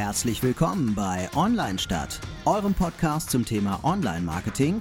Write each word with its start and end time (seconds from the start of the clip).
Herzlich 0.00 0.44
willkommen 0.44 0.94
bei 0.94 1.28
Online 1.34 1.76
Stadt, 1.76 2.20
eurem 2.44 2.72
Podcast 2.72 3.30
zum 3.30 3.44
Thema 3.44 3.80
Online-Marketing. 3.82 4.80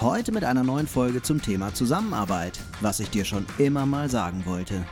Heute 0.00 0.32
mit 0.32 0.42
einer 0.42 0.64
neuen 0.64 0.86
Folge 0.86 1.20
zum 1.20 1.42
Thema 1.42 1.74
Zusammenarbeit, 1.74 2.58
was 2.80 2.98
ich 2.98 3.10
dir 3.10 3.26
schon 3.26 3.44
immer 3.58 3.84
mal 3.84 4.08
sagen 4.08 4.46
wollte. 4.46 4.86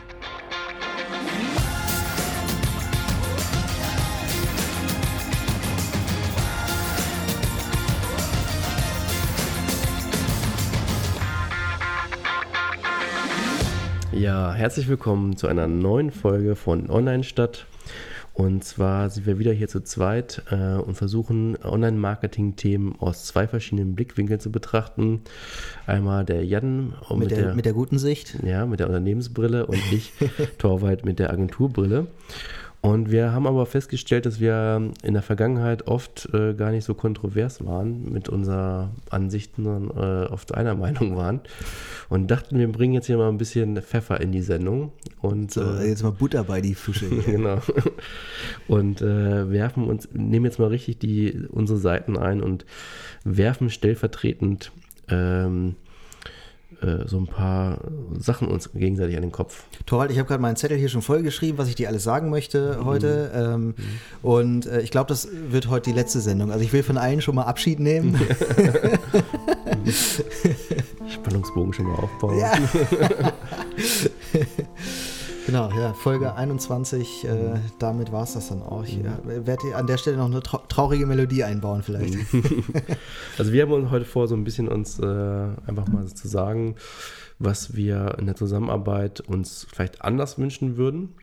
Ja, 14.12 14.52
herzlich 14.52 14.86
willkommen 14.88 15.38
zu 15.38 15.46
einer 15.46 15.66
neuen 15.66 16.10
Folge 16.10 16.56
von 16.56 16.90
Online 16.90 17.24
Stadt. 17.24 17.64
Und 18.34 18.64
zwar 18.64 19.10
sind 19.10 19.26
wir 19.26 19.38
wieder 19.38 19.52
hier 19.52 19.68
zu 19.68 19.82
zweit 19.82 20.42
äh, 20.50 20.74
und 20.76 20.94
versuchen 20.94 21.56
Online-Marketing-Themen 21.62 22.96
aus 22.98 23.26
zwei 23.26 23.46
verschiedenen 23.46 23.94
Blickwinkeln 23.94 24.40
zu 24.40 24.50
betrachten. 24.50 25.20
Einmal 25.86 26.24
der 26.24 26.44
Jan 26.44 26.94
mit, 27.10 27.18
mit, 27.18 27.30
der, 27.30 27.42
der, 27.42 27.54
mit 27.54 27.64
der 27.66 27.74
guten 27.74 27.98
Sicht. 27.98 28.38
Ja, 28.42 28.64
mit 28.64 28.80
der 28.80 28.86
Unternehmensbrille 28.86 29.66
und 29.66 29.80
ich, 29.92 30.12
Torwald, 30.58 31.04
mit 31.04 31.18
der 31.18 31.30
Agenturbrille. 31.30 32.06
Und 32.82 33.12
wir 33.12 33.32
haben 33.32 33.46
aber 33.46 33.64
festgestellt, 33.64 34.26
dass 34.26 34.40
wir 34.40 34.90
in 35.04 35.14
der 35.14 35.22
Vergangenheit 35.22 35.86
oft 35.86 36.28
äh, 36.34 36.52
gar 36.52 36.72
nicht 36.72 36.84
so 36.84 36.94
kontrovers 36.94 37.64
waren 37.64 38.10
mit 38.10 38.28
unseren 38.28 38.90
Ansichten, 39.08 39.62
sondern 39.62 40.26
äh, 40.26 40.26
oft 40.26 40.52
einer 40.52 40.74
Meinung 40.82 41.16
waren. 41.16 41.40
Und 42.08 42.28
dachten, 42.28 42.58
wir 42.58 42.70
bringen 42.70 42.92
jetzt 42.92 43.06
hier 43.06 43.18
mal 43.18 43.28
ein 43.28 43.38
bisschen 43.38 43.80
Pfeffer 43.80 44.20
in 44.20 44.32
die 44.32 44.42
Sendung. 44.42 44.90
Und, 45.20 45.52
so, 45.52 45.62
äh, 45.62 45.88
jetzt 45.88 46.02
mal 46.02 46.10
Butter 46.10 46.42
bei 46.42 46.60
die 46.60 46.74
Fische. 46.74 47.08
genau. 47.26 47.60
Und 48.66 49.00
äh, 49.00 49.48
werfen 49.48 49.84
uns, 49.84 50.08
nehmen 50.12 50.44
jetzt 50.44 50.58
mal 50.58 50.66
richtig 50.66 50.98
die, 50.98 51.46
unsere 51.50 51.78
Seiten 51.78 52.18
ein 52.18 52.42
und 52.42 52.66
werfen 53.22 53.70
stellvertretend 53.70 54.72
ähm, 55.08 55.76
äh, 56.82 57.06
so 57.06 57.18
ein 57.18 57.26
paar 57.26 57.78
Sachen 58.18 58.48
uns 58.48 58.72
gegenseitig 58.72 59.16
an 59.16 59.22
den 59.22 59.32
Kopf. 59.32 59.64
Torwald, 59.86 60.10
ich 60.10 60.18
habe 60.18 60.28
gerade 60.28 60.42
meinen 60.42 60.56
Zettel 60.56 60.76
hier 60.76 60.88
schon 60.88 61.02
vollgeschrieben, 61.02 61.58
was 61.58 61.68
ich 61.68 61.74
dir 61.74 61.88
alles 61.88 62.04
sagen 62.04 62.30
möchte 62.30 62.78
mhm. 62.80 62.84
heute. 62.84 63.30
Ähm, 63.34 63.66
mhm. 63.66 63.74
Und 64.22 64.66
äh, 64.66 64.80
ich 64.80 64.90
glaube, 64.90 65.08
das 65.08 65.28
wird 65.48 65.68
heute 65.68 65.90
die 65.90 65.96
letzte 65.96 66.20
Sendung. 66.20 66.50
Also 66.50 66.64
ich 66.64 66.72
will 66.72 66.82
von 66.82 66.98
allen 66.98 67.20
schon 67.20 67.34
mal 67.34 67.44
Abschied 67.44 67.80
nehmen. 67.80 68.20
Spannungsbogen 71.08 71.72
schon 71.72 71.86
mal 71.86 71.96
aufbauen. 71.96 72.38
Ja. 72.38 72.52
Genau, 75.52 75.68
ja, 75.76 75.92
Folge 75.92 76.34
21, 76.34 77.26
äh, 77.26 77.28
damit 77.78 78.10
war 78.10 78.22
es 78.22 78.32
das 78.32 78.48
dann 78.48 78.62
auch. 78.62 78.84
Ich 78.84 78.98
äh, 78.98 79.46
werde 79.46 79.76
an 79.76 79.86
der 79.86 79.98
Stelle 79.98 80.16
noch 80.16 80.24
eine 80.24 80.40
traurige 80.40 81.04
Melodie 81.04 81.44
einbauen 81.44 81.82
vielleicht. 81.82 82.16
Also 83.36 83.52
wir 83.52 83.60
haben 83.60 83.72
uns 83.72 83.90
heute 83.90 84.06
vor, 84.06 84.28
so 84.28 84.34
ein 84.34 84.44
bisschen 84.44 84.66
uns 84.66 84.98
äh, 84.98 85.04
einfach 85.04 85.88
mal 85.88 86.06
zu 86.06 86.26
sagen, 86.26 86.76
was 87.38 87.76
wir 87.76 88.16
in 88.18 88.24
der 88.24 88.34
Zusammenarbeit 88.34 89.20
uns 89.20 89.66
vielleicht 89.70 90.00
anders 90.00 90.38
wünschen 90.38 90.78
würden. 90.78 91.16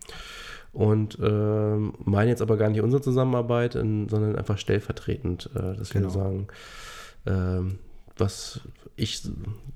Und 0.74 1.18
äh, 1.20 1.78
meinen 2.06 2.30
jetzt 2.30 2.44
aber 2.44 2.58
gar 2.58 2.70
nicht 2.70 2.82
unsere 2.82 3.02
Zusammenarbeit, 3.02 3.74
in, 3.74 4.10
sondern 4.10 4.36
einfach 4.36 4.60
stellvertretend, 4.60 5.50
äh, 5.56 5.76
dass 5.76 5.90
genau. 5.90 6.06
wir 6.06 6.12
sagen, 6.12 6.48
ähm, 7.26 7.80
was 8.20 8.62
ich, 8.96 9.22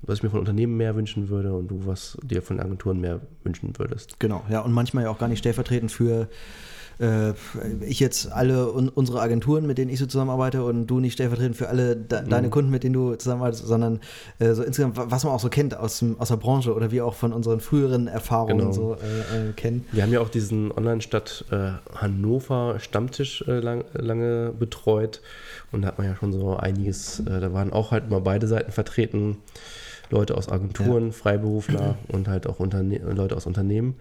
was 0.02 0.18
ich 0.18 0.22
mir 0.22 0.30
von 0.30 0.40
Unternehmen 0.40 0.76
mehr 0.76 0.96
wünschen 0.96 1.28
würde 1.28 1.54
und 1.54 1.68
du, 1.68 1.86
was 1.86 2.18
dir 2.22 2.42
von 2.42 2.60
Agenturen 2.60 3.00
mehr 3.00 3.20
wünschen 3.42 3.78
würdest. 3.78 4.20
Genau, 4.20 4.44
ja, 4.50 4.60
und 4.60 4.72
manchmal 4.72 5.04
ja 5.04 5.10
auch 5.10 5.18
gar 5.18 5.28
nicht 5.28 5.38
stellvertretend 5.38 5.90
für 5.90 6.28
äh, 6.98 7.32
ich 7.84 8.00
jetzt 8.00 8.30
alle 8.32 8.72
un 8.72 8.88
unsere 8.88 9.20
Agenturen, 9.20 9.66
mit 9.66 9.78
denen 9.78 9.90
ich 9.90 9.98
so 9.98 10.06
zusammenarbeite 10.06 10.64
und 10.64 10.86
du 10.86 11.00
nicht 11.00 11.14
stellvertretend 11.14 11.56
für 11.56 11.68
alle 11.68 11.96
de 11.96 12.22
mhm. 12.22 12.28
deine 12.28 12.50
Kunden, 12.50 12.70
mit 12.70 12.84
denen 12.84 12.94
du 12.94 13.14
zusammenarbeitest, 13.14 13.66
sondern 13.66 14.00
äh, 14.38 14.52
so 14.52 14.62
insgesamt, 14.62 14.96
was 14.96 15.24
man 15.24 15.32
auch 15.32 15.40
so 15.40 15.48
kennt 15.48 15.76
aus, 15.76 15.98
dem, 15.98 16.18
aus 16.20 16.28
der 16.28 16.36
Branche 16.36 16.74
oder 16.74 16.90
wie 16.90 17.00
auch 17.00 17.14
von 17.14 17.32
unseren 17.32 17.60
früheren 17.60 18.06
Erfahrungen 18.06 18.58
genau. 18.58 18.72
so 18.72 18.94
äh, 18.94 19.50
äh 19.50 19.52
kennen. 19.52 19.86
Wir 19.92 20.02
haben 20.02 20.12
ja 20.12 20.20
auch 20.20 20.28
diesen 20.28 20.72
Online-Stadt 20.72 21.44
äh, 21.50 21.70
Hannover 21.96 22.76
Stammtisch 22.78 23.44
äh, 23.46 23.60
lang, 23.60 23.84
lange 23.94 24.52
betreut 24.58 25.20
und 25.72 25.82
da 25.82 25.88
hat 25.88 25.98
man 25.98 26.06
ja 26.06 26.16
schon 26.16 26.32
so 26.32 26.56
einiges, 26.56 27.22
da 27.24 27.52
waren 27.52 27.72
auch 27.72 27.90
halt 27.90 28.10
mal 28.10 28.20
beide 28.20 28.46
Seiten 28.46 28.72
vertreten. 28.72 29.38
Leute 30.10 30.36
aus 30.36 30.48
Agenturen, 30.48 31.06
ja. 31.06 31.12
Freiberufler 31.12 31.96
und 32.08 32.28
halt 32.28 32.46
auch 32.46 32.60
Unterne 32.60 32.98
Leute 32.98 33.36
aus 33.36 33.46
Unternehmen. 33.46 33.96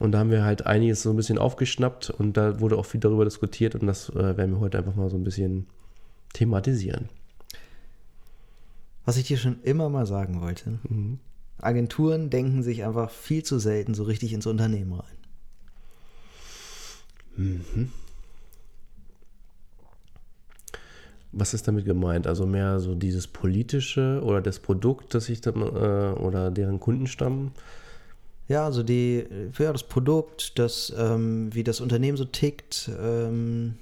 Und 0.00 0.12
da 0.12 0.18
haben 0.18 0.30
wir 0.30 0.44
halt 0.44 0.66
einiges 0.66 1.02
so 1.02 1.10
ein 1.10 1.16
bisschen 1.16 1.36
aufgeschnappt 1.36 2.08
und 2.08 2.38
da 2.38 2.58
wurde 2.58 2.78
auch 2.78 2.86
viel 2.86 3.00
darüber 3.00 3.26
diskutiert 3.26 3.74
und 3.74 3.86
das 3.86 4.08
äh, 4.08 4.36
werden 4.36 4.52
wir 4.52 4.60
heute 4.60 4.78
einfach 4.78 4.96
mal 4.96 5.10
so 5.10 5.16
ein 5.18 5.24
bisschen 5.24 5.66
thematisieren. 6.32 7.10
Was 9.04 9.18
ich 9.18 9.24
dir 9.24 9.36
schon 9.36 9.62
immer 9.62 9.90
mal 9.90 10.06
sagen 10.06 10.40
wollte. 10.40 10.78
Mhm. 10.88 11.18
Agenturen 11.58 12.30
denken 12.30 12.62
sich 12.62 12.82
einfach 12.82 13.10
viel 13.10 13.42
zu 13.42 13.58
selten 13.58 13.92
so 13.92 14.04
richtig 14.04 14.32
ins 14.32 14.46
Unternehmen 14.46 14.94
rein. 14.94 15.16
Mhm. 17.36 17.92
Was 21.32 21.52
ist 21.52 21.68
damit 21.68 21.84
gemeint? 21.84 22.26
Also 22.26 22.46
mehr 22.46 22.80
so 22.80 22.94
dieses 22.94 23.26
politische 23.26 24.22
oder 24.24 24.40
das 24.40 24.60
Produkt, 24.60 25.12
das 25.14 25.28
ich 25.28 25.42
dann, 25.42 25.56
äh, 25.60 26.18
oder 26.18 26.50
deren 26.50 26.80
Kundenstamm 26.80 27.52
ja, 28.50 28.64
also 28.64 28.82
die, 28.82 29.24
ja, 29.56 29.72
das 29.72 29.84
Produkt, 29.84 30.58
das, 30.58 30.92
ähm, 30.98 31.54
wie 31.54 31.62
das 31.62 31.80
Unternehmen 31.80 32.16
so 32.16 32.24
tickt, 32.24 32.90
ähm, 33.00 33.76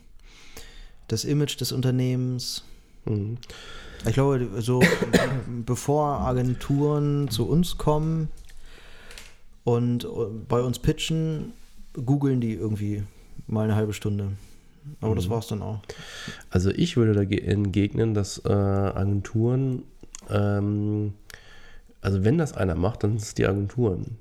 das 1.08 1.24
Image 1.24 1.58
des 1.58 1.72
Unternehmens. 1.72 2.64
Mhm. 3.06 3.38
Ich 4.06 4.12
glaube, 4.12 4.46
so 4.58 4.82
bevor 5.64 6.20
Agenturen 6.20 7.30
zu 7.30 7.48
uns 7.48 7.78
kommen 7.78 8.28
und 9.64 10.04
äh, 10.04 10.08
bei 10.46 10.60
uns 10.60 10.78
pitchen, 10.78 11.54
googeln 11.94 12.42
die 12.42 12.52
irgendwie 12.52 13.04
mal 13.46 13.64
eine 13.64 13.74
halbe 13.74 13.94
Stunde. 13.94 14.32
Aber 15.00 15.12
mhm. 15.12 15.16
das 15.16 15.30
es 15.30 15.46
dann 15.46 15.62
auch. 15.62 15.80
Also 16.50 16.68
ich 16.68 16.98
würde 16.98 17.14
dagegen 17.14 17.46
entgegnen, 17.46 18.12
dass 18.12 18.44
äh, 18.44 18.52
Agenturen, 18.52 19.84
ähm, 20.28 21.14
also 22.02 22.22
wenn 22.22 22.36
das 22.36 22.52
einer 22.52 22.74
macht, 22.74 23.02
dann 23.02 23.12
sind 23.12 23.22
es 23.22 23.32
die 23.32 23.46
Agenturen. 23.46 24.18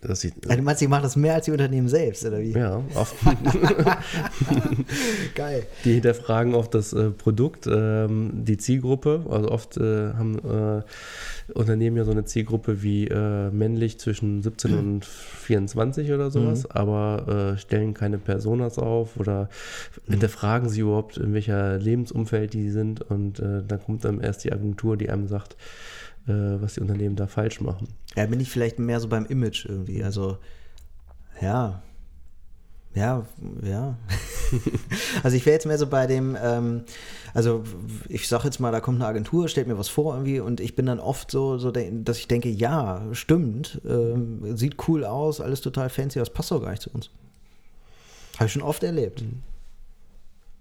Das 0.00 0.20
sieht, 0.20 0.34
also, 0.44 0.56
du 0.56 0.62
meinst, 0.62 0.80
die 0.80 0.86
machen 0.86 1.02
das 1.02 1.16
mehr 1.16 1.34
als 1.34 1.46
die 1.46 1.50
Unternehmen 1.50 1.88
selbst, 1.88 2.24
oder 2.24 2.40
wie? 2.40 2.52
Ja, 2.52 2.82
oft. 2.94 3.16
Geil. 5.34 5.66
Die 5.84 5.94
hinterfragen 5.94 6.54
oft 6.54 6.74
das 6.74 6.92
äh, 6.92 7.10
Produkt, 7.10 7.66
ähm, 7.66 8.44
die 8.44 8.58
Zielgruppe. 8.58 9.26
Also 9.28 9.50
oft 9.50 9.76
äh, 9.76 10.12
haben 10.12 10.38
äh, 10.38 10.82
Unternehmen 11.52 11.96
ja 11.96 12.04
so 12.04 12.12
eine 12.12 12.26
Zielgruppe 12.26 12.82
wie 12.82 13.08
äh, 13.08 13.50
männlich 13.50 13.98
zwischen 13.98 14.42
17 14.42 14.70
mhm. 14.70 14.78
und 14.78 15.04
24 15.04 16.12
oder 16.12 16.30
sowas, 16.30 16.64
mhm. 16.64 16.70
aber 16.70 17.54
äh, 17.54 17.58
stellen 17.58 17.94
keine 17.94 18.18
Personas 18.18 18.78
auf 18.78 19.16
oder 19.16 19.48
mhm. 20.06 20.12
hinterfragen 20.12 20.68
sie 20.68 20.80
überhaupt, 20.80 21.16
in 21.16 21.34
welcher 21.34 21.78
Lebensumfeld 21.78 22.52
die 22.52 22.70
sind. 22.70 23.00
Und 23.00 23.40
äh, 23.40 23.64
dann 23.66 23.82
kommt 23.82 24.04
dann 24.04 24.20
erst 24.20 24.44
die 24.44 24.52
Agentur, 24.52 24.96
die 24.96 25.10
einem 25.10 25.26
sagt, 25.26 25.56
was 26.32 26.74
die 26.74 26.80
Unternehmen 26.80 27.16
da 27.16 27.26
falsch 27.26 27.60
machen. 27.60 27.88
Ja, 28.16 28.26
bin 28.26 28.40
ich 28.40 28.50
vielleicht 28.50 28.78
mehr 28.78 29.00
so 29.00 29.08
beim 29.08 29.26
Image 29.26 29.66
irgendwie. 29.66 30.02
Also, 30.02 30.38
ja. 31.40 31.82
Ja, 32.94 33.26
ja. 33.62 33.96
also 35.22 35.36
ich 35.36 35.44
wäre 35.46 35.54
jetzt 35.54 35.66
mehr 35.66 35.78
so 35.78 35.86
bei 35.86 36.06
dem, 36.06 36.36
ähm, 36.42 36.84
also 37.34 37.62
ich 38.08 38.26
sage 38.26 38.44
jetzt 38.44 38.58
mal, 38.60 38.72
da 38.72 38.80
kommt 38.80 38.96
eine 38.96 39.06
Agentur, 39.06 39.48
stellt 39.48 39.68
mir 39.68 39.78
was 39.78 39.88
vor 39.88 40.14
irgendwie 40.14 40.40
und 40.40 40.60
ich 40.60 40.74
bin 40.74 40.86
dann 40.86 40.98
oft 40.98 41.30
so, 41.30 41.58
so 41.58 41.70
dass 41.70 42.18
ich 42.18 42.28
denke, 42.28 42.48
ja, 42.48 43.02
stimmt, 43.12 43.80
ähm, 43.86 44.56
sieht 44.56 44.88
cool 44.88 45.04
aus, 45.04 45.40
alles 45.40 45.60
total 45.60 45.90
fancy, 45.90 46.18
das 46.18 46.30
passt 46.30 46.50
doch 46.50 46.62
gar 46.62 46.70
nicht 46.70 46.82
zu 46.82 46.90
uns. 46.90 47.10
Habe 48.36 48.46
ich 48.46 48.52
schon 48.52 48.62
oft 48.62 48.82
erlebt. 48.82 49.22
Mhm. 49.22 49.42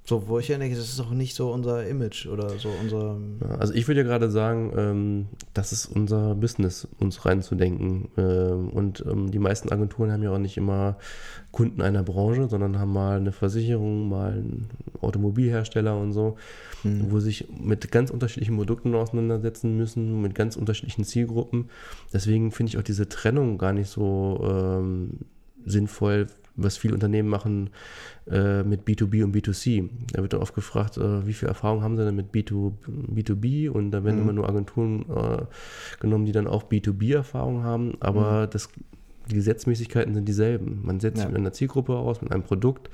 So, 0.07 0.29
wo 0.29 0.39
ich 0.39 0.47
ja 0.47 0.57
denke, 0.57 0.77
das 0.77 0.87
ist 0.87 0.99
doch 0.99 1.11
nicht 1.11 1.35
so 1.35 1.51
unser 1.51 1.85
Image 1.85 2.27
oder 2.27 2.57
so 2.59 2.69
unser. 2.81 3.17
Also 3.59 3.73
ich 3.73 3.89
würde 3.89 4.01
ja 4.01 4.07
gerade 4.07 4.31
sagen, 4.31 4.71
ähm, 4.77 5.25
das 5.53 5.73
ist 5.73 5.85
unser 5.85 6.33
Business, 6.33 6.87
uns 6.97 7.25
reinzudenken. 7.25 8.07
Ähm, 8.17 8.69
und 8.69 9.03
ähm, 9.05 9.29
die 9.31 9.39
meisten 9.39 9.69
Agenturen 9.69 10.13
haben 10.13 10.23
ja 10.23 10.31
auch 10.31 10.37
nicht 10.37 10.55
immer 10.55 10.97
Kunden 11.51 11.81
einer 11.81 12.03
Branche, 12.03 12.47
sondern 12.47 12.79
haben 12.79 12.93
mal 12.93 13.17
eine 13.17 13.33
Versicherung, 13.33 14.07
mal 14.07 14.31
einen 14.31 14.69
Automobilhersteller 15.01 15.99
und 15.99 16.13
so, 16.13 16.37
mhm. 16.85 17.11
wo 17.11 17.19
sich 17.19 17.49
mit 17.59 17.91
ganz 17.91 18.09
unterschiedlichen 18.09 18.55
Produkten 18.55 18.95
auseinandersetzen 18.95 19.75
müssen, 19.75 20.21
mit 20.21 20.35
ganz 20.35 20.55
unterschiedlichen 20.55 21.03
Zielgruppen. 21.03 21.69
Deswegen 22.13 22.53
finde 22.53 22.69
ich 22.69 22.77
auch 22.77 22.83
diese 22.83 23.09
Trennung 23.09 23.57
gar 23.57 23.73
nicht 23.73 23.89
so 23.89 24.39
ähm, 24.49 25.19
sinnvoll, 25.65 26.27
was 26.57 26.75
viele 26.77 26.95
Unternehmen 26.95 27.29
machen 27.29 27.69
äh, 28.29 28.63
mit 28.63 28.85
B2B 28.85 29.23
und 29.23 29.35
B2C. 29.35 29.89
Da 30.11 30.21
wird 30.21 30.33
dann 30.33 30.41
oft 30.41 30.55
gefragt, 30.55 30.97
äh, 30.97 31.25
wie 31.25 31.33
viel 31.33 31.47
Erfahrung 31.47 31.83
haben 31.83 31.95
sie 31.95 32.03
denn 32.03 32.15
mit 32.15 32.31
B2, 32.31 32.73
B2B 33.13 33.69
und 33.69 33.91
da 33.91 34.03
werden 34.03 34.17
mhm. 34.17 34.21
immer 34.23 34.33
nur 34.33 34.49
Agenturen 34.49 35.05
äh, 35.09 35.45
genommen, 35.99 36.25
die 36.25 36.31
dann 36.31 36.47
auch 36.47 36.63
B2B-Erfahrung 36.63 37.63
haben, 37.63 37.95
aber 37.99 38.47
mhm. 38.47 38.49
das, 38.49 38.69
die 39.29 39.35
Gesetzmäßigkeiten 39.35 40.13
sind 40.13 40.27
dieselben. 40.27 40.81
Man 40.83 40.99
setzt 40.99 41.17
ja. 41.17 41.23
sich 41.23 41.31
mit 41.31 41.39
einer 41.39 41.53
Zielgruppe 41.53 41.95
aus, 41.95 42.21
mit 42.21 42.31
einem 42.31 42.43
Produkt, 42.43 42.89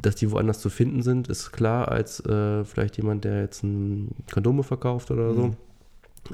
dass 0.00 0.14
die 0.14 0.30
woanders 0.30 0.60
zu 0.60 0.70
finden 0.70 1.02
sind, 1.02 1.28
ist 1.28 1.52
klar, 1.52 1.88
als 1.88 2.20
äh, 2.24 2.64
vielleicht 2.64 2.96
jemand, 2.96 3.24
der 3.24 3.40
jetzt 3.40 3.62
ein 3.64 4.14
Kondome 4.32 4.62
verkauft 4.62 5.10
oder 5.10 5.34
so. 5.34 5.56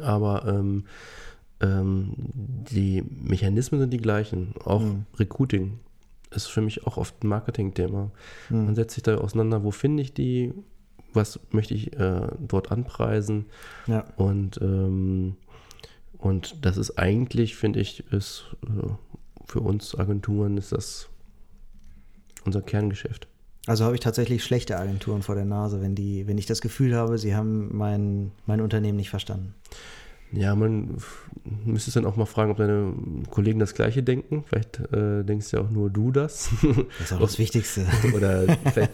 Aber 0.02 0.46
ähm, 0.46 0.84
ähm, 1.60 2.12
die 2.16 3.02
Mechanismen 3.02 3.80
sind 3.80 3.92
die 3.92 3.98
gleichen. 3.98 4.54
Auch 4.64 4.82
Mhm. 4.82 5.06
Recruiting 5.18 5.78
ist 6.30 6.46
für 6.46 6.60
mich 6.60 6.86
auch 6.86 6.96
oft 6.96 7.22
ein 7.24 7.28
Marketing-Thema. 7.28 8.10
Man 8.50 8.66
Mhm. 8.68 8.74
setzt 8.74 8.94
sich 8.94 9.02
da 9.02 9.16
auseinander, 9.18 9.64
wo 9.64 9.70
finde 9.70 10.02
ich 10.02 10.12
die, 10.14 10.52
was 11.14 11.40
möchte 11.50 11.74
ich 11.74 11.92
äh, 11.98 12.28
dort 12.38 12.70
anpreisen 12.70 13.46
Ja. 13.86 14.04
und, 14.16 14.58
ähm, 14.60 15.36
und 16.18 16.64
das 16.64 16.76
ist 16.76 16.98
eigentlich, 16.98 17.56
finde 17.56 17.80
ich, 17.80 18.04
ist 18.12 18.44
äh, 18.66 18.88
für 19.46 19.60
uns 19.60 19.94
Agenturen 19.98 20.56
ist 20.58 20.72
das 20.72 21.08
unser 22.44 22.62
Kerngeschäft. 22.62 23.28
Also 23.66 23.84
habe 23.84 23.94
ich 23.94 24.00
tatsächlich 24.00 24.44
schlechte 24.44 24.78
Agenturen 24.78 25.22
vor 25.22 25.34
der 25.34 25.44
Nase, 25.44 25.82
wenn 25.82 25.94
die, 25.94 26.26
wenn 26.26 26.38
ich 26.38 26.46
das 26.46 26.60
Gefühl 26.62 26.94
habe, 26.94 27.18
sie 27.18 27.34
haben 27.34 27.76
mein, 27.76 28.32
mein 28.46 28.60
Unternehmen 28.62 28.96
nicht 28.96 29.10
verstanden. 29.10 29.54
Ja, 30.32 30.54
man 30.54 30.98
müsste 31.64 31.90
dann 31.92 32.04
auch 32.04 32.16
mal 32.16 32.26
fragen, 32.26 32.50
ob 32.50 32.58
deine 32.58 32.92
Kollegen 33.30 33.58
das 33.58 33.74
Gleiche 33.74 34.02
denken. 34.02 34.44
Vielleicht 34.46 34.80
äh, 34.92 35.24
denkst 35.24 35.52
ja 35.52 35.60
auch 35.60 35.70
nur 35.70 35.88
du 35.88 36.10
das. 36.10 36.50
Das 36.98 37.06
ist 37.06 37.12
auch 37.12 37.20
das 37.20 37.38
Wichtigste. 37.38 37.86
Oder 38.14 38.44
vielleicht 38.72 38.92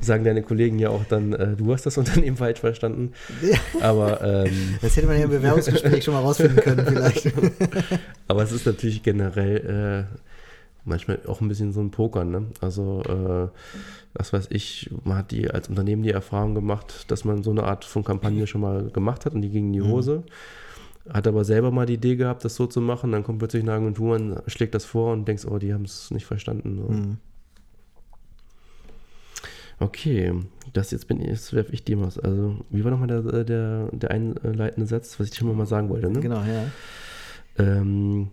sagen 0.00 0.24
deine 0.24 0.42
Kollegen 0.42 0.78
ja 0.78 0.90
auch 0.90 1.04
dann, 1.04 1.32
äh, 1.32 1.56
du 1.56 1.72
hast 1.72 1.86
das 1.86 1.96
Unternehmen 1.98 2.36
falsch 2.36 2.60
verstanden. 2.60 3.12
Aber, 3.80 4.22
ähm, 4.22 4.76
Das 4.82 4.96
hätte 4.96 5.06
man 5.06 5.16
ja 5.16 5.24
im 5.24 5.30
Bewerbungsgespräch 5.30 6.04
schon 6.04 6.14
mal 6.14 6.20
rausfinden 6.20 6.56
können, 6.56 6.86
vielleicht. 6.86 7.32
aber 8.28 8.42
es 8.42 8.52
ist 8.52 8.66
natürlich 8.66 9.02
generell 9.02 10.06
äh, 10.10 10.29
manchmal 10.84 11.20
auch 11.26 11.40
ein 11.40 11.48
bisschen 11.48 11.72
so 11.72 11.80
ein 11.80 11.90
Poker. 11.90 12.24
Ne? 12.24 12.46
Also, 12.60 13.02
äh, 13.02 13.48
was 14.14 14.32
weiß 14.32 14.48
ich, 14.50 14.90
man 15.04 15.18
hat 15.18 15.30
die 15.30 15.50
als 15.50 15.68
Unternehmen 15.68 16.02
die 16.02 16.10
Erfahrung 16.10 16.54
gemacht, 16.54 17.10
dass 17.10 17.24
man 17.24 17.42
so 17.42 17.50
eine 17.50 17.64
Art 17.64 17.84
von 17.84 18.04
Kampagne 18.04 18.46
schon 18.46 18.60
mal 18.60 18.90
gemacht 18.90 19.26
hat 19.26 19.34
und 19.34 19.42
die 19.42 19.50
ging 19.50 19.66
in 19.66 19.72
die 19.72 19.82
Hose. 19.82 20.24
Hat 21.08 21.26
aber 21.26 21.44
selber 21.44 21.70
mal 21.70 21.86
die 21.86 21.94
Idee 21.94 22.16
gehabt, 22.16 22.44
das 22.44 22.56
so 22.56 22.66
zu 22.66 22.80
machen. 22.80 23.12
Dann 23.12 23.24
kommt 23.24 23.38
plötzlich 23.38 23.62
eine 23.62 23.72
Agentur 23.72 24.16
und 24.16 24.42
schlägt 24.46 24.74
das 24.74 24.84
vor 24.84 25.12
und 25.12 25.26
denkst, 25.26 25.46
oh, 25.46 25.58
die 25.58 25.72
haben 25.72 25.84
es 25.84 26.10
nicht 26.10 26.26
verstanden. 26.26 26.78
So. 26.78 26.92
Mhm. 26.92 27.16
Okay, 29.78 30.34
das 30.74 30.90
jetzt 30.90 31.08
bin 31.08 31.20
ich, 31.22 31.28
jetzt 31.28 31.54
werfe 31.54 31.72
ich 31.72 31.84
dir 31.84 31.98
was. 32.00 32.18
Also, 32.18 32.56
wie 32.68 32.84
war 32.84 32.90
nochmal 32.90 33.08
der, 33.08 33.44
der, 33.44 33.88
der 33.92 34.10
einleitende 34.10 34.86
Satz, 34.86 35.18
was 35.18 35.28
ich 35.28 35.34
schon 35.34 35.56
mal 35.56 35.66
sagen 35.66 35.88
wollte, 35.88 36.10
ne? 36.10 36.20
Genau, 36.20 36.42
ja. 36.42 36.66
Ähm, 37.58 38.28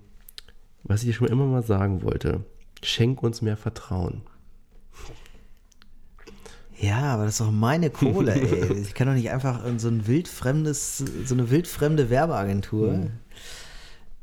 was 0.88 1.02
ich 1.02 1.10
dir 1.10 1.14
schon 1.14 1.28
immer 1.28 1.46
mal 1.46 1.64
sagen 1.64 2.04
wollte. 2.04 2.44
Schenk 2.82 3.24
uns 3.24 3.42
mehr 3.42 3.58
Vertrauen. 3.58 4.22
Ja, 6.80 7.14
aber 7.14 7.26
das 7.26 7.34
ist 7.34 7.42
doch 7.42 7.52
meine 7.52 7.90
Kohle, 7.90 8.36
ey. 8.36 8.74
Ich 8.80 8.94
kann 8.94 9.08
doch 9.08 9.16
nicht 9.16 9.32
einfach 9.32 9.66
in 9.66 9.80
so 9.80 9.88
ein 9.88 10.08
wildfremdes, 10.08 11.04
so 11.26 11.34
eine 11.34 11.50
wildfremde 11.50 12.10
Werbeagentur, 12.10 13.08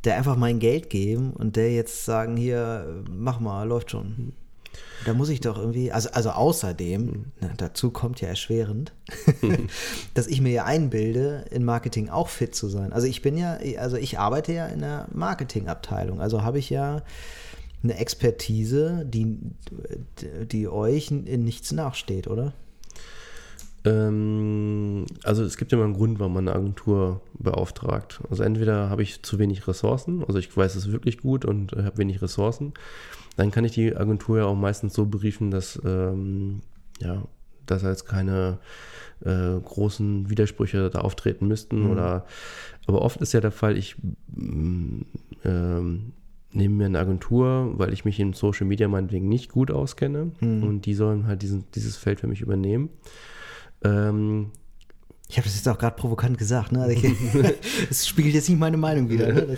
der 0.04 0.16
einfach 0.16 0.36
mein 0.36 0.60
Geld 0.60 0.88
geben 0.90 1.32
und 1.32 1.56
der 1.56 1.72
jetzt 1.72 2.04
sagen, 2.04 2.36
hier, 2.36 3.04
mach 3.10 3.40
mal, 3.40 3.66
läuft 3.66 3.90
schon. 3.90 4.34
Da 5.04 5.14
muss 5.14 5.28
ich 5.28 5.40
doch 5.40 5.58
irgendwie, 5.58 5.92
also, 5.92 6.10
also 6.10 6.30
außerdem, 6.30 7.26
na, 7.40 7.50
dazu 7.56 7.90
kommt 7.90 8.20
ja 8.20 8.28
erschwerend, 8.28 8.92
dass 10.14 10.26
ich 10.26 10.40
mir 10.40 10.52
ja 10.52 10.64
einbilde, 10.64 11.44
in 11.50 11.64
Marketing 11.64 12.08
auch 12.08 12.28
fit 12.28 12.54
zu 12.54 12.68
sein. 12.68 12.92
Also 12.92 13.06
ich 13.06 13.22
bin 13.22 13.36
ja, 13.36 13.58
also 13.78 13.96
ich 13.96 14.18
arbeite 14.18 14.52
ja 14.52 14.66
in 14.66 14.80
der 14.80 15.08
Marketingabteilung, 15.12 16.20
also 16.20 16.42
habe 16.42 16.58
ich 16.58 16.70
ja 16.70 17.02
eine 17.82 17.98
Expertise, 17.98 19.04
die, 19.06 19.36
die 20.50 20.68
euch 20.68 21.10
in 21.10 21.44
nichts 21.44 21.70
nachsteht, 21.72 22.26
oder? 22.28 22.54
Ähm, 23.84 25.04
also 25.22 25.44
es 25.44 25.56
gibt 25.56 25.72
mal 25.72 25.84
einen 25.84 25.94
Grund, 25.94 26.18
warum 26.18 26.34
man 26.34 26.48
eine 26.48 26.56
Agentur 26.56 27.20
beauftragt. 27.38 28.20
Also 28.30 28.42
entweder 28.42 28.88
habe 28.88 29.02
ich 29.02 29.22
zu 29.22 29.38
wenig 29.38 29.66
Ressourcen, 29.68 30.24
also 30.24 30.38
ich 30.38 30.54
weiß 30.56 30.74
es 30.74 30.90
wirklich 30.90 31.18
gut 31.18 31.44
und 31.44 31.72
äh, 31.74 31.82
habe 31.82 31.98
wenig 31.98 32.22
Ressourcen. 32.22 32.72
Dann 33.36 33.50
kann 33.50 33.64
ich 33.64 33.72
die 33.72 33.94
Agentur 33.94 34.38
ja 34.38 34.44
auch 34.46 34.54
meistens 34.54 34.94
so 34.94 35.06
briefen, 35.06 35.50
dass 35.50 35.80
ähm, 35.84 36.60
ja, 37.00 37.24
dass 37.66 37.82
jetzt 37.82 38.06
keine 38.06 38.58
äh, 39.24 39.58
großen 39.62 40.30
Widersprüche 40.30 40.90
da 40.90 41.00
auftreten 41.00 41.48
müssten. 41.48 41.90
Oder 41.90 42.26
aber 42.86 43.02
oft 43.02 43.20
ist 43.20 43.32
ja 43.32 43.40
der 43.40 43.50
Fall, 43.50 43.76
ich 43.76 43.96
mm, 44.34 45.00
ähm, 45.44 46.12
nehme 46.52 46.74
mir 46.74 46.86
eine 46.86 46.98
Agentur, 46.98 47.72
weil 47.78 47.92
ich 47.92 48.04
mich 48.04 48.20
in 48.20 48.32
Social 48.32 48.66
Media 48.66 48.86
meinetwegen 48.88 49.28
nicht 49.28 49.50
gut 49.50 49.70
auskenne 49.70 50.32
und 50.40 50.82
die 50.86 50.94
sollen 50.94 51.26
halt 51.26 51.42
diesen, 51.42 51.64
dieses 51.74 51.96
Feld 51.96 52.20
für 52.20 52.28
mich 52.28 52.42
übernehmen. 52.42 52.90
Ähm, 53.84 54.50
Ich 55.28 55.38
habe 55.38 55.46
das 55.46 55.56
jetzt 55.56 55.68
auch 55.68 55.78
gerade 55.78 55.96
provokant 55.96 56.36
gesagt, 56.38 56.70
ne? 56.72 56.82
Also 56.82 56.96
ich, 56.96 57.14
das 57.88 58.06
spiegelt 58.06 58.34
jetzt 58.34 58.48
nicht 58.48 58.58
meine 58.58 58.76
Meinung 58.76 59.08
wieder. 59.08 59.32
Ne? 59.32 59.56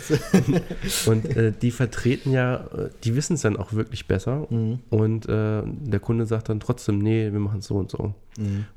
Und 1.07 1.25
äh, 1.35 1.51
die 1.51 1.71
vertreten 1.71 2.31
ja, 2.31 2.65
äh, 2.67 2.89
die 3.03 3.15
wissen 3.15 3.33
es 3.33 3.41
dann 3.41 3.57
auch 3.57 3.73
wirklich 3.73 4.07
besser. 4.07 4.49
Und 4.89 5.27
äh, 5.27 5.63
der 5.65 5.99
Kunde 5.99 6.25
sagt 6.25 6.49
dann 6.49 6.59
trotzdem, 6.59 6.99
nee, 6.99 7.31
wir 7.31 7.39
machen 7.39 7.59
es 7.59 7.67
so 7.67 7.75
und 7.75 7.91
so. 7.91 8.13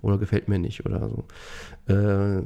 Oder 0.03 0.19
gefällt 0.19 0.49
mir 0.49 0.59
nicht 0.59 0.85
oder 0.85 1.09
so. 1.09 1.25
Äh, 1.93 2.43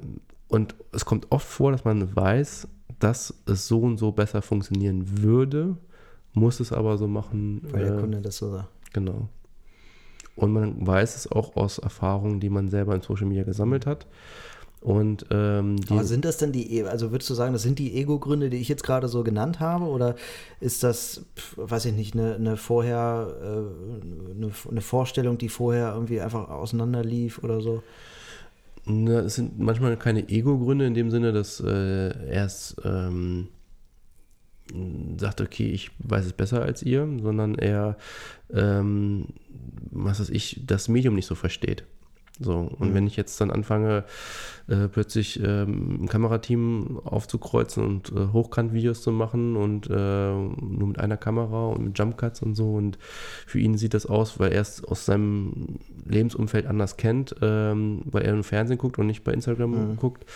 und 0.49 0.75
es 0.93 1.05
kommt 1.05 1.27
oft 1.31 1.47
vor, 1.47 1.73
dass 1.73 1.85
man 1.85 2.15
weiß, 2.15 2.69
dass 2.99 3.35
es 3.47 3.67
so 3.67 3.81
und 3.81 3.97
so 3.99 4.13
besser 4.13 4.43
funktionieren 4.43 5.23
würde, 5.23 5.77
muss 6.35 6.61
es 6.61 6.73
aber 6.73 6.97
so 6.99 7.09
machen. 7.09 7.63
weil 7.71 7.85
der 7.87 7.97
äh, 7.97 8.01
Kunde 8.01 8.21
das 8.21 8.37
so 8.37 8.51
sagt. 8.51 8.69
Genau. 8.93 9.29
Und 10.37 10.53
man 10.53 10.87
weiß 10.87 11.17
es 11.17 11.31
auch 11.31 11.57
aus 11.57 11.79
Erfahrungen, 11.79 12.41
die 12.41 12.51
man 12.51 12.69
selber 12.69 12.95
in 12.95 13.03
Social 13.03 13.27
Media 13.27 13.45
gesammelt 13.45 13.87
hat. 13.87 14.07
Und 14.81 15.25
ähm, 15.31 15.77
Aber 15.89 16.05
sind 16.05 16.27
das 16.27 16.37
denn 16.37 16.53
die, 16.53 16.77
E- 16.77 16.85
also 16.85 17.11
würdest 17.11 17.31
du 17.31 17.35
sagen, 17.35 17.55
das 17.55 17.63
sind 17.63 17.79
die 17.79 17.95
Ego-Gründe, 17.97 18.51
die 18.51 18.59
ich 18.59 18.69
jetzt 18.69 18.83
gerade 18.83 19.09
so 19.09 19.25
genannt 19.25 19.59
habe? 19.59 19.87
Oder 19.87 20.15
ist 20.61 20.83
das, 20.83 21.25
weiß 21.57 21.87
ich 21.87 21.95
nicht, 21.95 22.13
eine, 22.15 22.35
eine 22.35 22.57
vorher, 22.59 23.35
äh, 23.43 24.33
eine, 24.37 24.51
eine 24.71 24.81
Vorstellung, 24.83 25.39
die 25.39 25.49
vorher 25.49 25.95
irgendwie 25.95 26.21
einfach 26.21 26.51
auseinanderlief 26.51 27.39
oder 27.43 27.63
so? 27.63 27.83
Na, 28.85 29.21
es 29.21 29.37
sind 29.37 29.59
manchmal 29.59 29.97
keine 29.97 30.29
Ego-Gründe 30.29 30.85
in 30.87 30.93
dem 30.93 31.11
Sinne, 31.11 31.33
dass 31.33 31.61
äh, 31.61 32.11
er 32.29 32.45
es 32.45 32.77
ähm, 32.85 33.49
sagt, 35.17 35.41
okay, 35.41 35.71
ich 35.71 35.91
weiß 35.99 36.27
es 36.27 36.33
besser 36.33 36.63
als 36.63 36.83
ihr, 36.83 37.07
sondern 37.23 37.55
er, 37.55 37.97
ähm, 38.53 39.27
was 39.91 40.21
weiß 40.21 40.31
ich, 40.31 40.63
das 40.67 40.89
Medium 40.89 41.15
nicht 41.15 41.27
so 41.27 41.35
versteht. 41.35 41.85
So, 42.41 42.69
und 42.79 42.95
wenn 42.95 43.07
ich 43.07 43.17
jetzt 43.17 43.41
dann 43.41 43.53
anfange, 43.53 44.05
äh, 44.67 44.89
plötzlich 44.89 45.41
ähm, 45.41 46.03
ein 46.03 46.09
Kamerateam 46.09 46.99
aufzukreuzen 47.05 47.85
und 47.85 48.11
äh, 48.11 48.33
Hochkant-Videos 48.33 49.03
zu 49.03 49.13
machen 49.13 49.57
und 49.57 49.89
äh, 49.89 49.93
nur 49.93 50.89
mit 50.89 50.99
einer 50.99 51.17
Kamera 51.17 51.69
und 51.69 51.85
mit 51.85 51.99
Jumpcuts 51.99 52.43
und 52.43 52.57
so 52.57 52.75
und 52.75 52.99
für 53.47 53.61
ihn 53.61 53.77
sieht 53.77 53.95
das 53.95 54.07
aus, 54.07 54.41
weil 54.41 54.53
er 54.53 54.63
es 54.63 54.83
aus 54.83 55.05
seinem 55.05 55.79
Lebensumfeld 56.07 56.67
anders 56.67 56.97
kennt, 56.97 57.37
ähm, 57.41 58.03
weil 58.07 58.23
er 58.23 58.33
im 58.33 58.43
Fernsehen 58.43 58.79
guckt 58.79 58.99
und 58.99 59.07
nicht 59.07 59.23
bei 59.23 59.33
Instagram 59.33 59.97
guckt, 59.97 60.27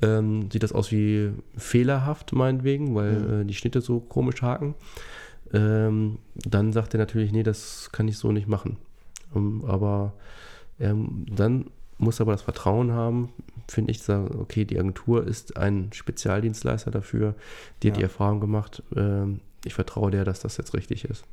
ähm, 0.00 0.50
sieht 0.50 0.62
das 0.62 0.72
aus 0.72 0.92
wie 0.92 1.32
fehlerhaft 1.56 2.32
meinetwegen, 2.32 2.94
weil 2.94 3.42
äh, 3.42 3.44
die 3.44 3.54
Schnitte 3.54 3.82
so 3.82 4.00
komisch 4.00 4.40
haken. 4.40 4.74
Ähm, 5.52 6.18
dann 6.34 6.72
sagt 6.72 6.94
er 6.94 6.98
natürlich, 6.98 7.32
nee, 7.32 7.42
das 7.42 7.90
kann 7.92 8.08
ich 8.08 8.16
so 8.16 8.32
nicht 8.32 8.48
machen. 8.48 8.78
Ähm, 9.36 9.62
aber 9.66 10.14
ähm, 10.80 11.26
dann 11.30 11.70
muss 11.98 12.20
aber 12.20 12.32
das 12.32 12.42
Vertrauen 12.42 12.92
haben, 12.92 13.32
finde 13.68 13.92
ich, 13.92 14.02
sagen, 14.02 14.38
okay, 14.40 14.64
die 14.64 14.78
Agentur 14.78 15.26
ist 15.26 15.56
ein 15.56 15.90
Spezialdienstleister 15.92 16.90
dafür, 16.90 17.34
die 17.82 17.88
hat 17.88 17.96
Ja. 17.96 17.98
die 17.98 18.02
Erfahrung 18.04 18.40
gemacht, 18.40 18.82
ähm, 18.96 19.40
ich 19.64 19.74
vertraue 19.74 20.10
der, 20.10 20.24
dass 20.24 20.40
das 20.40 20.56
jetzt 20.56 20.74
richtig 20.74 21.04
ist. 21.04 21.24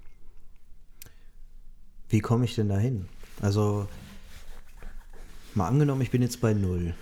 Wie 2.09 2.19
komme 2.19 2.45
ich 2.45 2.55
denn 2.55 2.69
da 2.69 2.77
hin? 2.77 3.07
Also, 3.41 3.87
mal 5.55 5.67
angenommen, 5.67 6.01
ich 6.01 6.11
bin 6.11 6.21
jetzt 6.21 6.41
bei 6.41 6.53
Null 6.53 6.93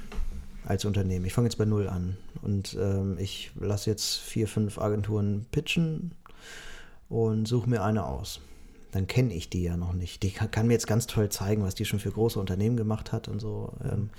als 0.65 0.86
Unternehmen. 0.86 1.25
Ich 1.25 1.34
fange 1.34 1.48
jetzt 1.48 1.58
bei 1.58 1.65
Null 1.65 1.88
an 1.88 2.15
und 2.41 2.77
ähm, 2.79 3.17
ich 3.19 3.51
lasse 3.60 3.89
jetzt 3.89 4.17
vier, 4.17 4.48
fünf 4.48 4.77
Agenturen 4.77 5.46
pitchen 5.51 6.12
und 7.10 7.48
suche 7.48 7.69
mir 7.69 7.84
eine 7.84 8.05
aus. 8.05 8.39
Dann 8.91 9.08
kenne 9.08 9.34
ich 9.34 9.50
die 9.50 9.63
ja 9.63 9.77
noch 9.77 9.93
nicht. 9.93 10.24
Die 10.24 10.31
kann, 10.31 10.50
kann 10.50 10.67
mir 10.67 10.74
jetzt 10.74 10.88
ganz 10.88 11.05
toll 11.05 11.29
zeigen, 11.29 11.63
was 11.63 11.75
die 11.75 11.86
schon 11.86 12.00
für 12.00 12.12
große 12.12 12.39
Unternehmen 12.39 12.77
gemacht 12.77 13.12
hat 13.12 13.27
und 13.27 13.39
so. 13.39 13.74
Ähm, 13.84 14.10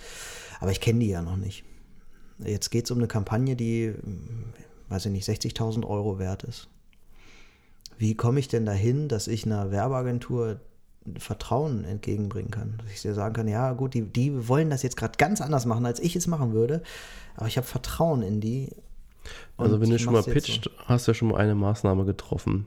aber 0.61 0.71
ich 0.71 0.81
kenne 0.81 1.01
die 1.01 1.09
ja 1.09 1.23
noch 1.23 1.37
nicht. 1.37 1.65
Jetzt 2.39 2.71
geht 2.71 2.85
es 2.85 2.91
um 2.91 2.99
eine 2.99 3.09
Kampagne, 3.09 3.57
die, 3.57 3.89
hm, 3.89 4.53
weiß 4.89 5.07
ich 5.07 5.13
nicht, 5.13 5.29
60.000 5.29 5.87
Euro 5.87 6.19
wert 6.19 6.45
ist. 6.45 6.69
Wie 7.99 8.15
komme 8.15 8.41
ich 8.41 8.49
denn 8.49 8.65
dahin, 8.65 9.09
dass 9.09 9.29
ich 9.29 9.45
einer 9.45 9.71
Werbeagentur 9.71 10.61
Vertrauen 11.19 11.85
entgegenbringen 11.85 12.51
kann? 12.51 12.79
Dass 12.79 12.91
ich 12.93 13.03
dir 13.03 13.15
sagen 13.15 13.35
kann, 13.35 13.49
ja 13.49 13.73
gut, 13.73 13.95
die, 13.95 14.03
die 14.03 14.49
wollen 14.49 14.71
das 14.71 14.83
jetzt 14.83 14.97
gerade 14.97 15.19
ganz 15.19 15.41
anders 15.41 15.67
machen, 15.67 15.85
als 15.85 16.01
ich 16.01 16.17
es 16.17 16.27
machen 16.27 16.53
würde, 16.53 16.83
aber 17.37 17.47
ich 17.47 17.57
habe 17.57 17.67
Vertrauen 17.67 18.23
in 18.23 18.41
die. 18.41 18.71
Also 19.59 19.81
wenn 19.81 19.91
du 19.91 19.99
schon 19.99 20.15
mal 20.15 20.23
pitcht, 20.23 20.71
hast 20.87 21.07
du 21.07 21.11
ja 21.11 21.15
schon 21.15 21.29
mal 21.29 21.39
eine 21.39 21.55
Maßnahme 21.55 22.05
getroffen. 22.05 22.67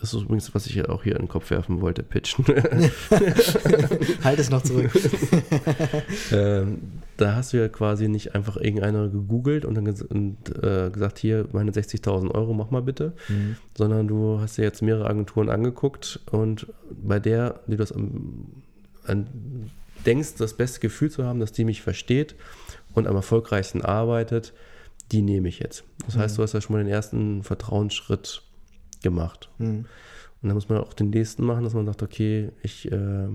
Das 0.00 0.12
ist 0.12 0.22
übrigens, 0.22 0.54
was 0.54 0.66
ich 0.66 0.88
auch 0.88 1.02
hier 1.02 1.14
in 1.14 1.22
den 1.22 1.28
Kopf 1.28 1.50
werfen 1.50 1.80
wollte, 1.80 2.02
pitchen. 2.02 2.44
halt 4.24 4.38
es 4.38 4.50
noch 4.50 4.62
zurück. 4.62 4.90
ähm, 6.32 6.78
da 7.16 7.34
hast 7.34 7.52
du 7.52 7.56
ja 7.56 7.68
quasi 7.68 8.08
nicht 8.08 8.34
einfach 8.34 8.56
irgendeiner 8.56 9.08
gegoogelt 9.08 9.64
und 9.64 9.74
dann 9.74 9.86
ges 9.86 10.02
und, 10.02 10.36
äh, 10.62 10.90
gesagt, 10.90 11.18
hier, 11.18 11.48
meine 11.52 11.70
60.000 11.70 12.30
Euro, 12.30 12.52
mach 12.52 12.70
mal 12.70 12.82
bitte, 12.82 13.14
mhm. 13.28 13.56
sondern 13.76 14.06
du 14.06 14.38
hast 14.40 14.58
dir 14.58 14.62
jetzt 14.62 14.82
mehrere 14.82 15.08
Agenturen 15.08 15.48
angeguckt 15.48 16.20
und 16.30 16.66
bei 16.90 17.18
der, 17.18 17.60
die 17.66 17.72
du 17.72 17.78
das 17.78 17.92
am, 17.92 18.46
an, 19.04 19.26
denkst, 20.04 20.34
das 20.36 20.54
beste 20.54 20.80
Gefühl 20.80 21.10
zu 21.10 21.24
haben, 21.24 21.40
dass 21.40 21.52
die 21.52 21.64
mich 21.64 21.80
versteht 21.80 22.34
und 22.94 23.06
am 23.06 23.16
erfolgreichsten 23.16 23.82
arbeitet, 23.82 24.52
die 25.10 25.22
nehme 25.22 25.48
ich 25.48 25.58
jetzt. 25.58 25.84
Das 26.04 26.16
heißt, 26.16 26.34
mhm. 26.34 26.36
du 26.36 26.42
hast 26.42 26.52
ja 26.52 26.60
schon 26.60 26.76
mal 26.76 26.84
den 26.84 26.92
ersten 26.92 27.42
Vertrauensschritt 27.44 28.42
gemacht. 29.06 29.48
Mhm. 29.58 29.86
Und 30.42 30.48
dann 30.48 30.54
muss 30.54 30.68
man 30.68 30.78
auch 30.78 30.92
den 30.92 31.10
nächsten 31.10 31.44
machen, 31.44 31.64
dass 31.64 31.74
man 31.74 31.86
sagt, 31.86 32.02
okay, 32.02 32.50
ich, 32.62 32.90
äh, 32.90 33.28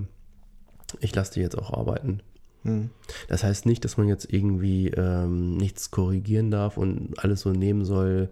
ich 1.00 1.14
lasse 1.14 1.32
die 1.34 1.40
jetzt 1.40 1.58
auch 1.58 1.72
arbeiten. 1.72 2.20
Mhm. 2.62 2.90
Das 3.28 3.42
heißt 3.42 3.66
nicht, 3.66 3.84
dass 3.84 3.96
man 3.96 4.06
jetzt 4.06 4.32
irgendwie 4.32 4.88
ähm, 4.88 5.56
nichts 5.56 5.90
korrigieren 5.90 6.50
darf 6.50 6.76
und 6.76 7.14
alles 7.18 7.40
so 7.40 7.50
nehmen 7.50 7.84
soll, 7.84 8.30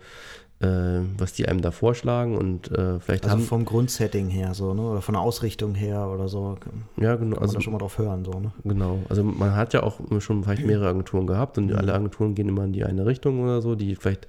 was 0.63 1.33
die 1.33 1.49
einem 1.49 1.63
da 1.63 1.71
vorschlagen 1.71 2.37
und 2.37 2.71
äh, 2.71 3.01
vielleicht 3.01 3.25
also 3.25 3.37
haben, 3.37 3.45
vom 3.45 3.65
Grundsetting 3.65 4.29
her 4.29 4.53
so, 4.53 4.75
ne? 4.75 4.83
Oder 4.83 5.01
von 5.01 5.15
der 5.15 5.23
Ausrichtung 5.23 5.75
her 5.75 6.11
oder 6.13 6.29
so. 6.29 6.59
Ja, 6.99 7.17
genau. 7.17 7.37
Kann 7.37 7.43
also 7.43 7.55
man 7.55 7.63
schon 7.63 7.73
mal 7.73 7.79
drauf 7.79 7.97
hören, 7.97 8.27
so, 8.27 8.39
ne? 8.39 8.53
Genau. 8.65 8.99
Also 9.09 9.25
man 9.25 9.57
hat 9.57 9.73
ja 9.73 9.83
auch 9.83 10.01
schon 10.21 10.45
vielleicht 10.45 10.67
mehrere 10.67 10.89
Agenturen 10.89 11.27
gehabt 11.27 11.57
und 11.57 11.69
mhm. 11.69 11.77
alle 11.77 11.95
Agenturen 11.95 12.35
gehen 12.35 12.49
immer 12.49 12.65
in 12.65 12.75
die 12.75 12.85
eine 12.85 13.07
Richtung 13.07 13.43
oder 13.43 13.63
so, 13.63 13.75
die 13.75 13.97
vielleicht, 13.97 14.27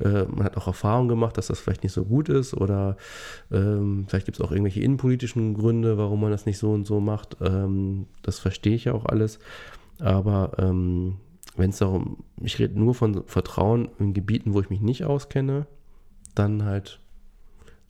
äh, 0.00 0.24
man 0.24 0.42
hat 0.42 0.56
auch 0.56 0.66
Erfahrung 0.66 1.06
gemacht, 1.06 1.38
dass 1.38 1.46
das 1.46 1.60
vielleicht 1.60 1.84
nicht 1.84 1.92
so 1.92 2.04
gut 2.04 2.28
ist 2.28 2.52
oder 2.52 2.96
ähm, 3.52 4.06
vielleicht 4.08 4.26
gibt 4.26 4.40
es 4.40 4.44
auch 4.44 4.50
irgendwelche 4.50 4.80
innenpolitischen 4.80 5.54
Gründe, 5.54 5.96
warum 5.96 6.20
man 6.20 6.32
das 6.32 6.46
nicht 6.46 6.58
so 6.58 6.72
und 6.72 6.84
so 6.84 6.98
macht. 6.98 7.36
Ähm, 7.40 8.06
das 8.22 8.40
verstehe 8.40 8.74
ich 8.74 8.86
ja 8.86 8.92
auch 8.92 9.06
alles. 9.06 9.38
Aber 10.00 10.52
ähm, 10.58 11.18
wenn 11.60 11.70
es 11.70 11.78
darum, 11.78 12.24
ich 12.40 12.58
rede 12.58 12.78
nur 12.78 12.94
von 12.94 13.24
Vertrauen 13.26 13.90
in 13.98 14.14
Gebieten, 14.14 14.54
wo 14.54 14.60
ich 14.60 14.70
mich 14.70 14.80
nicht 14.80 15.04
auskenne, 15.04 15.66
dann 16.34 16.64
halt 16.64 17.00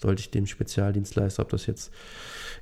sollte 0.00 0.20
ich 0.20 0.30
dem 0.30 0.46
Spezialdienstleister, 0.46 1.42
ob 1.42 1.50
das 1.50 1.66
jetzt 1.66 1.92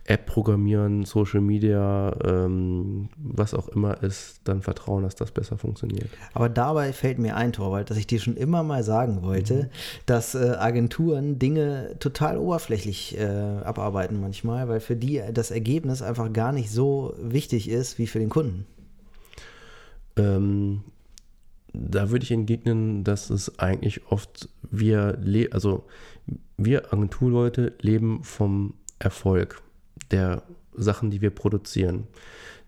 App 0.05 0.27
programmieren, 0.27 1.05
Social 1.05 1.41
Media, 1.41 2.17
ähm, 2.25 3.11
was 3.17 3.55
auch 3.55 3.69
immer 3.69 4.03
ist, 4.03 4.41
dann 4.45 4.62
vertrauen, 4.62 5.05
dass 5.05 5.15
das 5.15 5.31
besser 5.31 5.57
funktioniert. 5.57 6.09
Aber 6.35 6.49
dabei 6.49 6.93
fällt 6.93 7.19
mir 7.19 7.37
ein, 7.37 7.53
Torwald, 7.53 7.91
dass 7.91 7.97
ich 7.97 8.07
dir 8.07 8.19
schon 8.19 8.37
immer 8.37 8.62
mal 8.62 8.83
sagen 8.83 9.23
wollte, 9.23 9.55
mhm. 9.55 9.69
dass 10.07 10.35
äh, 10.35 10.57
Agenturen 10.59 11.38
Dinge 11.38 11.95
total 12.00 12.38
oberflächlich 12.38 13.17
äh, 13.19 13.25
abarbeiten 13.27 14.21
manchmal, 14.21 14.69
weil 14.69 14.81
für 14.81 14.97
die 14.97 15.23
das 15.33 15.50
Ergebnis 15.50 16.03
einfach 16.03 16.33
gar 16.33 16.53
nicht 16.53 16.71
so 16.71 17.15
wichtig 17.21 17.69
ist 17.69 17.99
wie 17.99 18.09
für 18.09 18.19
den 18.19 18.31
Kunden. 18.31 18.67
Ähm, 20.17 20.83
da 21.73 22.11
würde 22.11 22.25
ich 22.25 22.31
entgegnen, 22.31 23.05
dass 23.05 23.31
es 23.31 23.59
eigentlich 23.59 24.07
oft 24.11 24.49
wir, 24.71 25.19
also 25.53 25.87
wir 26.57 26.93
Agenturleute 26.93 27.75
leben 27.81 28.25
vom 28.25 28.75
Erfolg 28.99 29.63
der 30.11 30.43
Sachen, 30.75 31.11
die 31.11 31.21
wir 31.21 31.31
produzieren. 31.31 32.05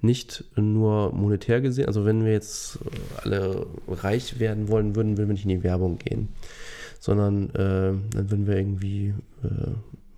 Nicht 0.03 0.45
nur 0.57 1.13
monetär 1.13 1.61
gesehen, 1.61 1.87
also 1.87 2.05
wenn 2.05 2.25
wir 2.25 2.33
jetzt 2.33 2.79
alle 3.23 3.67
reich 3.87 4.39
werden 4.39 4.69
wollen 4.69 4.97
würden, 4.97 5.19
würden 5.19 5.29
wir 5.29 5.35
nicht 5.35 5.45
in 5.45 5.51
die 5.51 5.63
Werbung 5.63 5.99
gehen, 5.99 6.29
sondern 6.99 7.51
äh, 7.51 7.93
dann 8.15 8.31
würden 8.31 8.47
wir 8.47 8.57
irgendwie 8.57 9.15
äh, 9.43 9.73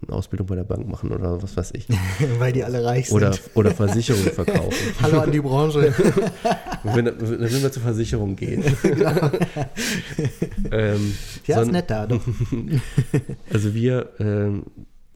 eine 0.06 0.16
Ausbildung 0.16 0.47
bei 0.47 0.56
der 0.56 0.64
Bank 0.64 0.88
machen 0.88 1.12
oder 1.12 1.42
was 1.42 1.56
weiß 1.56 1.73
ich. 1.75 1.87
Weil 2.38 2.52
die 2.52 2.64
alle 2.64 2.85
reich 2.85 3.09
sind. 3.09 3.16
Oder, 3.16 3.37
oder 3.54 3.71
Versicherungen 3.71 4.32
verkaufen. 4.32 4.76
Hallo 5.02 5.21
an 5.21 5.32
die 5.32 5.40
Branche. 5.40 5.94
wenn, 6.82 7.04
dann 7.04 7.21
würden 7.21 7.62
wir 7.62 7.73
zur 7.73 7.82
Versicherung 7.82 8.37
gehen. 8.37 8.64
Genau. 8.82 9.30
ähm, 10.71 11.14
ja, 11.47 11.62
ist 11.62 11.73
nett 11.73 11.90
da, 11.90 12.06
doch. 12.06 12.21
also 13.52 13.75
wir, 13.75 14.11
ähm, 14.18 14.64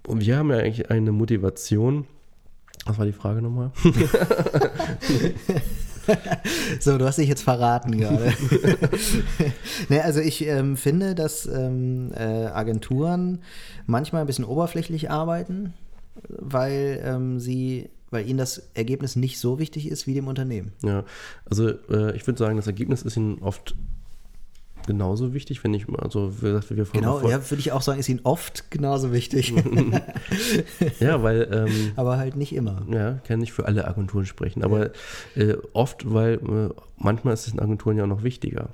wir 0.08 0.36
haben 0.36 0.50
ja 0.50 0.58
eigentlich 0.58 0.90
eine 0.90 1.12
Motivation. 1.12 2.06
Was 2.84 2.98
war 2.98 3.06
die 3.06 3.12
Frage 3.12 3.42
nochmal? 3.42 3.72
so, 6.80 6.98
du 6.98 7.06
hast 7.06 7.18
dich 7.18 7.28
jetzt 7.28 7.42
verraten 7.42 7.98
gerade. 7.98 8.32
nee, 9.88 10.00
also 10.00 10.20
ich 10.20 10.46
ähm, 10.46 10.76
finde, 10.76 11.14
dass 11.14 11.46
ähm, 11.46 12.12
äh, 12.14 12.46
Agenturen 12.46 13.42
manchmal 13.86 14.22
ein 14.22 14.26
bisschen 14.26 14.44
oberflächlich 14.44 15.10
arbeiten, 15.10 15.74
weil 16.28 17.00
ähm, 17.04 17.40
sie 17.40 17.90
weil 18.10 18.28
ihnen 18.28 18.38
das 18.38 18.70
Ergebnis 18.74 19.16
nicht 19.16 19.38
so 19.38 19.58
wichtig 19.58 19.90
ist 19.90 20.06
wie 20.06 20.14
dem 20.14 20.28
Unternehmen. 20.28 20.72
Ja, 20.82 21.04
also 21.44 21.70
äh, 21.90 22.14
ich 22.16 22.26
würde 22.26 22.38
sagen, 22.38 22.56
das 22.56 22.68
Ergebnis 22.68 23.02
ist 23.02 23.16
ihnen 23.16 23.42
oft 23.42 23.74
genauso 24.86 25.34
wichtig, 25.34 25.62
wenn 25.64 25.74
ich 25.74 25.86
also 25.98 26.32
wie 26.40 26.46
gesagt, 26.46 26.70
wir 26.70 26.84
Genau, 26.84 27.20
ja, 27.28 27.50
würde 27.50 27.60
ich 27.60 27.72
auch 27.72 27.82
sagen, 27.82 28.00
ist 28.00 28.08
ihnen 28.08 28.20
oft 28.24 28.70
genauso 28.70 29.12
wichtig. 29.12 29.52
ja, 31.00 31.22
weil 31.22 31.48
ähm, 31.52 31.92
aber 31.96 32.16
halt 32.18 32.36
nicht 32.36 32.54
immer. 32.54 32.82
Ja, 32.90 33.14
kann 33.26 33.40
nicht 33.40 33.52
für 33.52 33.66
alle 33.66 33.86
Agenturen 33.86 34.26
sprechen, 34.26 34.62
aber 34.62 34.90
ja. 35.34 35.42
äh, 35.42 35.58
oft, 35.72 36.12
weil 36.12 36.34
äh, 36.34 36.74
manchmal 36.96 37.34
ist 37.34 37.46
es 37.46 37.52
in 37.52 37.60
Agenturen 37.60 37.96
ja 37.96 38.04
auch 38.04 38.08
noch 38.08 38.22
wichtiger. 38.22 38.68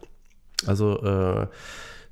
Also 0.66 1.02
äh, 1.02 1.46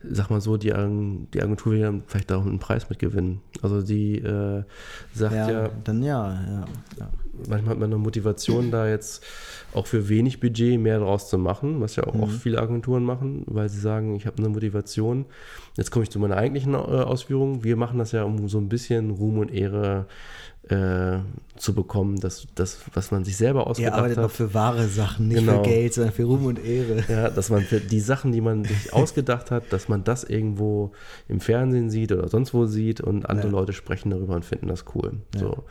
sag 0.02 0.30
mal 0.30 0.40
so, 0.40 0.56
die, 0.56 0.68
die 0.68 1.42
Agentur 1.42 1.72
will 1.72 1.80
ja 1.80 1.92
vielleicht 2.06 2.32
auch 2.32 2.44
einen 2.44 2.58
Preis 2.58 2.88
mitgewinnen. 2.88 3.40
Also 3.60 3.82
die 3.82 4.16
äh, 4.16 4.64
sagt 5.12 5.34
ja, 5.34 5.50
ja, 5.50 5.70
Dann 5.84 6.02
ja, 6.02 6.32
ja, 6.32 6.64
ja. 6.98 7.10
Manchmal 7.48 7.72
hat 7.72 7.78
man 7.78 7.90
eine 7.90 7.98
Motivation, 7.98 8.70
da 8.70 8.88
jetzt 8.88 9.24
auch 9.72 9.86
für 9.86 10.08
wenig 10.08 10.40
Budget 10.40 10.80
mehr 10.80 10.98
draus 10.98 11.28
zu 11.28 11.38
machen, 11.38 11.80
was 11.80 11.96
ja 11.96 12.04
auch 12.04 12.14
mhm. 12.14 12.22
oft 12.22 12.34
viele 12.34 12.60
Agenturen 12.60 13.04
machen, 13.04 13.44
weil 13.46 13.68
sie 13.68 13.80
sagen, 13.80 14.16
ich 14.16 14.26
habe 14.26 14.38
eine 14.38 14.48
Motivation. 14.48 15.26
Jetzt 15.76 15.90
komme 15.90 16.02
ich 16.02 16.10
zu 16.10 16.18
meiner 16.18 16.36
eigentlichen 16.36 16.74
äh, 16.74 16.76
Ausführung. 16.76 17.62
Wir 17.62 17.76
machen 17.76 17.98
das 17.98 18.12
ja, 18.12 18.24
um 18.24 18.48
so 18.48 18.58
ein 18.58 18.68
bisschen 18.68 19.10
Ruhm 19.10 19.38
und 19.38 19.52
Ehre 19.52 20.06
äh, 20.68 21.18
zu 21.56 21.74
bekommen, 21.74 22.20
das, 22.20 22.46
das, 22.54 22.78
was 22.94 23.10
man 23.10 23.24
sich 23.24 23.36
selber 23.36 23.66
ausgedacht 23.66 23.92
hat. 23.92 23.98
Ihr 23.98 23.98
arbeitet 23.98 24.18
hat. 24.18 24.24
noch 24.24 24.30
für 24.30 24.54
wahre 24.54 24.86
Sachen, 24.88 25.28
nicht 25.28 25.40
genau. 25.40 25.62
für 25.62 25.68
Geld, 25.68 25.94
sondern 25.94 26.12
für 26.12 26.24
Ruhm 26.24 26.46
und 26.46 26.64
Ehre. 26.64 27.04
Ja, 27.08 27.30
dass 27.30 27.50
man 27.50 27.62
für 27.62 27.80
die 27.80 28.00
Sachen, 28.00 28.32
die 28.32 28.40
man 28.40 28.64
sich 28.64 28.92
ausgedacht 28.92 29.50
hat, 29.50 29.72
dass 29.72 29.88
man 29.88 30.04
das 30.04 30.24
irgendwo 30.24 30.92
im 31.28 31.40
Fernsehen 31.40 31.90
sieht 31.90 32.12
oder 32.12 32.28
sonst 32.28 32.54
wo 32.54 32.66
sieht 32.66 33.00
und 33.00 33.28
andere 33.28 33.48
ja. 33.48 33.52
Leute 33.52 33.72
sprechen 33.72 34.10
darüber 34.10 34.34
und 34.34 34.44
finden 34.44 34.68
das 34.68 34.84
cool. 34.94 35.14
Ja. 35.34 35.40
So. 35.40 35.64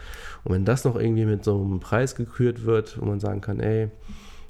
Und 0.43 0.53
wenn 0.53 0.65
das 0.65 0.83
noch 0.85 0.95
irgendwie 0.95 1.25
mit 1.25 1.43
so 1.43 1.59
einem 1.59 1.79
Preis 1.79 2.15
gekürt 2.15 2.65
wird, 2.65 2.99
wo 2.99 3.05
man 3.05 3.19
sagen 3.19 3.41
kann, 3.41 3.59
ey, 3.59 3.89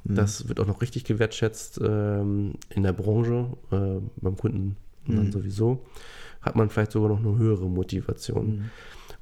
mhm. 0.06 0.16
das 0.16 0.48
wird 0.48 0.60
auch 0.60 0.68
noch 0.68 0.82
richtig 0.82 1.04
gewertschätzt 1.04 1.80
ähm, 1.84 2.54
in 2.70 2.84
der 2.84 2.94
Branche, 2.94 3.48
äh, 3.72 4.02
beim 4.22 4.36
Kunden 4.38 4.78
mhm. 5.06 5.16
dann 5.16 5.32
sowieso, 5.32 5.86
hat 6.42 6.56
man 6.56 6.70
vielleicht 6.70 6.92
sogar 6.92 7.10
noch 7.10 7.20
eine 7.20 7.38
höhere 7.38 7.70
Motivation. 7.70 8.48
Mhm 8.48 8.70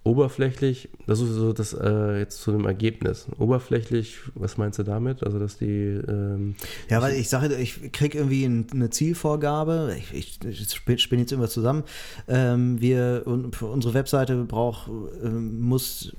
oberflächlich, 0.07 0.89
das 1.05 1.19
ist 1.19 1.29
so 1.29 1.53
das 1.53 1.73
äh, 1.73 2.19
jetzt 2.19 2.41
zu 2.41 2.51
dem 2.51 2.65
Ergebnis. 2.65 3.27
Oberflächlich, 3.37 4.17
was 4.35 4.57
meinst 4.57 4.79
du 4.79 4.83
damit? 4.83 5.23
Also, 5.23 5.39
dass 5.39 5.57
die. 5.57 5.99
Ähm, 6.07 6.55
ja, 6.89 7.01
weil 7.01 7.15
ich 7.15 7.29
sage, 7.29 7.55
ich 7.55 7.91
kriege 7.91 8.17
irgendwie 8.17 8.45
eine 8.45 8.89
Zielvorgabe, 8.89 9.95
ich, 9.97 10.13
ich, 10.13 10.39
ich 10.45 11.01
spinne 11.01 11.21
jetzt 11.21 11.31
irgendwas 11.31 11.53
zusammen. 11.53 11.83
Ähm, 12.27 12.79
wir, 12.81 13.23
unsere 13.25 13.93
Webseite 13.93 14.43
braucht, 14.45 14.89
äh, 15.23 15.29
muss 15.29 16.13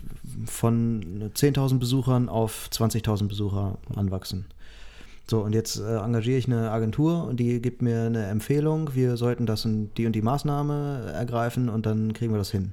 von 0.44 1.30
10.000 1.34 1.78
Besuchern 1.78 2.28
auf 2.28 2.68
20.000 2.72 3.28
Besucher 3.28 3.78
anwachsen. 3.94 4.46
So, 5.30 5.40
und 5.40 5.54
jetzt 5.54 5.78
äh, 5.78 5.96
engagiere 5.96 6.38
ich 6.38 6.46
eine 6.46 6.70
Agentur 6.70 7.24
und 7.24 7.38
die 7.38 7.60
gibt 7.60 7.82
mir 7.82 8.04
eine 8.04 8.26
Empfehlung, 8.26 8.94
wir 8.94 9.18
sollten 9.18 9.44
das 9.44 9.66
und 9.66 9.90
die 9.98 10.06
und 10.06 10.12
die 10.12 10.22
Maßnahme 10.22 11.12
ergreifen 11.14 11.68
und 11.68 11.84
dann 11.84 12.14
kriegen 12.14 12.32
wir 12.32 12.38
das 12.38 12.50
hin. 12.50 12.72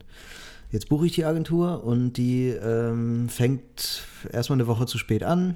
Jetzt 0.71 0.89
buche 0.89 1.05
ich 1.05 1.13
die 1.13 1.25
Agentur 1.25 1.83
und 1.83 2.13
die 2.13 2.49
ähm, 2.49 3.29
fängt 3.29 4.03
erstmal 4.31 4.57
eine 4.57 4.67
Woche 4.67 4.85
zu 4.85 4.97
spät 4.97 5.23
an 5.23 5.55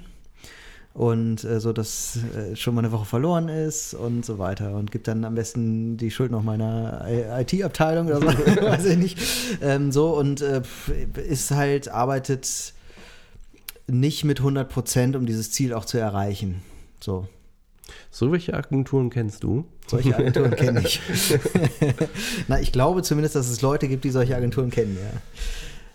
und 0.93 1.43
äh, 1.43 1.59
so, 1.59 1.71
dass 1.71 2.19
äh, 2.35 2.55
schon 2.55 2.75
mal 2.75 2.81
eine 2.81 2.91
Woche 2.91 3.05
verloren 3.05 3.47
ist 3.47 3.93
und 3.93 4.25
so 4.25 4.37
weiter 4.37 4.75
und 4.75 4.91
gibt 4.91 5.07
dann 5.07 5.23
am 5.23 5.35
besten 5.35 5.97
die 5.97 6.11
Schuld 6.11 6.31
noch 6.31 6.43
meiner 6.43 7.05
IT-Abteilung 7.39 8.07
oder 8.07 8.19
so, 8.19 8.27
weiß 8.61 8.85
ich 8.85 8.97
nicht. 8.97 9.19
Ähm, 9.61 9.91
so 9.91 10.17
und 10.17 10.41
äh, 10.41 10.61
ist 11.27 11.51
halt, 11.51 11.89
arbeitet 11.89 12.73
nicht 13.87 14.23
mit 14.23 14.39
100 14.39 14.69
Prozent, 14.69 15.15
um 15.15 15.25
dieses 15.25 15.51
Ziel 15.51 15.73
auch 15.73 15.85
zu 15.85 15.97
erreichen. 15.97 16.61
So. 16.99 17.27
So 18.11 18.31
welche 18.31 18.53
Agenturen 18.53 19.09
kennst 19.09 19.43
du? 19.43 19.65
Solche 19.87 20.15
Agenturen 20.15 20.55
kenne 20.55 20.81
ich. 20.81 20.99
Na, 22.47 22.59
ich 22.59 22.71
glaube 22.71 23.03
zumindest, 23.03 23.35
dass 23.35 23.49
es 23.49 23.61
Leute 23.61 23.87
gibt, 23.87 24.03
die 24.03 24.11
solche 24.11 24.35
Agenturen 24.35 24.69
kennen, 24.69 24.97
ja. 24.99 25.21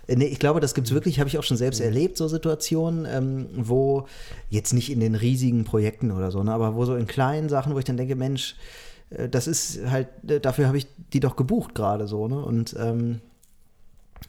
Äh, 0.07 0.17
nee, 0.17 0.27
ich 0.27 0.39
glaube, 0.39 0.61
das 0.61 0.75
gibt 0.75 0.87
es 0.87 0.95
wirklich, 0.95 1.19
habe 1.19 1.29
ich 1.29 1.39
auch 1.39 1.43
schon 1.43 1.57
selbst 1.57 1.81
erlebt, 1.81 2.17
so 2.17 2.29
Situationen, 2.29 3.07
ähm, 3.07 3.47
wo 3.57 4.07
jetzt 4.51 4.73
nicht 4.73 4.91
in 4.91 5.01
den 5.01 5.15
riesigen 5.15 5.65
Projekten 5.65 6.11
oder 6.11 6.31
so, 6.31 6.43
ne, 6.43 6.53
aber 6.53 6.75
wo 6.75 6.85
so 6.85 6.95
in 6.97 7.07
kleinen 7.07 7.49
Sachen, 7.49 7.75
wo 7.75 7.79
ich 7.79 7.85
dann 7.85 7.97
denke, 7.97 8.17
Mensch, 8.17 8.57
äh, 9.11 9.29
das 9.29 9.47
ist 9.47 9.81
halt, 9.87 10.09
äh, 10.29 10.41
dafür 10.41 10.67
habe 10.67 10.79
ich 10.79 10.87
die 11.13 11.21
doch 11.21 11.37
gebucht 11.37 11.75
gerade 11.75 12.07
so, 12.07 12.29
ne? 12.29 12.45
Und 12.45 12.75
ähm, 12.79 13.21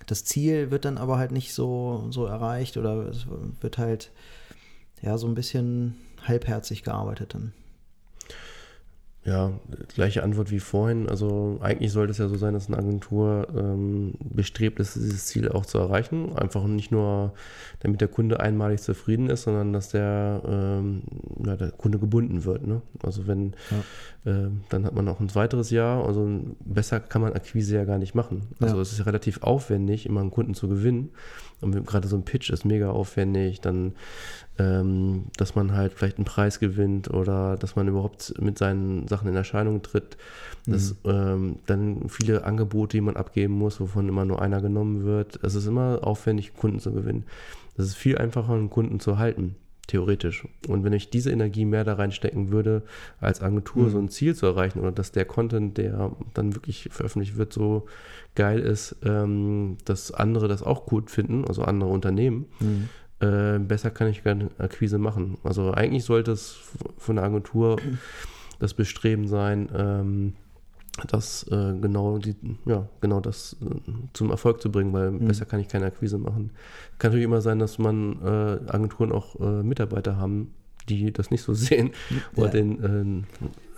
das 0.08 0.26
Ziel 0.26 0.72
wird 0.72 0.86
dann 0.86 0.98
aber 0.98 1.18
halt 1.18 1.32
nicht 1.32 1.54
so, 1.54 2.06
so 2.10 2.26
erreicht 2.26 2.78
oder 2.78 3.08
es 3.08 3.26
wird 3.62 3.78
halt 3.78 4.12
ja 5.02 5.18
so 5.18 5.28
ein 5.28 5.36
bisschen 5.36 5.96
halbherzig 6.28 6.84
gearbeitet 6.84 7.34
dann. 7.34 7.54
Ja, 9.26 9.54
gleiche 9.96 10.22
Antwort 10.22 10.52
wie 10.52 10.60
vorhin. 10.60 11.10
Also 11.10 11.58
eigentlich 11.60 11.92
sollte 11.92 12.12
es 12.12 12.20
ja 12.20 12.28
so 12.28 12.36
sein, 12.36 12.54
dass 12.54 12.68
eine 12.68 12.78
Agentur 12.78 13.48
ähm, 13.58 14.14
bestrebt 14.20 14.80
ist, 14.80 14.96
dieses 14.96 15.26
Ziel 15.26 15.50
auch 15.50 15.66
zu 15.66 15.80
erreichen. 15.80 16.38
Einfach 16.38 16.64
nicht 16.66 16.92
nur, 16.92 17.34
damit 17.80 18.02
der 18.02 18.08
Kunde 18.08 18.40
einmalig 18.40 18.82
zufrieden 18.82 19.32
ist, 19.32 19.44
sondern 19.44 19.74
dass 19.74 19.90
der, 19.90 20.44
ähm, 20.48 21.02
ja, 21.44 21.56
der 21.56 21.72
Kunde 21.72 21.98
gebunden 21.98 22.46
wird. 22.46 22.68
Ne? 22.68 22.84
Also 23.02 23.26
wenn, 23.26 23.56
ja. 23.72 23.78
Äh, 24.26 24.50
dann 24.70 24.86
hat 24.86 24.94
man 24.94 25.08
auch 25.08 25.20
ein 25.20 25.34
weiteres 25.36 25.70
Jahr. 25.70 26.06
Also 26.06 26.28
besser 26.66 27.00
kann 27.00 27.22
man 27.22 27.34
Akquise 27.34 27.76
ja 27.76 27.86
gar 27.86 27.98
nicht 27.98 28.16
machen. 28.16 28.44
Also 28.60 28.76
ja. 28.76 28.82
es 28.82 28.92
ist 28.92 29.06
relativ 29.06 29.44
aufwendig, 29.44 30.06
immer 30.06 30.22
einen 30.22 30.32
Kunden 30.32 30.54
zu 30.54 30.68
gewinnen. 30.68 31.12
Und 31.62 31.86
gerade 31.86 32.08
so 32.08 32.16
ein 32.16 32.26
Pitch 32.26 32.50
ist 32.50 32.66
mega 32.66 32.90
aufwendig. 32.90 33.62
Dann 33.62 33.94
ähm, 34.58 35.26
dass 35.38 35.56
man 35.56 35.74
halt 35.74 35.94
vielleicht 35.94 36.18
einen 36.18 36.26
Preis 36.26 36.60
gewinnt 36.60 37.10
oder 37.10 37.58
dass 37.58 37.76
man 37.76 37.88
überhaupt 37.88 38.34
mit 38.40 38.58
seinen 38.58 39.08
Sachen 39.08 39.28
in 39.28 39.36
Erscheinung 39.36 39.82
tritt. 39.82 40.18
Dass 40.66 40.96
mhm. 41.04 41.12
ähm, 41.12 41.56
dann 41.66 42.10
viele 42.10 42.46
Angebote, 42.46 42.98
die 42.98 43.02
man 43.02 43.18
abgeben 43.18 43.54
muss, 43.54 43.80
wovon 43.80 44.10
immer 44.10 44.26
nur 44.26 44.42
einer 44.42 44.62
genommen 44.62 45.04
wird. 45.04 45.40
Es 45.44 45.56
ist 45.56 45.68
immer 45.68 46.00
aufwendig, 46.02 46.56
Kunden 46.56 46.80
zu 46.80 46.92
gewinnen. 46.92 47.26
Es 47.78 47.86
ist 47.86 47.96
viel 47.96 48.18
einfacher, 48.18 48.54
einen 48.54 48.70
Kunden 48.70 49.00
zu 49.00 49.20
halten, 49.20 49.56
theoretisch. 49.88 50.48
Und 50.68 50.84
wenn 50.84 50.94
ich 50.94 51.10
diese 51.10 51.32
Energie 51.32 51.66
mehr 51.66 51.84
da 51.84 51.94
reinstecken 51.94 52.52
würde, 52.52 52.84
als 53.20 53.42
Agentur 53.42 53.84
mhm. 53.84 53.90
so 53.90 53.98
ein 54.00 54.10
Ziel 54.10 54.36
zu 54.36 54.46
erreichen 54.46 54.80
oder 54.80 54.92
dass 54.92 55.12
der 55.12 55.26
Content, 55.26 55.78
der 55.78 56.12
dann 56.34 56.56
wirklich 56.56 56.90
veröffentlicht 56.92 57.38
wird, 57.38 57.54
so 57.54 57.86
geil 58.36 58.60
ist, 58.60 58.96
ähm, 59.04 59.78
dass 59.86 60.12
andere 60.12 60.48
das 60.48 60.64
auch 60.64 60.86
gut 60.86 61.10
finden, 61.12 61.46
also 61.46 61.64
andere 61.64 61.90
Unternehmen, 61.90 62.46
mhm 62.60 62.90
äh, 63.20 63.60
besser 63.60 63.92
kann 63.92 64.10
ich 64.10 64.24
keine 64.24 64.50
Akquise 64.58 64.98
machen. 64.98 65.38
Also 65.44 65.72
eigentlich 65.72 66.04
sollte 66.04 66.32
es 66.32 66.58
von 66.98 67.16
der 67.16 67.26
Agentur 67.26 67.78
das 68.60 68.74
Bestreben 68.74 69.28
sein, 69.28 69.70
ähm, 69.76 70.34
das 71.08 71.46
äh, 71.52 71.74
genau 71.80 72.18
die, 72.18 72.36
ja, 72.66 72.88
genau 73.02 73.20
das 73.20 73.58
äh, 73.62 73.92
zum 74.14 74.32
Erfolg 74.32 74.62
zu 74.62 74.72
bringen, 74.72 74.94
weil 74.94 75.12
mhm. 75.12 75.28
besser 75.28 75.46
kann 75.46 75.60
ich 75.60 75.68
keine 75.68 75.86
Akquise 75.88 76.18
machen. 76.18 76.52
Kann 77.00 77.10
natürlich 77.10 77.26
immer 77.26 77.42
sein, 77.42 77.60
dass 77.60 77.78
man 77.78 78.22
äh, 78.22 78.72
Agenturen 78.72 79.12
auch 79.12 79.40
äh, 79.40 79.64
Mitarbeiter 79.64 80.18
haben, 80.18 80.54
die 80.88 81.12
das 81.12 81.32
nicht 81.32 81.42
so 81.42 81.54
sehen 81.54 81.92
ja. 82.10 82.44
oder 82.44 82.50
den, 82.50 83.26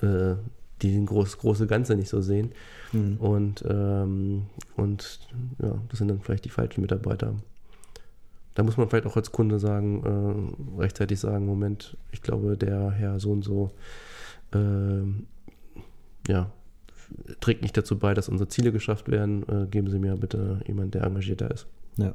äh, 0.01 0.35
die 0.81 0.91
den 0.91 1.07
groß, 1.07 1.39
große 1.39 1.65
Ganze 1.65 1.95
nicht 1.95 2.09
so 2.09 2.21
sehen. 2.21 2.51
Mhm. 2.93 3.17
Und, 3.17 3.65
ähm, 3.67 4.43
und 4.75 5.19
ja, 5.59 5.73
das 5.89 5.97
sind 5.97 6.09
dann 6.09 6.21
vielleicht 6.21 6.45
die 6.45 6.49
falschen 6.49 6.81
Mitarbeiter. 6.81 7.33
Da 8.53 8.63
muss 8.63 8.77
man 8.77 8.89
vielleicht 8.89 9.05
auch 9.05 9.15
als 9.15 9.31
Kunde 9.31 9.59
sagen, 9.59 10.55
äh, 10.77 10.81
rechtzeitig 10.81 11.19
sagen, 11.19 11.45
Moment, 11.45 11.97
ich 12.11 12.21
glaube, 12.21 12.57
der 12.57 12.91
Herr 12.91 13.19
so 13.19 13.31
und 13.31 13.43
so, 13.43 13.71
äh, 14.53 15.01
ja, 16.27 16.51
trägt 17.39 17.61
nicht 17.61 17.77
dazu 17.77 17.97
bei, 17.97 18.13
dass 18.13 18.29
unsere 18.29 18.47
Ziele 18.47 18.71
geschafft 18.71 19.09
werden. 19.09 19.43
Äh, 19.47 19.67
geben 19.67 19.89
Sie 19.89 19.99
mir 19.99 20.15
bitte 20.15 20.61
jemanden, 20.65 20.91
der 20.91 21.03
engagierter 21.03 21.51
ist. 21.51 21.67
Ja. 21.97 22.13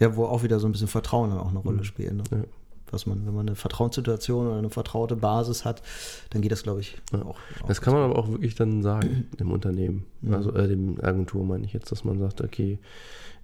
Ja, 0.00 0.16
wo 0.16 0.26
auch 0.26 0.42
wieder 0.42 0.60
so 0.60 0.68
ein 0.68 0.72
bisschen 0.72 0.88
Vertrauen 0.88 1.30
dann 1.30 1.40
auch 1.40 1.50
eine 1.50 1.58
Rolle 1.58 1.78
mhm. 1.78 1.84
spielt. 1.84 2.14
Ne? 2.14 2.22
Ja. 2.30 2.44
Was 2.90 3.04
man, 3.04 3.26
wenn 3.26 3.34
man 3.34 3.46
eine 3.46 3.56
Vertrauenssituation 3.56 4.46
oder 4.46 4.56
eine 4.56 4.70
vertraute 4.70 5.14
Basis 5.14 5.66
hat, 5.66 5.82
dann 6.30 6.40
geht 6.40 6.52
das, 6.52 6.62
glaube 6.62 6.80
ich, 6.80 6.96
ja. 7.12 7.20
auch, 7.20 7.38
auch. 7.62 7.66
Das 7.66 7.82
kann 7.82 7.92
man 7.92 8.02
aber 8.02 8.18
auch 8.18 8.28
wirklich 8.28 8.54
dann 8.54 8.82
sagen, 8.82 9.28
dem 9.40 9.50
Unternehmen. 9.50 10.06
Mhm. 10.22 10.34
Also 10.34 10.54
äh, 10.54 10.68
dem 10.68 10.98
Agentur 11.02 11.44
meine 11.44 11.64
ich 11.64 11.72
jetzt, 11.72 11.92
dass 11.92 12.04
man 12.04 12.18
sagt, 12.18 12.40
okay, 12.40 12.78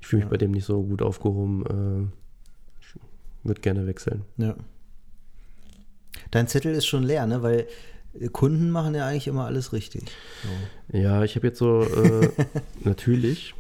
ich 0.00 0.06
fühle 0.06 0.20
mich 0.20 0.26
ja. 0.26 0.30
bei 0.30 0.36
dem 0.38 0.52
nicht 0.52 0.64
so 0.64 0.82
gut 0.82 1.02
aufgehoben. 1.02 1.66
Äh, 1.66 2.24
würde 3.44 3.60
gerne 3.60 3.86
wechseln. 3.86 4.22
Ja. 4.38 4.54
Dein 6.30 6.48
Zettel 6.48 6.74
ist 6.74 6.86
schon 6.86 7.02
leer, 7.02 7.26
ne? 7.26 7.42
Weil 7.42 7.66
Kunden 8.32 8.70
machen 8.70 8.94
ja 8.94 9.06
eigentlich 9.06 9.26
immer 9.26 9.46
alles 9.46 9.72
richtig. 9.72 10.04
So. 10.42 10.98
Ja, 10.98 11.22
ich 11.24 11.36
habe 11.36 11.46
jetzt 11.46 11.58
so, 11.58 11.82
äh, 11.82 12.30
natürlich 12.84 13.54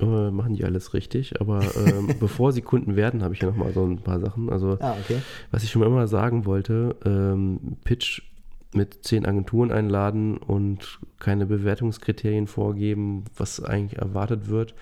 äh, 0.00 0.30
machen 0.30 0.54
die 0.54 0.64
alles 0.64 0.94
richtig, 0.94 1.40
aber 1.40 1.62
äh, 1.62 2.14
bevor 2.20 2.52
sie 2.52 2.62
Kunden 2.62 2.96
werden, 2.96 3.22
habe 3.22 3.34
ich 3.34 3.40
ja 3.40 3.48
noch 3.48 3.56
mal 3.56 3.72
so 3.72 3.84
ein 3.84 3.98
paar 3.98 4.20
Sachen. 4.20 4.50
Also, 4.50 4.78
ah, 4.80 4.96
okay. 5.02 5.20
was 5.50 5.62
ich 5.62 5.70
schon 5.70 5.82
immer 5.82 6.06
sagen 6.08 6.46
wollte, 6.46 6.96
ähm, 7.04 7.76
Pitch 7.84 8.22
mit 8.72 9.04
zehn 9.04 9.24
Agenturen 9.24 9.70
einladen 9.70 10.36
und 10.36 10.98
keine 11.20 11.46
Bewertungskriterien 11.46 12.46
vorgeben, 12.46 13.24
was 13.36 13.62
eigentlich 13.62 14.00
erwartet 14.00 14.48
wird, 14.48 14.74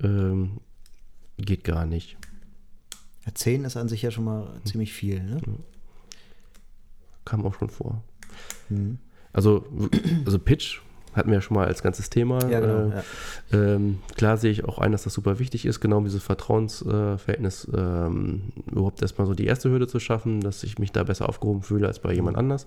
ähm, 0.00 0.58
geht 1.36 1.64
gar 1.64 1.84
nicht. 1.84 2.16
Ja, 3.26 3.34
10 3.34 3.64
ist 3.64 3.76
an 3.76 3.88
sich 3.88 4.02
ja 4.02 4.10
schon 4.10 4.24
mal 4.24 4.44
mhm. 4.44 4.64
ziemlich 4.64 4.92
viel. 4.92 5.22
Ne? 5.22 5.40
Kam 7.24 7.44
auch 7.44 7.54
schon 7.54 7.68
vor. 7.68 8.02
Mhm. 8.68 8.98
Also, 9.32 9.64
also 10.24 10.38
Pitch 10.38 10.80
hatten 11.14 11.30
wir 11.30 11.36
ja 11.36 11.40
schon 11.40 11.56
mal 11.56 11.66
als 11.66 11.82
ganzes 11.82 12.10
Thema. 12.10 12.38
Ja, 12.48 12.60
genau, 12.60 12.90
äh, 12.90 13.02
ja. 13.52 13.74
ähm, 13.74 13.98
klar 14.16 14.36
sehe 14.36 14.50
ich 14.50 14.64
auch 14.64 14.78
ein, 14.78 14.92
dass 14.92 15.04
das 15.04 15.14
super 15.14 15.38
wichtig 15.38 15.66
ist, 15.66 15.80
genau 15.80 16.00
dieses 16.00 16.22
Vertrauensverhältnis 16.22 17.68
äh, 17.72 17.78
ähm, 17.78 18.52
überhaupt 18.70 19.02
erstmal 19.02 19.26
so 19.26 19.34
die 19.34 19.46
erste 19.46 19.70
Hürde 19.70 19.86
zu 19.86 20.00
schaffen, 20.00 20.40
dass 20.40 20.62
ich 20.62 20.78
mich 20.78 20.92
da 20.92 21.04
besser 21.04 21.28
aufgehoben 21.28 21.62
fühle 21.62 21.86
als 21.86 21.98
bei 21.98 22.12
jemand 22.14 22.36
mhm. 22.36 22.40
anders. 22.40 22.66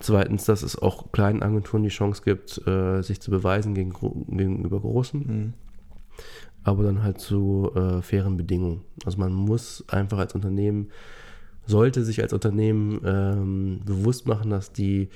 Zweitens, 0.00 0.44
dass 0.44 0.62
es 0.62 0.76
auch 0.76 1.12
kleinen 1.12 1.42
Agenturen 1.42 1.82
die 1.82 1.88
Chance 1.88 2.22
gibt, 2.24 2.66
äh, 2.66 3.02
sich 3.02 3.20
zu 3.20 3.30
beweisen 3.30 3.74
gegen, 3.74 3.92
gegenüber 4.28 4.80
großen. 4.80 5.20
Mhm 5.20 5.52
aber 6.66 6.82
dann 6.82 7.04
halt 7.04 7.20
zu 7.20 7.70
äh, 7.76 8.02
fairen 8.02 8.36
Bedingungen. 8.36 8.82
Also 9.04 9.18
man 9.18 9.32
muss 9.32 9.84
einfach 9.88 10.18
als 10.18 10.34
Unternehmen, 10.34 10.88
sollte 11.66 12.04
sich 12.04 12.22
als 12.22 12.32
Unternehmen 12.32 13.00
ähm, 13.04 13.80
bewusst 13.84 14.26
machen, 14.26 14.50
dass 14.50 14.72
die 14.72 15.08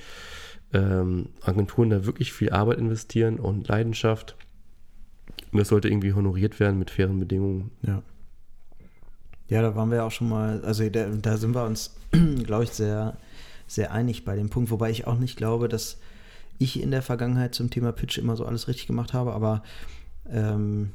ähm, 0.73 1.29
Agenturen 1.41 1.89
da 1.89 2.05
wirklich 2.05 2.33
viel 2.33 2.51
Arbeit 2.51 2.77
investieren 2.77 3.39
und 3.39 3.67
Leidenschaft. 3.67 4.35
Und 5.51 5.59
das 5.59 5.69
sollte 5.69 5.87
irgendwie 5.87 6.13
honoriert 6.13 6.59
werden 6.59 6.79
mit 6.79 6.91
fairen 6.91 7.19
Bedingungen. 7.19 7.71
Ja. 7.85 8.03
Ja, 9.49 9.61
da 9.61 9.75
waren 9.75 9.91
wir 9.91 10.05
auch 10.05 10.11
schon 10.11 10.29
mal, 10.29 10.63
also 10.63 10.89
da, 10.89 11.07
da 11.07 11.35
sind 11.35 11.53
wir 11.53 11.65
uns, 11.65 11.95
glaube 12.45 12.63
ich, 12.63 12.69
sehr, 12.69 13.17
sehr 13.67 13.91
einig 13.91 14.23
bei 14.23 14.35
dem 14.35 14.49
Punkt, 14.49 14.71
wobei 14.71 14.89
ich 14.91 15.07
auch 15.07 15.17
nicht 15.17 15.35
glaube, 15.35 15.67
dass 15.67 15.97
ich 16.57 16.81
in 16.81 16.91
der 16.91 17.01
Vergangenheit 17.01 17.53
zum 17.53 17.69
Thema 17.69 17.91
Pitch 17.91 18.17
immer 18.17 18.37
so 18.37 18.45
alles 18.45 18.69
richtig 18.69 18.87
gemacht 18.87 19.13
habe, 19.13 19.33
aber 19.33 19.63
ähm, 20.29 20.91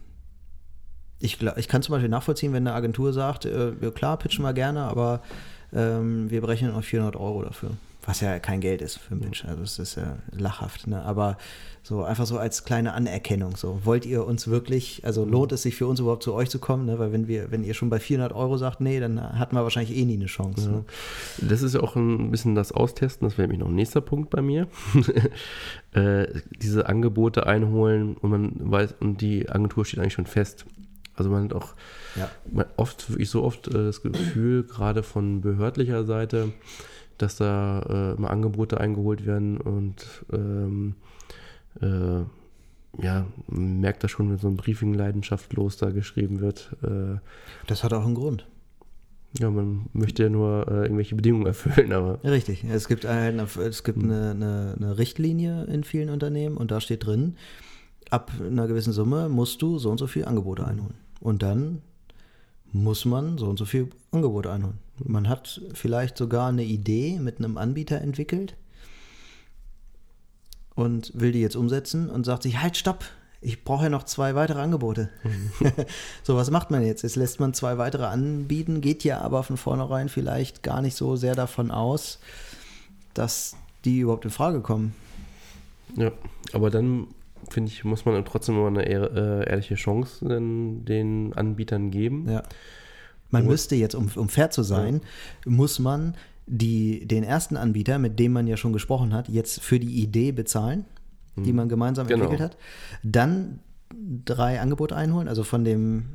ich, 1.19 1.39
ich 1.57 1.69
kann 1.69 1.83
zum 1.83 1.93
Beispiel 1.93 2.09
nachvollziehen, 2.09 2.53
wenn 2.53 2.67
eine 2.67 2.77
Agentur 2.77 3.13
sagt, 3.13 3.47
äh, 3.47 3.73
klar, 3.95 4.19
pitchen 4.19 4.45
wir 4.45 4.53
gerne, 4.53 4.83
aber 4.83 5.23
ähm, 5.73 6.31
wir 6.31 6.41
berechnen 6.41 6.73
auf 6.73 6.85
400 6.85 7.17
Euro 7.17 7.43
dafür. 7.43 7.71
Was 8.05 8.21
ja 8.21 8.39
kein 8.39 8.61
Geld 8.61 8.83
ist 8.83 8.99
für 8.99 9.13
einen 9.13 9.23
Pitch. 9.23 9.45
Also 9.45 9.65
es 9.65 9.81
ist 9.81 9.97
ja 9.97 10.19
lachhaft. 10.31 10.87
Ne? 10.87 11.03
Aber 11.03 11.37
so 11.83 12.05
einfach 12.05 12.25
so 12.25 12.39
als 12.39 12.65
kleine 12.65 12.95
Anerkennung. 12.95 13.57
So 13.57 13.81
wollt 13.83 14.07
ihr 14.07 14.25
uns 14.25 14.47
wirklich, 14.47 15.05
also 15.05 15.27
mhm. 15.27 15.33
lohnt 15.33 15.53
es 15.53 15.63
sich 15.63 15.75
für 15.75 15.89
uns 15.89 15.99
überhaupt 15.99 16.23
zu 16.23 16.33
euch 16.33 16.49
zu 16.49 16.61
kommen? 16.61 16.87
Ne? 16.87 17.01
Weil 17.01 17.13
wenn 17.13 17.27
wir, 17.27 17.51
wenn 17.51 17.65
ihr 17.65 17.75
schon 17.75 17.91
bei 17.91 17.99
400 17.99 18.33
Euro 18.33 18.59
sagt, 18.59 18.81
nee, 18.81 19.01
dann 19.01 19.21
hatten 19.21 19.57
wir 19.57 19.65
wahrscheinlich 19.65 19.97
eh 19.97 20.05
nie 20.05 20.15
eine 20.15 20.27
Chance. 20.27 20.67
Ja. 20.67 20.77
Ne? 20.77 20.85
Das 21.49 21.63
ist 21.63 21.75
ja 21.75 21.81
auch 21.81 21.97
ein 21.97 22.31
bisschen 22.31 22.55
das 22.55 22.71
Austesten. 22.71 23.27
Das 23.27 23.39
wäre 23.39 23.49
nämlich 23.49 23.59
noch 23.59 23.69
ein 23.69 23.75
nächster 23.75 24.01
Punkt 24.01 24.31
bei 24.31 24.41
mir. 24.41 24.69
äh, 25.95 26.29
diese 26.63 26.89
Angebote 26.89 27.47
einholen 27.47 28.17
und 28.17 28.31
man 28.31 28.53
weiß, 28.71 28.95
und 29.01 29.21
die 29.21 29.49
Agentur 29.49 29.85
steht 29.85 29.99
eigentlich 29.99 30.13
schon 30.13 30.27
fest. 30.27 30.65
Also 31.17 31.31
man 31.31 31.45
hat 31.45 31.53
auch 31.55 31.75
ja. 32.17 32.31
man 32.51 32.67
oft, 32.77 33.11
wirklich 33.11 33.31
so 33.31 33.43
oft 33.43 33.69
äh, 33.69 33.73
das 33.73 34.03
Gefühl, 34.03 34.65
gerade 34.65 35.03
von 35.03 35.41
behördlicher 35.41 36.05
Seite, 36.05 36.53
dass 37.19 37.37
da 37.37 38.15
äh, 38.17 38.21
mal 38.21 38.29
Angebote 38.29 38.79
eingeholt 38.79 39.27
werden 39.27 39.59
und 39.59 40.25
ähm, 40.33 40.95
äh, 41.81 42.23
ja, 43.03 43.27
man 43.49 43.81
merkt 43.81 44.05
da 44.05 44.09
schon, 44.09 44.31
wenn 44.31 44.39
so 44.39 44.49
ein 44.49 44.57
Briefing 44.57 44.95
leidenschaftlos 44.95 45.77
da 45.77 45.91
geschrieben 45.91 46.41
wird. 46.41 46.71
Äh, 46.83 47.19
das 47.67 47.85
hat 47.85 47.93
auch 47.93 48.05
einen 48.05 48.15
Grund. 48.15 48.47
Ja, 49.39 49.51
man 49.51 49.87
möchte 49.93 50.23
ja 50.23 50.29
nur 50.31 50.67
äh, 50.69 50.83
irgendwelche 50.83 51.15
Bedingungen 51.15 51.47
erfüllen, 51.47 51.93
aber. 51.93 52.23
Richtig. 52.25 52.65
Es 52.65 52.89
gibt, 52.89 53.05
eine, 53.05 53.43
es 53.43 53.85
gibt 53.85 54.03
hm. 54.03 54.11
eine, 54.11 54.31
eine, 54.31 54.75
eine 54.77 54.99
Richtlinie 54.99 55.65
in 55.65 55.85
vielen 55.85 56.09
Unternehmen 56.09 56.57
und 56.57 56.71
da 56.71 56.81
steht 56.81 57.05
drin, 57.05 57.37
ab 58.11 58.33
einer 58.41 58.67
gewissen 58.67 58.93
Summe 58.93 59.29
musst 59.29 59.61
du 59.61 59.79
so 59.79 59.91
und 59.91 59.99
so 59.99 60.07
viele 60.07 60.27
Angebote 60.27 60.67
einholen. 60.67 60.95
Und 61.27 61.43
dann 61.43 61.83
muss 62.71 63.05
man 63.05 63.37
so 63.37 63.47
und 63.47 63.59
so 63.59 63.65
viel 63.65 63.91
Angebot 64.13 64.47
einholen. 64.47 64.79
Man 65.05 65.29
hat 65.29 65.61
vielleicht 65.75 66.17
sogar 66.17 66.51
eine 66.51 66.63
Idee 66.63 67.19
mit 67.19 67.39
einem 67.39 67.59
Anbieter 67.59 68.01
entwickelt 68.01 68.55
und 70.77 71.11
will 71.21 71.33
die 71.33 71.41
jetzt 71.41 71.57
umsetzen 71.57 72.11
und 72.11 72.25
sagt 72.25 72.45
sich, 72.45 72.63
halt, 72.63 72.77
stopp, 72.77 73.05
ich 73.41 73.65
brauche 73.65 73.83
ja 73.83 73.91
noch 73.91 74.05
zwei 74.05 74.37
weitere 74.37 74.61
Angebote. 74.61 75.09
Mhm. 75.25 75.73
so, 76.23 76.37
was 76.37 76.53
macht 76.53 76.71
man 76.71 76.87
jetzt? 76.87 77.03
Jetzt 77.03 77.17
lässt 77.17 77.41
man 77.41 77.55
zwei 77.55 77.77
weitere 77.77 78.05
anbieten, 78.05 78.81
geht 78.81 79.03
ja 79.03 79.21
aber 79.21 79.43
von 79.43 79.57
vornherein 79.57 80.09
vielleicht 80.09 80.63
gar 80.63 80.81
nicht 80.81 80.95
so 80.95 81.17
sehr 81.17 81.35
davon 81.35 81.73
aus, 81.73 82.21
dass 83.15 83.57
die 83.85 83.99
überhaupt 83.99 84.27
in 84.27 84.31
Frage 84.31 84.61
kommen. 84.61 84.95
Ja, 85.97 86.13
aber 86.53 86.71
dann 86.71 87.09
finde 87.51 87.71
ich, 87.71 87.85
muss 87.85 88.05
man 88.05 88.25
trotzdem 88.25 88.57
immer 88.57 88.69
eine 88.69 88.87
äh, 88.87 89.49
ehrliche 89.49 89.75
Chance 89.75 90.25
den, 90.25 90.85
den 90.85 91.33
Anbietern 91.35 91.91
geben. 91.91 92.29
Ja. 92.29 92.43
Man 93.31 93.43
Und, 93.43 93.49
müsste 93.49 93.77
jetzt, 93.77 93.95
um, 93.95 94.11
um 94.15 94.29
fair 94.29 94.51
zu 94.51 94.63
sein, 94.63 95.01
ja. 95.45 95.51
muss 95.51 95.79
man 95.79 96.15
die, 96.47 97.07
den 97.07 97.25
ersten 97.25 97.57
Anbieter, 97.57 97.99
mit 97.99 98.19
dem 98.19 98.33
man 98.33 98.47
ja 98.47 98.57
schon 98.57 98.73
gesprochen 98.73 99.13
hat, 99.13 99.29
jetzt 99.29 99.61
für 99.61 99.81
die 99.81 100.03
Idee 100.03 100.33
bezahlen, 100.33 100.85
die 101.37 101.51
mhm. 101.51 101.57
man 101.57 101.69
gemeinsam 101.69 102.07
genau. 102.07 102.25
entwickelt 102.25 102.53
hat. 102.53 102.57
Dann 103.03 103.59
drei 104.25 104.61
Angebote 104.61 104.95
einholen, 104.95 105.29
also 105.29 105.45
von 105.45 105.65
dem, 105.65 106.07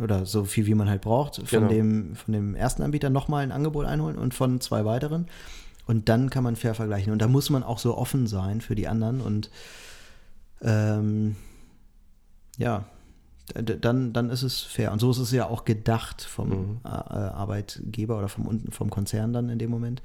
oder 0.00 0.26
so 0.26 0.44
viel 0.44 0.66
wie 0.66 0.74
man 0.74 0.88
halt 0.88 1.02
braucht, 1.02 1.36
von, 1.36 1.46
genau. 1.46 1.68
dem, 1.68 2.14
von 2.14 2.32
dem 2.32 2.54
ersten 2.54 2.82
Anbieter 2.82 3.10
nochmal 3.10 3.42
ein 3.42 3.52
Angebot 3.52 3.86
einholen 3.86 4.16
und 4.16 4.32
von 4.32 4.60
zwei 4.60 4.84
weiteren. 4.84 5.26
Und 5.86 6.08
dann 6.08 6.30
kann 6.30 6.44
man 6.44 6.54
fair 6.54 6.74
vergleichen. 6.74 7.12
Und 7.12 7.20
da 7.20 7.26
muss 7.26 7.50
man 7.50 7.64
auch 7.64 7.78
so 7.78 7.98
offen 7.98 8.28
sein 8.28 8.60
für 8.60 8.76
die 8.76 8.86
anderen. 8.86 9.20
Und 9.20 9.50
ähm, 10.62 11.36
ja, 12.58 12.84
dann, 13.54 14.12
dann 14.12 14.30
ist 14.30 14.42
es 14.42 14.60
fair. 14.60 14.92
Und 14.92 15.00
so 15.00 15.10
ist 15.10 15.18
es 15.18 15.32
ja 15.32 15.46
auch 15.48 15.64
gedacht 15.64 16.22
vom 16.22 16.48
mhm. 16.48 16.80
Äh, 16.84 16.88
Arbeitgeber 16.88 18.18
oder 18.18 18.28
vom, 18.28 18.70
vom 18.70 18.90
Konzern 18.90 19.32
dann 19.32 19.48
in 19.48 19.58
dem 19.58 19.70
Moment. 19.70 20.02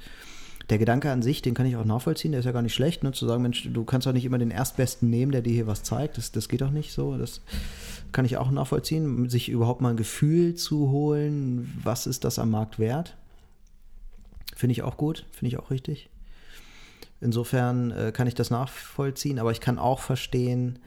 Der 0.70 0.80
Gedanke 0.80 1.12
an 1.12 1.22
sich, 1.22 1.44
den 1.44 1.54
kann 1.54 1.68
ich 1.68 1.76
auch 1.76 1.86
nachvollziehen, 1.86 2.32
der 2.32 2.40
ist 2.40 2.46
ja 2.46 2.52
gar 2.52 2.64
nicht 2.64 2.74
schlecht, 2.74 3.04
ne? 3.04 3.12
zu 3.12 3.28
sagen, 3.28 3.44
Mensch, 3.44 3.70
du 3.72 3.84
kannst 3.84 4.08
doch 4.08 4.14
nicht 4.14 4.26
immer 4.26 4.40
den 4.40 4.50
Erstbesten 4.50 5.12
nehmen, 5.12 5.32
der 5.32 5.44
dir 5.44 5.54
hier 5.54 5.68
was 5.68 5.84
zeigt, 5.84 6.18
das, 6.18 6.32
das 6.32 6.50
geht 6.50 6.62
doch 6.62 6.72
nicht 6.72 6.92
so. 6.92 7.18
Das 7.18 7.42
kann 8.12 8.26
ich 8.26 8.38
auch 8.38 8.50
nachvollziehen, 8.50 9.30
sich 9.30 9.50
überhaupt 9.50 9.82
mal 9.82 9.92
ein 9.92 9.98
Gefühl 9.98 10.56
zu 10.56 10.90
holen, 10.90 11.80
was 11.84 12.08
ist 12.08 12.24
das 12.24 12.40
am 12.40 12.50
Markt 12.50 12.80
wert. 12.80 13.16
Finde 14.56 14.72
ich 14.72 14.82
auch 14.82 14.98
gut, 14.98 15.26
finde 15.32 15.50
ich 15.50 15.60
auch 15.60 15.70
richtig. 15.70 16.10
Insofern 17.22 17.92
äh, 17.92 18.12
kann 18.12 18.28
ich 18.28 18.36
das 18.36 18.52
nachvollziehen, 18.52 19.40
aber 19.40 19.52
ich 19.52 19.62
kann 19.62 19.80
auch 19.80 20.00
verstehen, 20.00 20.80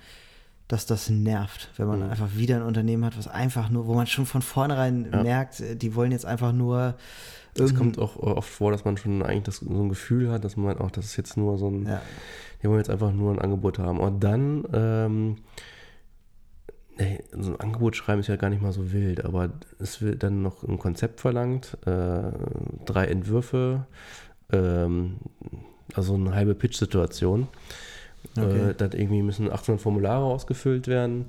dass 0.68 0.84
das 0.84 1.08
nervt, 1.08 1.70
wenn 1.78 1.86
man 1.86 2.00
mhm. 2.00 2.10
einfach 2.10 2.36
wieder 2.36 2.56
ein 2.56 2.62
Unternehmen 2.62 3.04
hat, 3.04 3.16
was 3.16 3.26
einfach 3.26 3.70
nur, 3.70 3.86
wo 3.86 3.94
man 3.94 4.06
schon 4.06 4.26
von 4.26 4.42
vornherein 4.42 5.08
ja. 5.10 5.22
merkt, 5.22 5.60
äh, 5.60 5.74
die 5.74 5.94
wollen 5.94 6.12
jetzt 6.12 6.26
einfach 6.26 6.52
nur. 6.52 6.94
Es 7.54 7.74
kommt 7.74 7.98
auch 7.98 8.16
oft 8.16 8.48
vor, 8.48 8.70
dass 8.70 8.84
man 8.84 8.96
schon 8.96 9.20
eigentlich 9.22 9.44
das, 9.44 9.56
so 9.56 9.82
ein 9.82 9.88
Gefühl 9.88 10.30
hat, 10.30 10.44
dass 10.44 10.56
man 10.56 10.78
auch, 10.78 10.92
das 10.92 11.06
ist 11.06 11.16
jetzt 11.16 11.36
nur 11.36 11.58
so 11.58 11.68
ein, 11.68 11.86
ja. 11.86 12.00
die 12.62 12.68
wollen 12.68 12.78
jetzt 12.78 12.90
einfach 12.90 13.10
nur 13.10 13.32
ein 13.32 13.40
Angebot 13.40 13.80
haben. 13.80 13.98
Und 13.98 14.22
dann, 14.22 14.64
ähm, 14.72 15.36
ey, 16.98 17.24
so 17.32 17.54
ein 17.54 17.60
Angebot 17.60 17.96
schreiben 17.96 18.20
ist 18.20 18.28
ja 18.28 18.36
gar 18.36 18.50
nicht 18.50 18.62
mal 18.62 18.70
so 18.70 18.92
wild, 18.92 19.24
aber 19.24 19.50
es 19.80 20.00
wird 20.00 20.22
dann 20.22 20.42
noch 20.42 20.62
ein 20.62 20.78
Konzept 20.78 21.20
verlangt, 21.20 21.78
äh, 21.84 22.30
drei 22.84 23.06
Entwürfe, 23.06 23.86
ähm, 24.52 25.16
also 25.94 26.14
eine 26.14 26.34
halbe 26.34 26.54
Pitch-Situation. 26.54 27.48
Okay. 28.36 28.70
Äh, 28.70 28.74
dann 28.74 28.92
irgendwie 28.92 29.22
müssen 29.22 29.50
800 29.50 29.80
Formulare 29.80 30.24
ausgefüllt 30.24 30.86
werden 30.86 31.26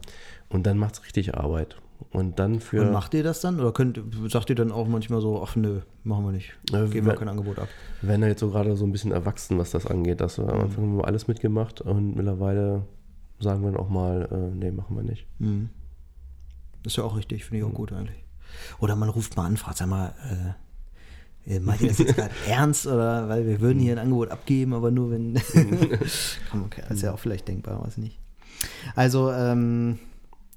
und 0.49 0.65
dann 0.65 0.77
macht 0.77 0.95
es 0.95 1.03
richtig 1.03 1.35
Arbeit. 1.35 1.77
Und 2.11 2.39
dann 2.39 2.59
für. 2.59 2.81
Und 2.81 2.91
macht 2.91 3.13
ihr 3.13 3.23
das 3.23 3.41
dann? 3.41 3.59
Oder 3.59 3.73
könnt, 3.73 4.01
sagt 4.29 4.49
ihr 4.49 4.55
dann 4.55 4.71
auch 4.71 4.87
manchmal 4.87 5.21
so, 5.21 5.43
ach 5.43 5.55
nö, 5.55 5.81
machen 6.03 6.25
wir 6.25 6.31
nicht. 6.31 6.53
Äh, 6.71 6.87
Geben 6.87 7.07
wir 7.07 7.15
kein 7.15 7.27
Angebot 7.27 7.59
ab. 7.59 7.67
Wenn 8.01 8.23
er 8.23 8.29
jetzt 8.29 8.39
so 8.39 8.49
gerade 8.49 8.75
so 8.77 8.85
ein 8.85 8.91
bisschen 8.91 9.11
erwachsen, 9.11 9.57
was 9.57 9.71
das 9.71 9.85
angeht. 9.85 10.21
Dass 10.21 10.37
wir 10.37 10.45
mhm. 10.45 10.51
am 10.51 10.59
Anfang 10.61 10.83
haben 10.85 10.97
wir 10.97 11.05
alles 11.05 11.27
mitgemacht 11.27 11.81
und 11.81 12.15
mittlerweile 12.15 12.83
sagen 13.39 13.63
wir 13.63 13.71
dann 13.71 13.79
auch 13.79 13.89
mal, 13.89 14.27
äh, 14.31 14.55
nee, 14.55 14.71
machen 14.71 14.95
wir 14.95 15.03
nicht. 15.03 15.27
Mhm. 15.39 15.69
ist 16.85 16.97
ja 16.97 17.03
auch 17.03 17.17
richtig, 17.17 17.45
finde 17.45 17.59
ich 17.59 17.63
auch 17.63 17.69
mhm. 17.69 17.75
gut 17.75 17.91
eigentlich. 17.91 18.23
Oder 18.79 18.95
man 18.95 19.09
ruft 19.09 19.37
mal 19.37 19.45
an, 19.45 19.57
fragt, 19.57 19.77
sag 19.77 19.87
mal, 19.87 20.13
äh, 20.29 20.33
äh, 20.33 20.53
meint 21.59 21.81
ihr 21.81 21.87
das 21.87 21.97
jetzt 21.97 22.15
gerade 22.15 22.31
ernst 22.47 22.85
oder 22.85 23.27
weil 23.27 23.47
wir 23.47 23.59
würden 23.59 23.79
hier 23.79 23.93
ein 23.93 23.99
Angebot 23.99 24.29
abgeben, 24.29 24.73
aber 24.73 24.91
nur 24.91 25.11
wenn. 25.11 25.35
okay, 26.65 26.83
das 26.87 26.97
ist 26.97 27.01
ja 27.01 27.13
auch 27.13 27.19
vielleicht 27.19 27.47
denkbar, 27.47 27.83
weiß 27.83 27.97
nicht. 27.97 28.19
Also, 28.95 29.31
ähm, 29.31 29.97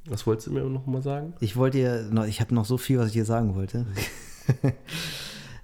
Was 0.06 0.26
wolltest 0.26 0.48
du 0.48 0.52
mir 0.52 0.64
noch 0.64 0.86
mal 0.86 1.02
sagen? 1.02 1.32
Ich 1.40 1.56
wollte 1.56 1.78
dir, 1.78 2.26
ich 2.26 2.40
habe 2.40 2.54
noch 2.54 2.66
so 2.66 2.76
viel, 2.76 2.98
was 2.98 3.08
ich 3.08 3.12
dir 3.14 3.24
sagen 3.24 3.54
wollte. 3.54 3.86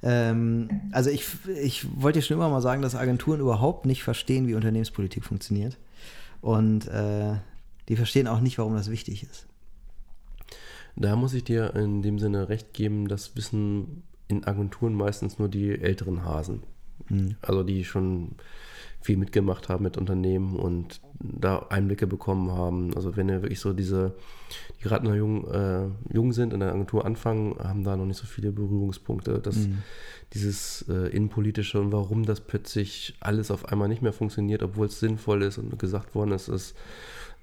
ähm, 0.02 0.68
also 0.92 1.10
ich, 1.10 1.26
ich 1.62 1.86
wollte 2.00 2.20
dir 2.20 2.24
schon 2.24 2.36
immer 2.36 2.48
mal 2.48 2.62
sagen, 2.62 2.80
dass 2.80 2.94
Agenturen 2.94 3.40
überhaupt 3.40 3.86
nicht 3.86 4.02
verstehen, 4.02 4.46
wie 4.46 4.54
Unternehmenspolitik 4.54 5.24
funktioniert. 5.24 5.76
Und 6.40 6.86
äh, 6.88 7.34
die 7.88 7.96
verstehen 7.96 8.28
auch 8.28 8.40
nicht, 8.40 8.58
warum 8.58 8.74
das 8.74 8.90
wichtig 8.90 9.24
ist. 9.24 9.46
Da 10.94 11.16
muss 11.16 11.34
ich 11.34 11.44
dir 11.44 11.74
in 11.74 12.02
dem 12.02 12.18
Sinne 12.18 12.48
recht 12.48 12.72
geben, 12.72 13.08
das 13.08 13.36
wissen 13.36 14.02
in 14.28 14.44
Agenturen 14.44 14.94
meistens 14.94 15.38
nur 15.38 15.48
die 15.48 15.78
älteren 15.80 16.24
Hasen. 16.24 16.62
Mhm. 17.08 17.36
Also 17.40 17.62
die 17.62 17.84
schon 17.84 18.36
viel 19.00 19.16
mitgemacht 19.16 19.68
haben 19.68 19.84
mit 19.84 19.96
Unternehmen 19.96 20.56
und 20.56 21.00
da 21.20 21.66
Einblicke 21.70 22.06
bekommen 22.06 22.50
haben. 22.52 22.94
Also 22.94 23.16
wenn 23.16 23.28
ihr 23.28 23.42
wirklich 23.42 23.60
so 23.60 23.72
diese, 23.72 24.14
die 24.78 24.82
gerade 24.82 25.06
noch 25.06 25.14
jung, 25.14 25.46
äh, 25.50 25.88
jung 26.12 26.32
sind 26.32 26.52
in 26.52 26.60
der 26.60 26.70
Agentur 26.70 27.04
anfangen, 27.04 27.56
haben 27.58 27.84
da 27.84 27.96
noch 27.96 28.06
nicht 28.06 28.18
so 28.18 28.26
viele 28.26 28.52
Berührungspunkte. 28.52 29.38
Das, 29.38 29.56
mhm. 29.56 29.78
Dieses 30.34 30.84
äh, 30.88 31.08
Innenpolitische 31.08 31.80
und 31.80 31.92
warum 31.92 32.26
das 32.26 32.40
plötzlich 32.40 33.16
alles 33.20 33.50
auf 33.50 33.66
einmal 33.66 33.88
nicht 33.88 34.02
mehr 34.02 34.12
funktioniert, 34.12 34.62
obwohl 34.62 34.86
es 34.86 35.00
sinnvoll 35.00 35.42
ist 35.42 35.58
und 35.58 35.78
gesagt 35.78 36.14
worden 36.14 36.32
ist, 36.32 36.48
dass 36.48 36.74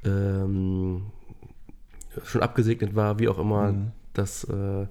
ähm, 0.03 1.07
schon 2.23 2.41
abgesegnet 2.41 2.95
war, 2.95 3.17
wie 3.19 3.27
auch 3.27 3.39
immer, 3.39 3.71
mhm. 3.71 3.91
dass 4.13 4.43
äh, 4.43 4.85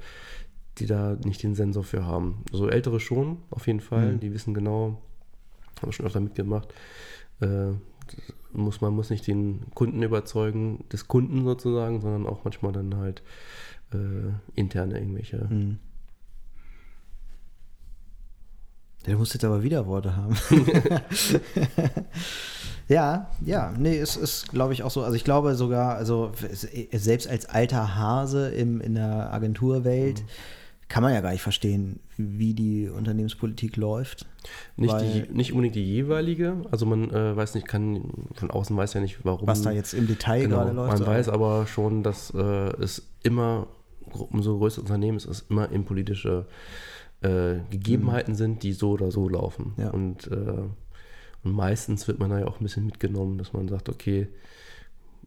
die 0.78 0.86
da 0.86 1.16
nicht 1.24 1.42
den 1.42 1.54
Sensor 1.54 1.84
für 1.84 2.04
haben. 2.04 2.44
So 2.50 2.68
ältere 2.68 3.00
schon, 3.00 3.38
auf 3.50 3.66
jeden 3.66 3.80
Fall. 3.80 4.14
Mhm. 4.14 4.20
Die 4.20 4.32
wissen 4.32 4.54
genau, 4.54 5.00
haben 5.80 5.92
schon 5.92 6.06
öfter 6.06 6.20
mitgemacht. 6.20 6.72
Äh, 7.40 7.72
muss, 8.52 8.80
man 8.80 8.94
muss 8.94 9.10
nicht 9.10 9.26
den 9.26 9.62
Kunden 9.74 10.02
überzeugen, 10.02 10.84
des 10.92 11.08
Kunden 11.08 11.44
sozusagen, 11.44 12.00
sondern 12.00 12.26
auch 12.26 12.44
manchmal 12.44 12.72
dann 12.72 12.96
halt 12.96 13.22
äh, 13.92 14.32
interne 14.54 14.98
irgendwelche. 14.98 15.46
Mhm. 15.48 15.78
Der 19.06 19.16
muss 19.16 19.34
jetzt 19.34 19.44
aber 19.44 19.62
wieder 19.62 19.86
Worte 19.86 20.16
haben. 20.16 20.34
ja, 22.88 23.30
ja, 23.44 23.74
nee, 23.78 23.98
es 23.98 24.16
ist, 24.16 24.48
glaube 24.48 24.72
ich, 24.72 24.82
auch 24.82 24.90
so. 24.90 25.02
Also 25.02 25.14
ich 25.14 25.24
glaube 25.24 25.56
sogar, 25.56 25.96
also 25.96 26.32
selbst 26.92 27.28
als 27.28 27.44
alter 27.46 27.96
Hase 27.96 28.48
im, 28.48 28.80
in 28.80 28.94
der 28.94 29.32
Agenturwelt, 29.32 30.22
mhm 30.22 30.28
kann 30.88 31.02
man 31.02 31.14
ja 31.14 31.20
gar 31.20 31.32
nicht 31.32 31.42
verstehen, 31.42 32.00
wie 32.16 32.54
die 32.54 32.88
Unternehmenspolitik 32.88 33.76
läuft. 33.76 34.26
Nicht, 34.76 34.94
die, 35.00 35.32
nicht 35.32 35.52
unbedingt 35.52 35.74
die 35.76 35.84
jeweilige, 35.84 36.56
also 36.70 36.86
man 36.86 37.10
äh, 37.10 37.36
weiß 37.36 37.54
nicht, 37.54 37.66
kann 37.66 38.28
von 38.34 38.50
außen 38.50 38.76
weiß 38.76 38.94
ja 38.94 39.00
nicht, 39.00 39.24
warum. 39.24 39.48
Was 39.48 39.62
da 39.62 39.70
jetzt 39.70 39.94
im 39.94 40.06
Detail 40.06 40.42
genau, 40.42 40.56
gerade 40.56 40.72
läuft. 40.72 40.92
Man 40.92 41.02
oder? 41.02 41.10
weiß 41.10 41.28
aber 41.28 41.66
schon, 41.66 42.02
dass 42.02 42.30
äh, 42.34 42.40
es 42.82 43.08
immer, 43.22 43.66
umso 44.12 44.58
größer 44.58 44.82
Unternehmen 44.82 45.16
ist, 45.16 45.26
es 45.26 45.46
immer 45.48 45.70
in 45.70 45.84
politische 45.84 46.46
äh, 47.22 47.60
Gegebenheiten 47.70 48.32
mhm. 48.32 48.38
sind, 48.38 48.62
die 48.62 48.72
so 48.72 48.90
oder 48.90 49.10
so 49.10 49.28
laufen. 49.28 49.72
Ja. 49.78 49.90
Und, 49.90 50.26
äh, 50.28 50.62
und 51.44 51.52
meistens 51.52 52.06
wird 52.06 52.18
man 52.18 52.30
da 52.30 52.38
ja 52.40 52.46
auch 52.46 52.60
ein 52.60 52.64
bisschen 52.64 52.86
mitgenommen, 52.86 53.38
dass 53.38 53.52
man 53.52 53.68
sagt, 53.68 53.88
okay, 53.88 54.28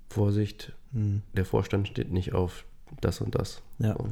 Vorsicht, 0.09 0.73
mhm. 0.91 1.23
der 1.33 1.45
Vorstand 1.45 1.87
steht 1.87 2.11
nicht 2.11 2.33
auf 2.33 2.65
das 3.01 3.21
und 3.21 3.35
das. 3.35 3.61
Ja. 3.79 3.95
So. 3.97 4.09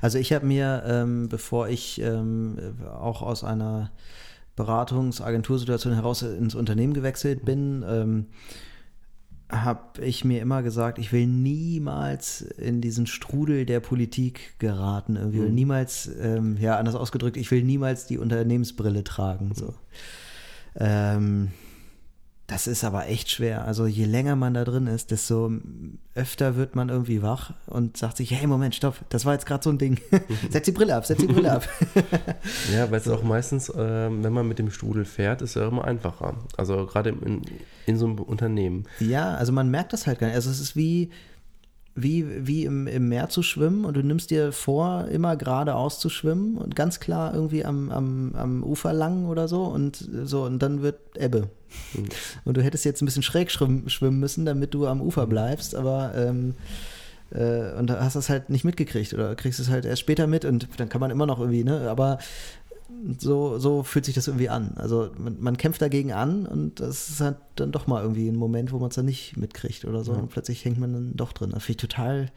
Also 0.00 0.18
ich 0.18 0.32
habe 0.32 0.46
mir, 0.46 0.82
ähm, 0.86 1.28
bevor 1.28 1.68
ich 1.68 2.00
ähm, 2.00 2.56
auch 2.88 3.22
aus 3.22 3.44
einer 3.44 3.90
Beratungsagentursituation 4.56 5.94
heraus 5.94 6.22
ins 6.22 6.54
Unternehmen 6.54 6.94
gewechselt 6.94 7.44
bin, 7.44 7.84
ähm, 7.88 8.26
habe 9.50 10.02
ich 10.02 10.24
mir 10.24 10.40
immer 10.40 10.62
gesagt, 10.62 10.98
ich 10.98 11.12
will 11.12 11.26
niemals 11.26 12.40
in 12.40 12.80
diesen 12.80 13.06
Strudel 13.06 13.66
der 13.66 13.80
Politik 13.80 14.58
geraten. 14.58 15.16
Irgendwie. 15.16 15.40
Mhm. 15.40 15.54
Niemals, 15.54 16.10
ähm, 16.20 16.56
ja, 16.58 16.78
anders 16.78 16.94
ausgedrückt, 16.94 17.36
ich 17.36 17.50
will 17.50 17.62
niemals 17.62 18.06
die 18.06 18.18
Unternehmensbrille 18.18 19.04
tragen. 19.04 19.52
So. 19.54 19.74
Ähm, 20.76 21.50
das 22.46 22.66
ist 22.66 22.84
aber 22.84 23.08
echt 23.08 23.30
schwer. 23.30 23.64
Also 23.64 23.86
je 23.86 24.04
länger 24.04 24.36
man 24.36 24.52
da 24.52 24.64
drin 24.64 24.86
ist, 24.86 25.10
desto 25.10 25.50
öfter 26.14 26.56
wird 26.56 26.76
man 26.76 26.90
irgendwie 26.90 27.22
wach 27.22 27.54
und 27.66 27.96
sagt 27.96 28.18
sich, 28.18 28.32
hey, 28.32 28.46
Moment, 28.46 28.74
stopp, 28.74 28.96
das 29.08 29.24
war 29.24 29.32
jetzt 29.32 29.46
gerade 29.46 29.64
so 29.64 29.70
ein 29.70 29.78
Ding. 29.78 29.98
setz 30.50 30.66
die 30.66 30.72
Brille 30.72 30.94
ab, 30.94 31.06
setz 31.06 31.20
die 31.20 31.26
Brille 31.26 31.52
ab. 31.52 31.66
ja, 32.72 32.90
weil 32.90 33.00
es 33.00 33.08
auch 33.08 33.22
meistens, 33.22 33.70
äh, 33.70 34.10
wenn 34.10 34.32
man 34.32 34.46
mit 34.46 34.58
dem 34.58 34.70
Strudel 34.70 35.06
fährt, 35.06 35.40
ist 35.40 35.56
ja 35.56 35.66
immer 35.66 35.84
einfacher. 35.84 36.34
Also 36.58 36.84
gerade 36.84 37.10
in, 37.10 37.40
in 37.86 37.96
so 37.96 38.04
einem 38.04 38.18
Unternehmen. 38.18 38.84
Ja, 39.00 39.34
also 39.34 39.52
man 39.52 39.70
merkt 39.70 39.94
das 39.94 40.06
halt 40.06 40.18
gar 40.18 40.26
nicht. 40.26 40.36
Also 40.36 40.50
es 40.50 40.60
ist 40.60 40.76
wie, 40.76 41.10
wie, 41.94 42.46
wie 42.46 42.64
im, 42.64 42.86
im 42.86 43.08
Meer 43.08 43.28
zu 43.28 43.42
schwimmen 43.42 43.84
und 43.84 43.96
du 43.96 44.02
nimmst 44.02 44.30
dir 44.30 44.52
vor, 44.52 45.06
immer 45.08 45.36
geradeaus 45.36 46.00
zu 46.00 46.08
schwimmen 46.08 46.56
und 46.56 46.74
ganz 46.74 46.98
klar 46.98 47.32
irgendwie 47.34 47.64
am, 47.64 47.90
am, 47.90 48.34
am 48.34 48.64
Ufer 48.64 48.92
lang 48.92 49.26
oder 49.26 49.46
so 49.46 49.64
und 49.64 50.08
so 50.24 50.44
und 50.44 50.60
dann 50.60 50.82
wird 50.82 50.98
Ebbe. 51.16 51.48
Mhm. 51.94 52.04
Und 52.44 52.56
du 52.56 52.62
hättest 52.62 52.84
jetzt 52.84 53.00
ein 53.00 53.06
bisschen 53.06 53.22
schräg 53.22 53.50
schwimmen 53.50 54.20
müssen, 54.20 54.44
damit 54.44 54.74
du 54.74 54.86
am 54.86 55.00
Ufer 55.00 55.26
bleibst, 55.26 55.76
aber 55.76 56.12
ähm, 56.16 56.54
äh, 57.30 57.72
und 57.78 57.88
da 57.88 58.00
hast 58.00 58.14
du 58.14 58.18
es 58.18 58.28
halt 58.28 58.50
nicht 58.50 58.64
mitgekriegt 58.64 59.14
oder 59.14 59.34
kriegst 59.34 59.60
es 59.60 59.70
halt 59.70 59.84
erst 59.84 60.00
später 60.00 60.26
mit 60.26 60.44
und 60.44 60.68
dann 60.78 60.88
kann 60.88 61.00
man 61.00 61.10
immer 61.10 61.26
noch 61.26 61.38
irgendwie, 61.38 61.64
ne, 61.64 61.88
aber 61.90 62.18
so, 63.18 63.58
so 63.58 63.82
fühlt 63.82 64.04
sich 64.04 64.14
das 64.14 64.28
irgendwie 64.28 64.48
an. 64.48 64.72
Also 64.76 65.10
man, 65.18 65.36
man, 65.40 65.56
kämpft 65.56 65.80
dagegen 65.80 66.12
an 66.12 66.46
und 66.46 66.80
das 66.80 67.08
ist 67.08 67.20
halt 67.20 67.36
dann 67.56 67.72
doch 67.72 67.86
mal 67.86 68.02
irgendwie 68.02 68.28
ein 68.28 68.36
Moment, 68.36 68.72
wo 68.72 68.78
man 68.78 68.90
es 68.90 68.94
dann 68.94 69.06
nicht 69.06 69.36
mitkriegt 69.36 69.84
oder 69.84 70.04
so. 70.04 70.12
Ja. 70.12 70.18
Und 70.18 70.28
plötzlich 70.28 70.64
hängt 70.64 70.78
man 70.78 70.92
dann 70.92 71.12
doch 71.16 71.32
drin. 71.32 71.50
Das 71.50 71.64
finde 71.64 71.84
ich 71.84 71.90
total 71.90 72.30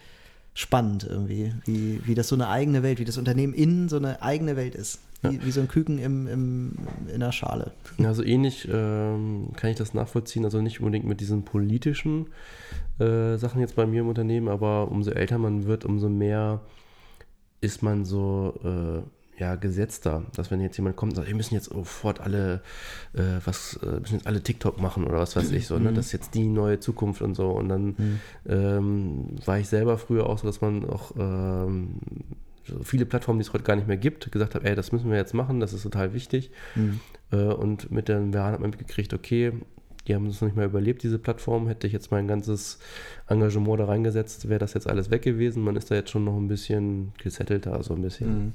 spannend 0.54 1.06
irgendwie, 1.08 1.54
wie, 1.66 2.02
wie 2.06 2.16
das 2.16 2.30
so 2.30 2.36
eine 2.36 2.48
eigene 2.48 2.82
Welt, 2.82 2.98
wie 2.98 3.06
das 3.06 3.18
Unternehmen 3.18 3.54
innen 3.54 3.90
so 3.90 3.98
eine 3.98 4.24
eigene 4.24 4.56
Welt 4.56 4.74
ist. 4.74 5.00
Wie, 5.22 5.36
ja. 5.36 5.46
wie 5.46 5.52
so 5.52 5.62
ein 5.62 5.68
Küken 5.68 6.00
im, 6.00 6.28
im, 6.28 6.74
in 7.14 7.20
der 7.20 7.32
Schale. 7.32 7.72
Also 8.04 8.24
ähnlich 8.24 8.68
ähm, 8.72 9.50
kann 9.56 9.70
ich 9.70 9.78
das 9.78 9.94
nachvollziehen, 9.94 10.46
also 10.46 10.62
nicht 10.62 10.80
unbedingt 10.80 11.06
mit 11.06 11.22
diesen 11.22 11.44
politischen 11.44 12.28
äh, 13.00 13.38
Sachen 13.38 13.62
jetzt 13.62 13.76
bei 13.76 13.86
mir 13.86 14.02
im 14.02 14.10
Unternehmen, 14.10 14.48
aber 14.48 14.90
umso 14.90 15.12
älter 15.12 15.38
man 15.38 15.66
wird, 15.66 15.86
umso 15.86 16.10
mehr 16.10 16.62
ist 17.62 17.84
man 17.84 18.06
so 18.06 18.54
äh, 18.64 19.02
ja, 19.40 19.56
gesetzter, 19.56 20.24
dass 20.36 20.50
wenn 20.50 20.62
jetzt 20.62 20.78
jemand 20.78 20.96
kommt 20.96 21.12
und 21.12 21.18
sagt, 21.18 21.28
wir 21.28 21.36
müssen 21.36 21.54
jetzt 21.54 21.70
sofort 21.70 22.20
alle, 22.20 22.62
äh, 23.14 23.40
was, 23.46 23.80
äh, 23.84 24.00
müssen 24.00 24.16
jetzt 24.16 24.28
alle 24.28 24.42
TikTok 24.42 24.82
machen 24.82 25.06
oder 25.06 25.20
was 25.20 25.36
weiß 25.36 25.52
ich 25.52 25.68
so, 25.68 25.78
ne? 25.78 25.92
Mhm. 25.92 25.96
Das 25.96 26.08
ist 26.08 26.12
jetzt 26.12 26.34
die 26.34 26.48
neue 26.48 26.80
Zukunft 26.80 27.22
und 27.22 27.36
so. 27.36 27.52
Und 27.52 27.70
dann 27.70 27.86
mhm. 27.86 28.20
ähm, 28.48 29.26
war 29.46 29.60
ich 29.60 29.68
selber 29.68 29.98
früher 29.98 30.28
auch 30.28 30.40
so, 30.40 30.48
dass 30.48 30.62
man 30.62 30.90
auch 30.90 31.12
ähm, 31.18 32.00
so 32.66 32.84
viele 32.84 33.06
Plattformen, 33.06 33.40
die 33.40 33.46
es 33.46 33.54
heute 33.54 33.64
gar 33.64 33.76
nicht 33.76 33.88
mehr 33.88 33.98
gibt, 33.98 34.32
gesagt 34.32 34.56
hat, 34.56 34.64
ey, 34.64 34.76
das 34.76 34.92
müssen 34.92 35.10
wir 35.10 35.18
jetzt 35.18 35.34
machen, 35.34 35.60
das 35.60 35.72
ist 35.72 35.84
total 35.84 36.14
wichtig. 36.14 36.50
Mhm. 36.76 37.00
Äh, 37.32 37.38
und 37.38 37.92
mit 37.92 38.10
den 38.10 38.34
Jahren 38.34 38.54
hat 38.54 38.60
man 38.60 38.72
mitgekriegt, 38.72 39.14
okay, 39.14 39.54
die 40.08 40.16
haben 40.16 40.26
es 40.28 40.42
noch 40.42 40.48
nicht 40.48 40.56
mehr 40.56 40.66
überlebt, 40.66 41.04
diese 41.04 41.20
Plattform. 41.20 41.68
Hätte 41.68 41.86
ich 41.86 41.94
jetzt 41.94 42.12
mein 42.12 42.28
ganzes 42.28 42.80
Engagement 43.28 43.80
da 43.82 43.86
reingesetzt, 43.86 44.50
wäre 44.50 44.60
das 44.60 44.74
jetzt 44.74 44.88
alles 44.88 45.12
weg 45.12 45.22
gewesen. 45.22 45.64
Man 45.64 45.76
ist 45.76 45.92
da 45.92 45.96
jetzt 45.96 46.10
schon 46.10 46.24
noch 46.24 46.38
ein 46.38 46.48
bisschen 46.48 47.12
gesettelter, 47.22 47.84
so 47.84 47.94
ein 47.94 48.02
bisschen. 48.02 48.46
Mhm. 48.46 48.54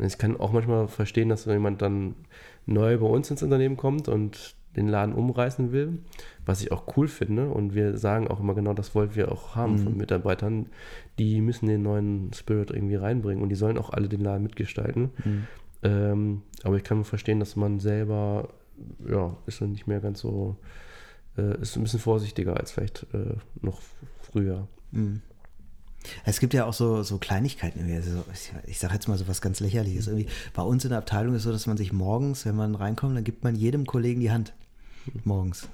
Und 0.00 0.06
ich 0.06 0.16
kann 0.16 0.40
auch 0.40 0.52
manchmal 0.52 0.88
verstehen, 0.88 1.28
dass 1.28 1.44
jemand 1.44 1.82
dann 1.82 2.14
neu 2.64 2.96
bei 2.96 3.06
uns 3.06 3.30
ins 3.30 3.42
Unternehmen 3.42 3.76
kommt 3.76 4.08
und 4.08 4.54
den 4.74 4.88
Laden 4.88 5.14
umreißen 5.14 5.72
will, 5.72 5.98
was 6.46 6.62
ich 6.62 6.72
auch 6.72 6.96
cool 6.96 7.06
finde. 7.06 7.50
Und 7.50 7.74
wir 7.74 7.98
sagen 7.98 8.26
auch 8.28 8.40
immer 8.40 8.54
genau, 8.54 8.72
das 8.72 8.94
wollen 8.94 9.14
wir 9.14 9.30
auch 9.30 9.56
haben 9.56 9.74
mhm. 9.74 9.78
von 9.78 9.96
Mitarbeitern. 9.98 10.66
Die 11.18 11.42
müssen 11.42 11.66
den 11.66 11.82
neuen 11.82 12.32
Spirit 12.32 12.70
irgendwie 12.70 12.94
reinbringen 12.94 13.42
und 13.42 13.50
die 13.50 13.56
sollen 13.56 13.76
auch 13.76 13.90
alle 13.90 14.08
den 14.08 14.22
Laden 14.22 14.42
mitgestalten. 14.42 15.10
Mhm. 15.22 15.46
Ähm, 15.82 16.42
aber 16.62 16.76
ich 16.76 16.84
kann 16.84 17.04
verstehen, 17.04 17.38
dass 17.38 17.56
man 17.56 17.78
selber, 17.78 18.48
ja, 19.06 19.36
ist 19.46 19.60
dann 19.60 19.72
nicht 19.72 19.86
mehr 19.86 20.00
ganz 20.00 20.20
so, 20.20 20.56
äh, 21.36 21.60
ist 21.60 21.76
ein 21.76 21.82
bisschen 21.82 22.00
vorsichtiger 22.00 22.56
als 22.56 22.72
vielleicht 22.72 23.06
äh, 23.12 23.36
noch 23.60 23.80
früher. 24.22 24.66
Mhm. 24.92 25.20
Es 26.24 26.40
gibt 26.40 26.54
ja 26.54 26.64
auch 26.64 26.72
so, 26.72 27.02
so 27.02 27.18
Kleinigkeiten. 27.18 27.80
Also 27.94 28.24
ich, 28.66 28.78
sage 28.78 28.94
jetzt 28.94 29.08
mal 29.08 29.18
so 29.18 29.28
was 29.28 29.40
ganz 29.40 29.60
Lächerliches. 29.60 30.06
Irgendwie 30.06 30.28
bei 30.54 30.62
uns 30.62 30.84
in 30.84 30.90
der 30.90 30.98
Abteilung 30.98 31.34
ist 31.34 31.40
es 31.40 31.44
so, 31.44 31.52
dass 31.52 31.66
man 31.66 31.76
sich 31.76 31.92
morgens, 31.92 32.46
wenn 32.46 32.56
man 32.56 32.74
reinkommt, 32.74 33.16
dann 33.16 33.24
gibt 33.24 33.44
man 33.44 33.54
jedem 33.54 33.86
Kollegen 33.86 34.20
die 34.20 34.30
Hand. 34.30 34.54
Morgens. 35.24 35.68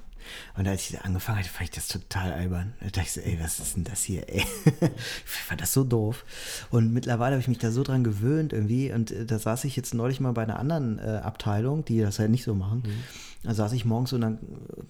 Und 0.56 0.66
als 0.66 0.88
ich 0.88 1.00
angefangen 1.00 1.38
hatte, 1.38 1.48
fand 1.48 1.70
ich 1.70 1.74
das 1.74 1.88
total 1.88 2.32
albern. 2.32 2.74
Da 2.80 2.86
dachte 2.86 3.02
ich 3.02 3.12
so, 3.12 3.20
ey, 3.20 3.38
was 3.40 3.58
ist 3.58 3.76
denn 3.76 3.84
das 3.84 4.02
hier, 4.02 4.28
ey? 4.28 4.44
ich 4.64 5.30
fand 5.30 5.60
das 5.60 5.72
so 5.72 5.84
doof. 5.84 6.24
Und 6.70 6.92
mittlerweile 6.92 7.32
habe 7.32 7.40
ich 7.40 7.48
mich 7.48 7.58
da 7.58 7.70
so 7.70 7.82
dran 7.82 8.04
gewöhnt 8.04 8.52
irgendwie. 8.52 8.92
Und 8.92 9.10
äh, 9.10 9.26
da 9.26 9.38
saß 9.38 9.64
ich 9.64 9.76
jetzt 9.76 9.94
neulich 9.94 10.20
mal 10.20 10.32
bei 10.32 10.42
einer 10.42 10.58
anderen 10.58 10.98
äh, 10.98 11.20
Abteilung, 11.22 11.84
die 11.84 12.00
das 12.00 12.18
halt 12.18 12.30
nicht 12.30 12.44
so 12.44 12.54
machen. 12.54 12.82
Mhm. 12.86 13.02
Da 13.42 13.54
saß 13.54 13.72
ich 13.72 13.84
morgens 13.84 14.12
und 14.12 14.22
dann 14.22 14.38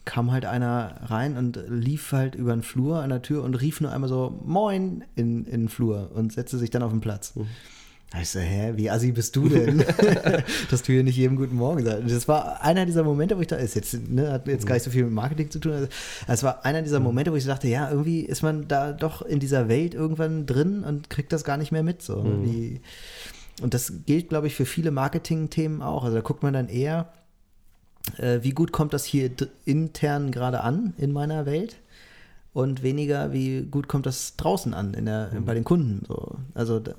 kam 0.07 0.33
halt 0.33 0.47
einer 0.47 1.01
rein 1.03 1.37
und 1.37 1.59
lief 1.69 2.13
halt 2.13 2.35
über 2.35 2.55
den 2.55 2.63
Flur 2.63 3.03
an 3.03 3.11
der 3.11 3.21
Tür 3.21 3.45
und 3.45 3.55
rief 3.55 3.83
nur 3.83 3.93
einmal 3.93 4.09
so 4.09 4.41
Moin 4.45 5.05
in, 5.15 5.45
in 5.45 5.63
den 5.63 5.69
Flur 5.69 6.11
und 6.15 6.33
setzte 6.33 6.57
sich 6.57 6.71
dann 6.71 6.83
auf 6.83 6.91
den 6.91 7.03
Platz. 7.03 7.37
Mhm. 7.37 7.49
Da 8.11 8.21
ich 8.21 8.29
so, 8.29 8.39
hä, 8.39 8.73
wie 8.77 8.89
assi 8.89 9.11
bist 9.11 9.35
du 9.35 9.49
denn? 9.49 9.79
dass 10.71 10.83
du 10.83 10.93
hier 10.93 11.03
nicht 11.03 11.17
jedem 11.17 11.37
guten 11.37 11.57
Morgen 11.57 11.85
sagst. 11.85 12.09
Das 12.09 12.29
war 12.29 12.63
einer 12.63 12.87
dieser 12.87 13.03
Momente, 13.03 13.37
wo 13.37 13.41
ich 13.41 13.49
da, 13.49 13.57
ist 13.57 13.75
jetzt, 13.75 14.09
ne, 14.09 14.31
hat 14.31 14.47
jetzt 14.47 14.65
gar 14.65 14.75
nicht 14.75 14.85
so 14.85 14.91
viel 14.91 15.05
mit 15.05 15.13
Marketing 15.13 15.51
zu 15.51 15.59
tun. 15.59 15.73
Also, 15.73 15.89
es 16.29 16.43
war 16.45 16.65
einer 16.65 16.83
dieser 16.83 17.01
mhm. 17.01 17.07
Momente, 17.07 17.33
wo 17.33 17.37
ich 17.37 17.45
dachte, 17.45 17.67
ja, 17.67 17.91
irgendwie 17.91 18.21
ist 18.21 18.43
man 18.43 18.69
da 18.69 18.93
doch 18.93 19.23
in 19.23 19.41
dieser 19.41 19.69
Welt 19.69 19.95
irgendwann 19.95 20.47
drin 20.47 20.85
und 20.85 21.11
kriegt 21.11 21.33
das 21.33 21.43
gar 21.43 21.57
nicht 21.57 21.73
mehr 21.73 21.83
mit. 21.83 22.01
So. 22.01 22.23
Mhm. 22.23 22.45
Wie, 22.45 22.81
und 23.61 23.75
das 23.75 23.93
gilt, 24.07 24.29
glaube 24.29 24.47
ich, 24.47 24.55
für 24.55 24.67
viele 24.67 24.93
Marketing-Themen 24.93 25.83
auch. 25.83 26.05
Also 26.05 26.17
da 26.17 26.23
guckt 26.23 26.45
man 26.45 26.53
dann 26.53 26.69
eher, 26.69 27.13
äh, 28.19 28.39
wie 28.43 28.51
gut 28.51 28.71
kommt 28.71 28.93
das 28.93 29.05
hier 29.05 29.31
intern 29.65 30.31
gerade 30.31 30.61
an 30.61 30.95
in 30.99 31.13
meiner 31.13 31.45
Welt? 31.45 31.77
Und 32.57 32.83
weniger, 32.83 33.35
wie 33.35 33.67
gut 33.71 33.87
kommt 33.87 34.07
das 34.07 34.35
draußen 34.37 34.73
an 34.73 34.95
in 34.95 35.05
der, 35.05 35.31
mhm. 35.31 35.45
bei 35.45 35.53
den 35.53 35.63
Kunden. 35.63 36.07
So. 36.09 36.39
Also 36.55 36.81
die, 36.81 36.95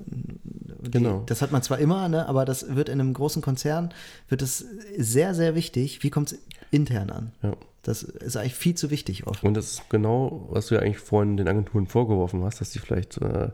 genau. 0.88 1.24
das 1.26 1.42
hat 1.42 1.50
man 1.50 1.62
zwar 1.62 1.80
immer, 1.80 2.08
ne, 2.08 2.28
aber 2.28 2.44
das 2.44 2.76
wird 2.76 2.88
in 2.88 3.00
einem 3.00 3.12
großen 3.12 3.42
Konzern, 3.42 3.92
wird 4.28 4.40
es 4.40 4.64
sehr, 4.96 5.34
sehr 5.34 5.56
wichtig, 5.56 6.04
wie 6.04 6.10
kommt 6.10 6.30
es 6.30 6.38
intern 6.70 7.10
an. 7.10 7.32
Ja. 7.42 7.56
Das 7.82 8.04
ist 8.04 8.36
eigentlich 8.36 8.54
viel 8.54 8.76
zu 8.76 8.92
wichtig 8.92 9.26
oft. 9.26 9.42
Und 9.42 9.54
das 9.54 9.72
ist 9.72 9.90
genau, 9.90 10.46
was 10.52 10.68
du 10.68 10.76
ja 10.76 10.80
eigentlich 10.80 10.98
vorhin 10.98 11.36
den 11.36 11.48
Agenturen 11.48 11.88
vorgeworfen 11.88 12.44
hast, 12.44 12.60
dass 12.60 12.70
die 12.70 12.78
vielleicht 12.78 13.20
äh, 13.20 13.48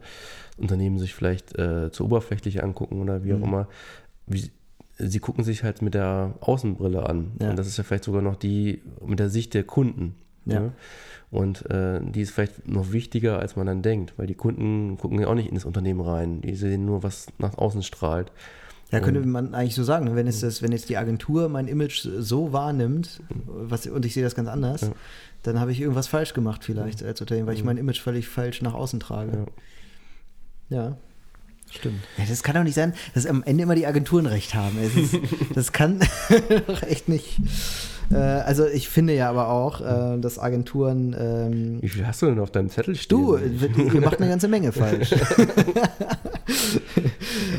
Unternehmen 0.58 0.98
sich 0.98 1.14
vielleicht 1.14 1.58
äh, 1.58 1.90
zu 1.90 2.04
oberflächlich 2.04 2.62
angucken 2.62 3.00
oder 3.00 3.24
wie 3.24 3.32
auch 3.32 3.38
mhm. 3.38 3.44
immer. 3.44 3.68
Wie, 4.26 4.50
sie 4.98 5.20
gucken 5.20 5.42
sich 5.42 5.64
halt 5.64 5.80
mit 5.80 5.94
der 5.94 6.34
Außenbrille 6.40 7.08
an. 7.08 7.32
Ja. 7.40 7.48
Und 7.48 7.58
das 7.58 7.66
ist 7.66 7.78
ja 7.78 7.84
vielleicht 7.84 8.04
sogar 8.04 8.20
noch 8.20 8.36
die 8.36 8.82
mit 9.06 9.20
der 9.20 9.30
Sicht 9.30 9.54
der 9.54 9.64
Kunden. 9.64 10.16
Ja. 10.44 10.60
Ne? 10.60 10.72
Und 11.34 11.68
äh, 11.68 11.98
die 12.00 12.20
ist 12.20 12.30
vielleicht 12.30 12.68
noch 12.68 12.92
wichtiger, 12.92 13.40
als 13.40 13.56
man 13.56 13.66
dann 13.66 13.82
denkt, 13.82 14.14
weil 14.16 14.28
die 14.28 14.36
Kunden 14.36 14.96
gucken 14.98 15.18
ja 15.18 15.26
auch 15.26 15.34
nicht 15.34 15.48
in 15.48 15.56
das 15.56 15.64
Unternehmen 15.64 16.00
rein. 16.00 16.40
Die 16.42 16.54
sehen 16.54 16.86
nur, 16.86 17.02
was 17.02 17.26
nach 17.38 17.58
außen 17.58 17.82
strahlt. 17.82 18.30
Ja, 18.92 19.00
könnte 19.00 19.18
man 19.26 19.52
eigentlich 19.52 19.74
so 19.74 19.82
sagen, 19.82 20.14
wenn, 20.14 20.28
es 20.28 20.42
das, 20.42 20.62
wenn 20.62 20.70
jetzt 20.70 20.90
die 20.90 20.96
Agentur 20.96 21.48
mein 21.48 21.66
Image 21.66 22.06
so 22.18 22.52
wahrnimmt 22.52 23.20
was, 23.46 23.84
und 23.88 24.06
ich 24.06 24.14
sehe 24.14 24.22
das 24.22 24.36
ganz 24.36 24.48
anders, 24.48 24.82
ja. 24.82 24.92
dann 25.42 25.58
habe 25.58 25.72
ich 25.72 25.80
irgendwas 25.80 26.06
falsch 26.06 26.34
gemacht 26.34 26.62
vielleicht 26.62 27.02
als 27.02 27.20
Unternehmen, 27.20 27.48
weil 27.48 27.56
ich 27.56 27.64
mein 27.64 27.78
Image 27.78 28.00
völlig 28.00 28.28
falsch 28.28 28.62
nach 28.62 28.74
außen 28.74 29.00
trage. 29.00 29.46
Ja. 30.68 30.76
ja. 30.76 30.96
Stimmt. 31.72 32.04
Ja, 32.16 32.26
das 32.28 32.44
kann 32.44 32.54
doch 32.54 32.62
nicht 32.62 32.76
sein, 32.76 32.94
dass 33.14 33.26
am 33.26 33.42
Ende 33.42 33.64
immer 33.64 33.74
die 33.74 33.88
Agenturen 33.88 34.26
recht 34.26 34.54
haben. 34.54 34.78
Ist, 34.80 35.18
das 35.56 35.72
kann 35.72 35.98
doch 36.68 36.82
echt 36.84 37.08
nicht. 37.08 37.40
Äh, 38.10 38.16
also 38.16 38.66
ich 38.66 38.88
finde 38.88 39.14
ja 39.14 39.30
aber 39.30 39.48
auch, 39.48 39.80
äh, 39.80 40.18
dass 40.18 40.38
Agenturen. 40.38 41.14
Ähm, 41.18 41.82
Wie 41.82 41.88
viel 41.88 42.06
hast 42.06 42.22
du 42.22 42.26
denn 42.26 42.38
auf 42.38 42.50
deinem 42.50 42.70
Zettel 42.70 42.96
stehen? 42.96 43.18
Du, 43.18 43.36
ihr 43.36 44.00
macht 44.00 44.20
eine 44.20 44.28
ganze 44.28 44.48
Menge 44.48 44.72
falsch. 44.72 45.14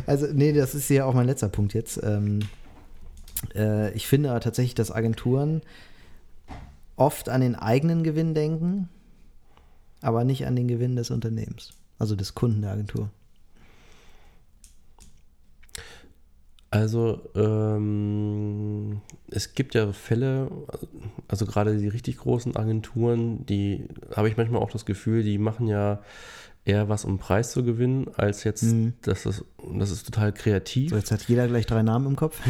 also, 0.05 0.27
nee, 0.33 0.53
das 0.53 0.75
ist 0.75 0.89
ja 0.89 1.05
auch 1.05 1.13
mein 1.13 1.27
letzter 1.27 1.49
Punkt 1.49 1.73
jetzt. 1.73 1.99
Ähm, 2.03 2.39
äh, 3.55 3.91
ich 3.93 4.07
finde 4.07 4.31
aber 4.31 4.39
tatsächlich, 4.39 4.75
dass 4.75 4.91
Agenturen 4.91 5.61
oft 6.95 7.29
an 7.29 7.41
den 7.41 7.55
eigenen 7.55 8.03
Gewinn 8.03 8.33
denken, 8.33 8.89
aber 10.01 10.23
nicht 10.23 10.45
an 10.45 10.55
den 10.55 10.67
Gewinn 10.67 10.95
des 10.95 11.11
Unternehmens, 11.11 11.73
also 11.99 12.15
des 12.15 12.35
Kunden 12.35 12.61
der 12.61 12.71
Agentur. 12.71 13.09
Also 16.75 17.21
ähm, 17.35 18.99
es 19.31 19.53
gibt 19.53 19.75
ja 19.75 19.93
Fälle, 19.93 20.51
also 21.29 21.45
gerade 21.45 21.77
die 21.77 21.87
richtig 21.87 22.17
großen 22.17 22.57
Agenturen, 22.57 23.45
die 23.45 23.87
habe 24.13 24.27
ich 24.27 24.35
manchmal 24.35 24.61
auch 24.61 24.71
das 24.71 24.85
Gefühl, 24.85 25.23
die 25.23 25.37
machen 25.37 25.67
ja 25.67 26.01
eher 26.65 26.89
was, 26.89 27.05
um 27.05 27.17
Preis 27.17 27.51
zu 27.51 27.63
gewinnen, 27.63 28.09
als 28.17 28.43
jetzt, 28.43 28.63
mhm. 28.63 28.91
das, 29.03 29.25
ist, 29.25 29.45
das 29.73 29.89
ist 29.89 30.05
total 30.05 30.33
kreativ. 30.33 30.89
So, 30.89 30.97
jetzt 30.97 31.11
hat 31.11 31.21
jeder 31.29 31.47
gleich 31.47 31.65
drei 31.65 31.81
Namen 31.81 32.07
im 32.07 32.15
Kopf. 32.17 32.41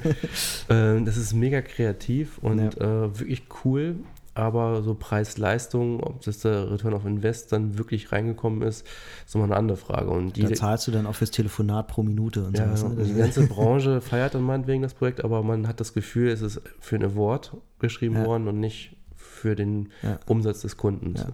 ähm, 0.68 1.04
das 1.04 1.16
ist 1.16 1.32
mega 1.32 1.62
kreativ 1.62 2.38
und 2.38 2.58
ja. 2.58 3.04
äh, 3.04 3.20
wirklich 3.20 3.44
cool 3.64 4.00
aber 4.34 4.82
so 4.82 4.94
Preis-Leistung, 4.94 6.00
ob 6.00 6.22
das 6.22 6.38
der 6.38 6.70
Return 6.70 6.94
of 6.94 7.04
Invest 7.04 7.52
dann 7.52 7.78
wirklich 7.78 8.12
reingekommen 8.12 8.62
ist, 8.62 8.86
ist 9.26 9.34
nochmal 9.34 9.50
eine 9.50 9.56
andere 9.56 9.76
Frage. 9.76 10.10
Und 10.10 10.36
die, 10.36 10.42
da 10.42 10.52
zahlst 10.52 10.86
du 10.86 10.92
dann 10.92 11.06
auch 11.06 11.14
fürs 11.14 11.30
Telefonat 11.32 11.88
pro 11.88 12.02
Minute 12.02 12.44
und 12.44 12.56
ja, 12.56 12.76
sowas. 12.76 12.96
Ne? 12.96 13.04
Die 13.04 13.14
ganze 13.14 13.46
Branche 13.48 14.00
feiert 14.00 14.34
dann 14.34 14.42
meinetwegen 14.42 14.82
das 14.82 14.94
Projekt, 14.94 15.24
aber 15.24 15.42
man 15.42 15.66
hat 15.66 15.80
das 15.80 15.94
Gefühl, 15.94 16.28
es 16.28 16.42
ist 16.42 16.62
für 16.78 16.96
ein 16.96 17.04
Award 17.04 17.56
geschrieben 17.80 18.16
ja. 18.16 18.24
worden 18.24 18.46
und 18.46 18.60
nicht 18.60 18.96
für 19.16 19.56
den 19.56 19.88
ja. 20.02 20.20
Umsatz 20.26 20.62
des 20.62 20.76
Kunden. 20.76 21.14
Ja. 21.16 21.26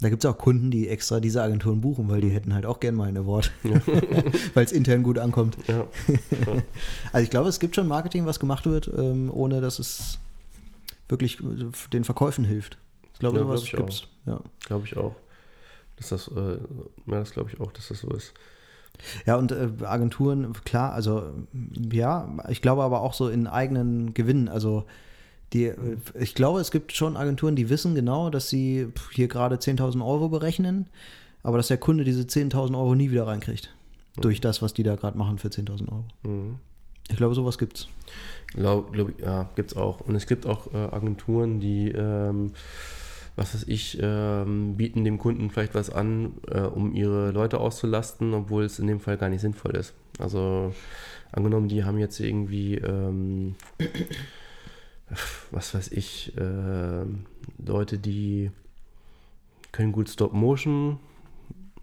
Da 0.00 0.10
gibt 0.10 0.24
es 0.24 0.30
auch 0.30 0.38
Kunden, 0.38 0.70
die 0.70 0.88
extra 0.88 1.18
diese 1.18 1.42
Agenturen 1.42 1.80
buchen, 1.80 2.08
weil 2.08 2.20
die 2.20 2.28
hätten 2.28 2.54
halt 2.54 2.64
auch 2.66 2.78
gern 2.78 2.94
mal 2.94 3.08
ein 3.08 3.16
Award, 3.16 3.50
ja. 3.64 3.80
weil 4.54 4.64
es 4.64 4.70
intern 4.70 5.02
gut 5.02 5.18
ankommt. 5.18 5.58
Ja. 5.66 5.86
Also 7.12 7.24
ich 7.24 7.30
glaube, 7.30 7.48
es 7.48 7.58
gibt 7.58 7.74
schon 7.74 7.88
Marketing, 7.88 8.26
was 8.26 8.38
gemacht 8.38 8.66
wird, 8.66 8.90
ähm, 8.96 9.30
ohne 9.32 9.60
dass 9.60 9.78
es 9.78 10.18
wirklich 11.08 11.38
den 11.92 12.04
Verkäufen 12.04 12.44
hilft. 12.44 12.78
Ich 13.12 13.18
glaube, 13.18 13.38
ja, 13.38 13.44
sowas 13.44 13.64
glaub 13.64 13.86
gibt's. 13.86 14.02
Auch. 14.02 14.28
Ja. 14.28 14.40
Glaube 14.66 14.86
ich 14.86 14.96
auch. 14.96 15.14
Dass 15.96 16.10
das, 16.10 16.28
äh, 16.28 16.58
ja, 17.06 17.18
das 17.18 17.32
glaube 17.32 17.50
ich 17.52 17.60
auch, 17.60 17.72
dass 17.72 17.88
das 17.88 18.00
so 18.00 18.08
ist. 18.10 18.34
Ja, 19.26 19.36
und 19.36 19.52
äh, 19.52 19.68
Agenturen, 19.84 20.52
klar, 20.64 20.92
also 20.92 21.32
ja, 21.90 22.36
ich 22.48 22.62
glaube 22.62 22.82
aber 22.82 23.00
auch 23.00 23.14
so 23.14 23.28
in 23.28 23.46
eigenen 23.46 24.14
Gewinnen. 24.14 24.48
Also 24.48 24.84
die, 25.52 25.66
äh, 25.66 25.96
ich 26.18 26.34
glaube, 26.34 26.60
es 26.60 26.70
gibt 26.70 26.92
schon 26.92 27.16
Agenturen, 27.16 27.56
die 27.56 27.70
wissen 27.70 27.94
genau, 27.94 28.30
dass 28.30 28.48
sie 28.48 28.88
hier 29.12 29.28
gerade 29.28 29.56
10.000 29.56 30.04
Euro 30.04 30.28
berechnen, 30.28 30.88
aber 31.42 31.56
dass 31.56 31.68
der 31.68 31.78
Kunde 31.78 32.04
diese 32.04 32.22
10.000 32.22 32.76
Euro 32.76 32.94
nie 32.94 33.10
wieder 33.10 33.26
reinkriegt. 33.26 33.74
durch 34.20 34.40
das, 34.40 34.62
was 34.62 34.74
die 34.74 34.82
da 34.82 34.96
gerade 34.96 35.16
machen 35.16 35.38
für 35.38 35.48
10.000 35.48 35.88
Euro. 35.88 36.04
Mhm. 36.24 36.58
Ich 37.08 37.16
glaube, 37.16 37.34
sowas 37.34 37.58
gibt's. 37.58 37.88
Glaub, 38.54 38.92
glaub, 38.92 39.20
ja, 39.20 39.48
gibt 39.56 39.72
es 39.72 39.76
auch. 39.76 40.00
Und 40.00 40.14
es 40.14 40.26
gibt 40.26 40.46
auch 40.46 40.72
äh, 40.72 40.76
Agenturen, 40.76 41.60
die, 41.60 41.90
ähm, 41.90 42.52
was 43.36 43.54
weiß 43.54 43.64
ich, 43.68 43.98
ähm, 44.00 44.76
bieten 44.76 45.04
dem 45.04 45.18
Kunden 45.18 45.50
vielleicht 45.50 45.74
was 45.74 45.90
an, 45.90 46.32
äh, 46.50 46.60
um 46.60 46.94
ihre 46.94 47.30
Leute 47.30 47.60
auszulasten, 47.60 48.32
obwohl 48.34 48.64
es 48.64 48.78
in 48.78 48.86
dem 48.86 49.00
Fall 49.00 49.16
gar 49.18 49.28
nicht 49.28 49.42
sinnvoll 49.42 49.76
ist. 49.76 49.94
Also 50.18 50.72
angenommen, 51.32 51.68
die 51.68 51.84
haben 51.84 51.98
jetzt 51.98 52.18
irgendwie, 52.20 52.76
ähm, 52.76 53.54
was 55.50 55.74
weiß 55.74 55.92
ich, 55.92 56.36
äh, 56.36 57.04
Leute, 57.64 57.98
die 57.98 58.50
können 59.72 59.92
gut 59.92 60.08
Stop-Motion 60.08 60.98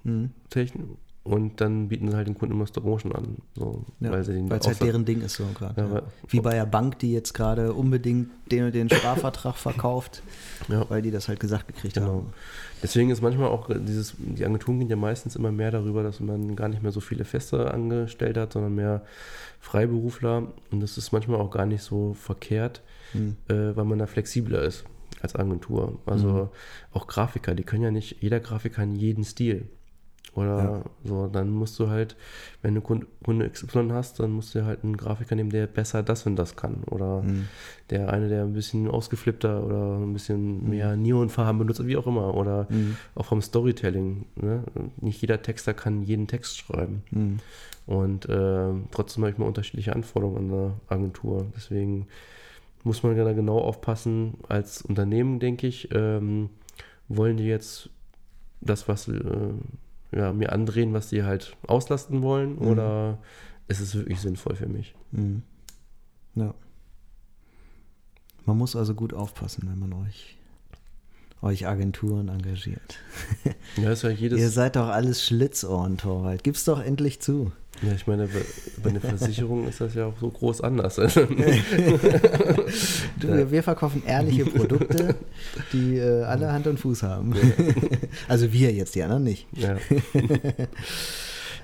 Mhm. 0.06 0.30
Technik 0.50 0.86
und 1.26 1.60
dann 1.60 1.90
bieten 1.90 2.10
sie 2.10 2.16
halt 2.16 2.28
den 2.28 2.38
Kunden 2.38 2.54
immer 2.56 2.66
Stop-Motion 2.68 3.12
an. 3.14 3.38
So, 3.56 3.84
Ja, 4.00 4.12
weil 4.12 4.24
sie 4.24 4.32
den 4.34 4.50
Weil 4.50 4.60
es 4.60 4.68
halt 4.68 4.80
deren 4.82 5.04
Ding 5.04 5.22
ist 5.22 5.34
so 5.36 5.44
gerade. 5.54 5.82
Ja, 5.82 5.96
Ja, 5.96 6.02
Wie 6.30 6.40
bei 6.40 6.54
der 6.54 6.66
Bank, 6.66 7.00
die 7.00 7.12
jetzt 7.12 7.34
gerade 7.34 7.74
unbedingt 7.74 8.30
den 8.52 8.66
und 8.66 8.74
den 8.76 8.90
Sparvertrag 8.90 9.56
verkauft, 9.58 10.22
Ja. 10.70 10.88
weil 10.90 11.02
die 11.02 11.12
das 11.12 11.28
halt 11.28 11.40
gesagt 11.40 11.68
gekriegt 11.68 11.96
Genau. 11.96 12.08
haben. 12.08 12.34
Deswegen 12.84 13.10
ist 13.10 13.22
manchmal 13.22 13.50
auch 13.50 13.70
dieses, 13.74 14.14
die 14.20 14.46
Agenturen 14.46 14.80
gehen 14.80 14.90
ja 14.90 14.96
meistens 14.96 15.36
immer 15.36 15.52
mehr 15.52 15.72
darüber, 15.72 16.04
dass 16.04 16.20
man 16.20 16.56
gar 16.56 16.70
nicht 16.70 16.84
mehr 16.84 16.92
so 16.92 17.00
viele 17.02 17.26
Feste 17.26 17.74
angestellt 17.74 18.38
hat, 18.38 18.54
sondern 18.54 18.76
mehr 18.76 19.02
Freiberufler. 19.60 20.44
Und 20.72 20.80
das 20.82 20.98
ist 20.98 21.12
manchmal 21.12 21.40
auch 21.40 21.52
gar 21.52 21.66
nicht 21.66 21.82
so 21.84 22.14
verkehrt, 22.14 22.82
Hm. 23.14 23.36
äh, 23.48 23.76
weil 23.76 23.86
man 23.86 23.98
da 24.00 24.06
flexibler 24.06 24.62
ist 24.62 24.84
als 25.22 25.36
Agentur. 25.36 25.98
Also 26.06 26.28
Mhm. 26.28 26.48
auch 26.92 27.08
Grafiker, 27.08 27.56
die 27.56 27.64
können 27.64 27.82
ja 27.84 27.92
nicht, 27.92 28.18
jeder 28.22 28.40
Grafiker 28.40 28.76
kann 28.76 28.96
jeden 28.96 29.24
Stil. 29.24 29.68
Oder 30.36 30.58
Ja. 30.64 30.84
so, 31.06 31.28
dann 31.28 31.50
musst 31.50 31.80
du 31.80 31.90
halt, 31.90 32.16
wenn 32.62 32.76
du 32.76 32.82
Kunde, 32.82 33.08
XY 33.50 33.88
hast, 33.92 34.20
dann 34.20 34.32
musst 34.32 34.54
du 34.54 34.66
halt 34.66 34.84
einen 34.84 34.98
Grafiker 34.98 35.34
nehmen, 35.36 35.50
der 35.50 35.66
besser 35.66 36.04
das 36.04 36.26
und 36.26 36.36
das 36.36 36.56
kann. 36.58 36.84
Oder 36.92 37.24
Hm. 37.24 37.48
der 37.90 38.12
eine, 38.12 38.28
der 38.28 38.44
ein 38.44 38.52
bisschen 38.54 38.90
ausgeflippter 38.90 39.64
oder 39.66 39.98
ein 39.98 40.12
bisschen 40.14 40.70
mehr 40.70 40.96
Neonfarben 40.98 41.58
benutzt, 41.60 41.86
wie 41.88 41.96
auch 41.98 42.06
immer. 42.06 42.36
Oder 42.36 42.68
Mhm. 42.70 42.98
auch 43.16 43.26
vom 43.26 43.42
Storytelling. 43.42 44.26
Ne? 44.36 44.64
Nicht 45.00 45.22
jeder 45.22 45.42
Texter 45.42 45.74
kann 45.74 46.04
jeden 46.04 46.28
Text 46.28 46.58
schreiben. 46.58 47.04
Hm. 47.12 47.38
Und 47.88 48.28
äh, 48.28 48.70
trotzdem 48.92 49.24
habe 49.24 49.32
ich 49.32 49.38
mal 49.38 49.46
unterschiedliche 49.46 49.94
Anforderungen 49.96 50.52
an 50.52 50.58
eine 50.58 50.74
Agentur. 50.90 51.46
Deswegen 51.56 52.08
muss 52.84 53.04
man 53.04 53.16
da 53.16 53.32
genau 53.34 53.60
aufpassen. 53.60 54.34
Als 54.50 54.82
Unternehmen, 54.82 55.40
denke 55.40 55.66
ich, 55.68 55.90
ähm, 55.94 56.50
wollen 57.08 57.38
die 57.38 57.46
jetzt 57.46 57.90
das, 58.62 58.88
was 58.88 59.08
äh, 59.08 59.22
ja, 60.12 60.34
mir 60.34 60.52
andrehen, 60.52 60.94
was 60.94 61.10
die 61.10 61.24
halt 61.24 61.56
auslasten 61.68 62.22
wollen? 62.22 62.56
Mhm. 62.56 62.68
Oder 62.68 63.20
ist 63.68 63.80
es 63.80 63.96
wirklich 63.96 64.20
sinnvoll 64.20 64.56
für 64.56 64.68
mich? 64.68 64.96
Hm. 65.12 65.44
Ja. 66.36 66.54
Man 68.46 68.58
muss 68.58 68.76
also 68.76 68.94
gut 68.94 69.14
aufpassen, 69.14 69.68
wenn 69.68 69.80
man 69.80 69.94
euch, 70.06 70.38
euch 71.42 71.68
Agenturen 71.68 72.30
engagiert. 72.30 72.98
Ja, 73.78 73.92
ist 73.92 74.04
ja 74.04 74.10
jedes. 74.10 74.40
Ihr 74.40 74.50
seid 74.50 74.78
doch 74.78 74.88
alles 74.88 75.26
Schlitzohren, 75.26 75.98
Torwald. 75.98 76.46
Gib's 76.46 76.64
doch 76.64 76.82
endlich 76.82 77.20
zu. 77.20 77.52
Ja, 77.82 77.92
ich 77.92 78.08
meine, 78.08 78.30
bei, 78.82 78.90
einer 78.90 79.02
Versicherung 79.02 79.68
ist 79.68 79.82
das 79.82 79.96
ja 79.96 80.06
auch 80.06 80.18
so 80.18 80.30
groß 80.30 80.62
anders. 80.62 80.96
Du, 83.20 83.52
wir, 83.52 83.64
verkaufen 83.64 84.04
ehrliche 84.06 84.46
Produkte, 84.46 85.16
die 85.74 85.98
äh, 85.98 86.24
alle 86.24 86.52
Hand 86.52 86.68
und 86.68 86.80
Fuß 86.80 87.04
haben. 87.04 87.34
also 88.30 88.54
wir 88.54 88.72
jetzt, 88.72 88.96
die 88.96 89.04
anderen 89.04 89.24
nicht. 89.24 89.48
ja. 89.52 89.78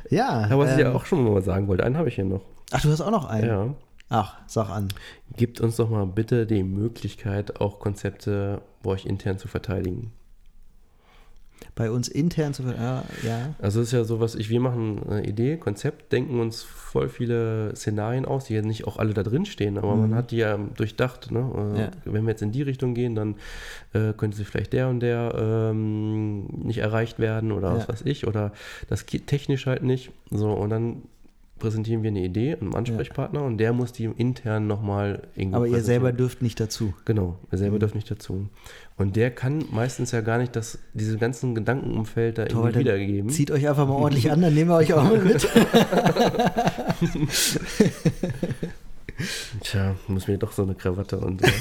Ja. 0.09 0.47
Aber 0.49 0.65
was 0.65 0.73
ich 0.73 0.79
ja 0.79 0.89
ähm, 0.89 0.95
auch 0.95 1.05
schon 1.05 1.23
mal 1.23 1.41
sagen 1.41 1.67
wollte, 1.67 1.83
einen 1.83 1.97
habe 1.97 2.09
ich 2.09 2.15
hier 2.15 2.25
noch. 2.25 2.41
Ach, 2.71 2.81
du 2.81 2.89
hast 2.89 3.01
auch 3.01 3.11
noch 3.11 3.25
einen? 3.25 3.47
Ja. 3.47 3.73
Ach, 4.13 4.35
sag 4.45 4.69
an. 4.69 4.89
Gebt 5.37 5.61
uns 5.61 5.77
doch 5.77 5.89
mal 5.89 6.05
bitte 6.05 6.45
die 6.45 6.63
Möglichkeit, 6.63 7.61
auch 7.61 7.79
Konzepte 7.79 8.61
bei 8.83 8.89
euch 8.91 9.05
intern 9.05 9.37
zu 9.37 9.47
verteidigen. 9.47 10.11
Bei 11.75 11.89
uns 11.91 12.09
intern 12.09 12.53
zu 12.53 12.63
ver- 12.63 12.75
ja, 12.75 13.03
ja. 13.23 13.53
Also 13.61 13.79
es 13.79 13.87
ist 13.87 13.93
ja 13.93 14.03
so, 14.03 14.19
was 14.19 14.35
ich, 14.35 14.49
wir 14.49 14.59
machen 14.59 14.99
eine 15.07 15.25
Idee, 15.25 15.55
Konzept, 15.55 16.11
denken 16.11 16.39
uns 16.41 16.63
voll 16.63 17.07
viele 17.07 17.73
Szenarien 17.75 18.25
aus, 18.25 18.45
die 18.45 18.55
ja 18.55 18.61
nicht 18.61 18.85
auch 18.85 18.97
alle 18.97 19.13
da 19.13 19.23
drin 19.23 19.45
stehen, 19.45 19.77
aber 19.77 19.95
man 19.95 20.13
hat 20.15 20.31
die 20.31 20.37
ja 20.37 20.57
durchdacht. 20.57 21.31
Ne? 21.31 21.73
Äh, 21.75 21.79
Ja. 21.83 21.91
Wenn 22.03 22.23
wir 22.25 22.31
jetzt 22.31 22.41
in 22.41 22.51
die 22.51 22.63
Richtung 22.63 22.93
gehen, 22.93 23.15
dann 23.15 23.35
äh, 23.93 24.11
könnte 24.11 24.35
sich 24.35 24.47
vielleicht 24.47 24.73
der 24.73 24.89
und 24.89 24.99
der 24.99 25.33
ähm, 25.37 26.47
nicht 26.47 26.79
erreicht 26.79 27.19
werden 27.19 27.53
oder 27.53 27.73
was 27.75 27.83
Ja. 27.83 27.89
weiß 27.89 28.01
ich, 28.05 28.27
oder 28.27 28.51
das 28.89 29.05
geht 29.05 29.27
technisch 29.27 29.67
halt 29.67 29.83
nicht. 29.83 30.11
So, 30.31 30.51
und 30.51 30.71
dann 30.71 31.03
präsentieren 31.61 32.03
wir 32.03 32.09
eine 32.09 32.23
Idee 32.23 32.55
einem 32.59 32.75
Ansprechpartner 32.75 33.41
und 33.43 33.57
der 33.57 33.71
muss 33.71 33.93
die 33.93 34.05
intern 34.05 34.67
nochmal 34.67 35.21
irgendwo 35.35 35.57
Aber 35.57 35.67
ihr 35.67 35.81
selber 35.81 36.11
dürft 36.11 36.41
nicht 36.41 36.59
dazu. 36.59 36.93
Genau, 37.05 37.37
er 37.51 37.57
selber 37.57 37.75
Mhm. 37.77 37.79
darf 37.79 37.93
nicht 37.95 38.11
dazu. 38.11 38.49
Und 38.97 39.15
der 39.15 39.31
kann 39.31 39.63
meistens 39.71 40.11
ja 40.11 40.21
gar 40.21 40.37
nicht 40.37 40.55
das, 40.55 40.77
diese 40.93 41.17
ganzen 41.17 41.55
Gedankenumfeld 41.55 42.37
da 42.37 42.45
Toll, 42.45 42.65
irgendwie 42.71 42.79
wiedergeben. 42.79 43.29
Zieht 43.29 43.49
euch 43.51 43.67
einfach 43.69 43.87
mal 43.87 43.93
ordentlich 44.01 44.29
an, 44.31 44.41
dann 44.41 44.53
nehmen 44.53 44.69
wir 44.69 44.75
euch 44.75 44.93
auch 44.93 45.03
mal 45.03 45.17
mit. 45.19 45.47
Tja, 49.63 49.95
muss 50.07 50.27
mir 50.27 50.37
doch 50.37 50.51
so 50.51 50.63
eine 50.63 50.75
Krawatte 50.75 51.17
und. 51.19 51.41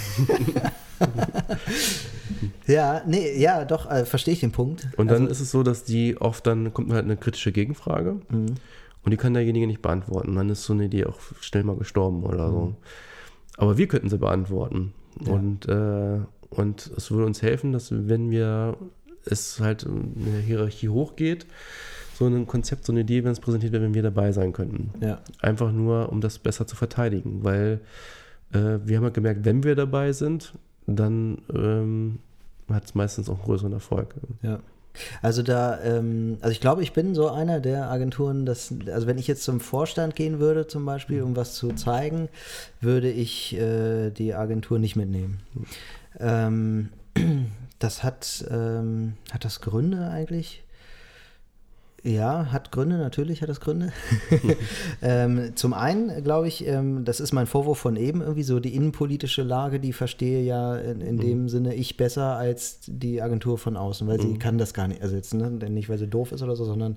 Ja, 2.66 3.02
nee, 3.06 3.36
ja, 3.40 3.64
doch, 3.64 3.90
äh, 3.90 4.04
verstehe 4.04 4.34
ich 4.34 4.40
den 4.40 4.52
Punkt. 4.52 4.86
und 4.96 5.08
dann 5.10 5.22
Also- 5.22 5.32
ist 5.32 5.40
es 5.40 5.50
so, 5.50 5.62
dass 5.64 5.82
die 5.82 6.16
oft 6.20 6.46
dann 6.46 6.72
kommt 6.72 6.92
halt 6.92 7.04
eine 7.04 7.16
kritische 7.16 7.50
Gegenfrage 7.52 8.20
Mhm. 8.28 8.54
Und 9.02 9.10
die 9.10 9.16
kann 9.16 9.34
derjenige 9.34 9.66
nicht 9.66 9.82
beantworten. 9.82 10.34
Dann 10.34 10.50
ist 10.50 10.64
so 10.64 10.72
eine 10.72 10.84
Idee 10.84 11.06
auch 11.06 11.18
schnell 11.40 11.64
mal 11.64 11.76
gestorben 11.76 12.24
oder 12.24 12.50
so. 12.50 12.74
Aber 13.56 13.78
wir 13.78 13.88
könnten 13.88 14.08
sie 14.08 14.18
beantworten. 14.18 14.92
Mhm. 15.20 15.26
Ja. 15.26 15.32
Und, 15.32 15.68
äh, 15.68 16.18
und 16.50 16.90
es 16.96 17.10
würde 17.10 17.26
uns 17.26 17.42
helfen, 17.42 17.72
dass 17.72 17.90
wenn 17.92 18.30
wir 18.30 18.76
es 19.24 19.60
halt 19.60 19.84
in 19.84 20.32
der 20.32 20.40
Hierarchie 20.40 20.88
hochgeht, 20.88 21.46
so 22.14 22.26
ein 22.26 22.46
Konzept, 22.46 22.84
so 22.84 22.92
eine 22.92 23.00
Idee, 23.00 23.24
wenn 23.24 23.32
es 23.32 23.40
präsentiert 23.40 23.72
wird, 23.72 23.82
wenn 23.82 23.94
wir 23.94 24.02
dabei 24.02 24.32
sein 24.32 24.52
könnten. 24.52 24.90
Ja, 25.00 25.20
Einfach 25.40 25.72
nur, 25.72 26.10
um 26.10 26.20
das 26.20 26.38
besser 26.38 26.66
zu 26.66 26.76
verteidigen, 26.76 27.44
weil 27.44 27.80
äh, 28.52 28.78
wir 28.84 28.96
haben 28.98 29.04
halt 29.04 29.14
gemerkt, 29.14 29.44
wenn 29.44 29.62
wir 29.62 29.74
dabei 29.74 30.12
sind, 30.12 30.52
dann 30.86 31.38
ähm, 31.54 32.18
hat 32.68 32.84
es 32.84 32.94
meistens 32.94 33.28
auch 33.28 33.36
einen 33.36 33.44
größeren 33.44 33.72
Erfolg. 33.72 34.14
ja. 34.42 34.60
Also 35.22 35.42
da, 35.42 35.80
ähm, 35.82 36.38
also 36.40 36.52
ich 36.52 36.60
glaube, 36.60 36.82
ich 36.82 36.92
bin 36.92 37.14
so 37.14 37.30
einer 37.30 37.60
der 37.60 37.90
Agenturen, 37.90 38.46
dass, 38.46 38.74
also 38.92 39.06
wenn 39.06 39.18
ich 39.18 39.26
jetzt 39.26 39.44
zum 39.44 39.60
Vorstand 39.60 40.16
gehen 40.16 40.40
würde 40.40 40.66
zum 40.66 40.84
Beispiel, 40.84 41.22
um 41.22 41.36
was 41.36 41.54
zu 41.54 41.72
zeigen, 41.72 42.28
würde 42.80 43.10
ich 43.10 43.56
äh, 43.56 44.10
die 44.10 44.34
Agentur 44.34 44.78
nicht 44.78 44.96
mitnehmen. 44.96 45.40
Ähm, 46.18 46.90
das 47.78 48.02
hat, 48.02 48.44
ähm, 48.50 49.14
hat 49.32 49.44
das 49.44 49.60
Gründe 49.60 50.08
eigentlich? 50.08 50.62
Ja, 52.02 52.46
hat 52.50 52.72
Gründe, 52.72 52.96
natürlich 52.96 53.42
hat 53.42 53.50
das 53.50 53.60
Gründe. 53.60 53.92
ähm, 55.02 55.52
zum 55.54 55.74
einen 55.74 56.24
glaube 56.24 56.48
ich, 56.48 56.66
ähm, 56.66 57.04
das 57.04 57.20
ist 57.20 57.32
mein 57.32 57.46
Vorwurf 57.46 57.78
von 57.78 57.96
eben, 57.96 58.22
irgendwie 58.22 58.42
so 58.42 58.58
die 58.58 58.74
innenpolitische 58.74 59.42
Lage, 59.42 59.80
die 59.80 59.92
verstehe 59.92 60.42
ja 60.42 60.76
in, 60.76 61.02
in 61.02 61.18
dem 61.18 61.48
Sinne 61.50 61.74
ich 61.74 61.98
besser 61.98 62.36
als 62.36 62.80
die 62.86 63.20
Agentur 63.20 63.58
von 63.58 63.76
außen, 63.76 64.08
weil 64.08 64.20
sie 64.20 64.38
kann 64.38 64.56
das 64.56 64.72
gar 64.72 64.88
nicht, 64.88 65.02
also 65.02 65.14
jetzt 65.14 65.34
ne, 65.34 65.50
nicht, 65.50 65.90
weil 65.90 65.98
sie 65.98 66.08
doof 66.08 66.32
ist 66.32 66.42
oder 66.42 66.56
so, 66.56 66.64
sondern 66.64 66.96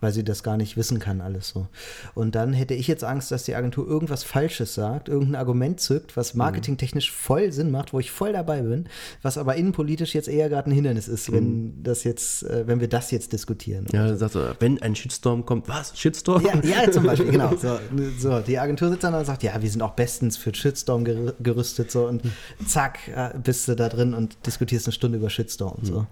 weil 0.00 0.12
sie 0.12 0.24
das 0.24 0.42
gar 0.42 0.56
nicht 0.56 0.76
wissen 0.76 0.98
kann, 0.98 1.20
alles 1.20 1.48
so. 1.48 1.68
Und 2.14 2.34
dann 2.34 2.52
hätte 2.52 2.74
ich 2.74 2.86
jetzt 2.86 3.02
Angst, 3.02 3.30
dass 3.30 3.44
die 3.44 3.54
Agentur 3.54 3.86
irgendwas 3.86 4.24
Falsches 4.24 4.74
sagt, 4.74 5.08
irgendein 5.08 5.36
Argument 5.36 5.80
zückt, 5.80 6.16
was 6.16 6.34
marketingtechnisch 6.34 7.10
voll 7.10 7.50
Sinn 7.50 7.70
macht, 7.70 7.92
wo 7.92 8.00
ich 8.00 8.10
voll 8.10 8.32
dabei 8.32 8.60
bin, 8.60 8.88
was 9.22 9.38
aber 9.38 9.56
innenpolitisch 9.56 10.14
jetzt 10.14 10.28
eher 10.28 10.48
gerade 10.50 10.70
ein 10.70 10.74
Hindernis 10.74 11.08
ist, 11.08 11.32
wenn 11.32 11.82
das 11.82 12.04
jetzt, 12.04 12.42
äh, 12.42 12.66
wenn 12.66 12.80
wir 12.80 12.88
das 12.88 13.10
jetzt 13.10 13.32
diskutieren. 13.32 13.86
Ja, 13.92 14.06
du 14.06 14.16
sagst 14.16 14.34
so, 14.34 14.44
wenn 14.58 14.82
ein 14.82 14.94
Shitstorm 14.94 15.46
kommt, 15.46 15.68
was? 15.68 15.98
Shitstorm? 15.98 16.44
Ja, 16.44 16.60
ja, 16.62 16.90
zum 16.90 17.04
Beispiel, 17.04 17.30
genau. 17.30 17.54
So, 17.66 17.78
so, 18.18 18.40
die 18.40 18.58
Agentur 18.58 18.90
sitzt 18.90 19.02
dann 19.02 19.14
und 19.14 19.24
sagt, 19.24 19.42
ja, 19.42 19.60
wir 19.60 19.70
sind 19.70 19.80
auch 19.80 19.92
bestens 19.92 20.36
für 20.36 20.54
Shitstorm 20.54 21.04
ger 21.04 21.32
gerüstet, 21.40 21.90
so 21.90 22.06
und 22.06 22.22
zack, 22.66 23.08
äh, 23.08 23.30
bist 23.42 23.66
du 23.66 23.74
da 23.74 23.88
drin 23.88 24.12
und 24.12 24.36
diskutierst 24.46 24.86
eine 24.86 24.92
Stunde 24.92 25.18
über 25.18 25.30
Shitstorm. 25.30 25.78
So. 25.82 26.06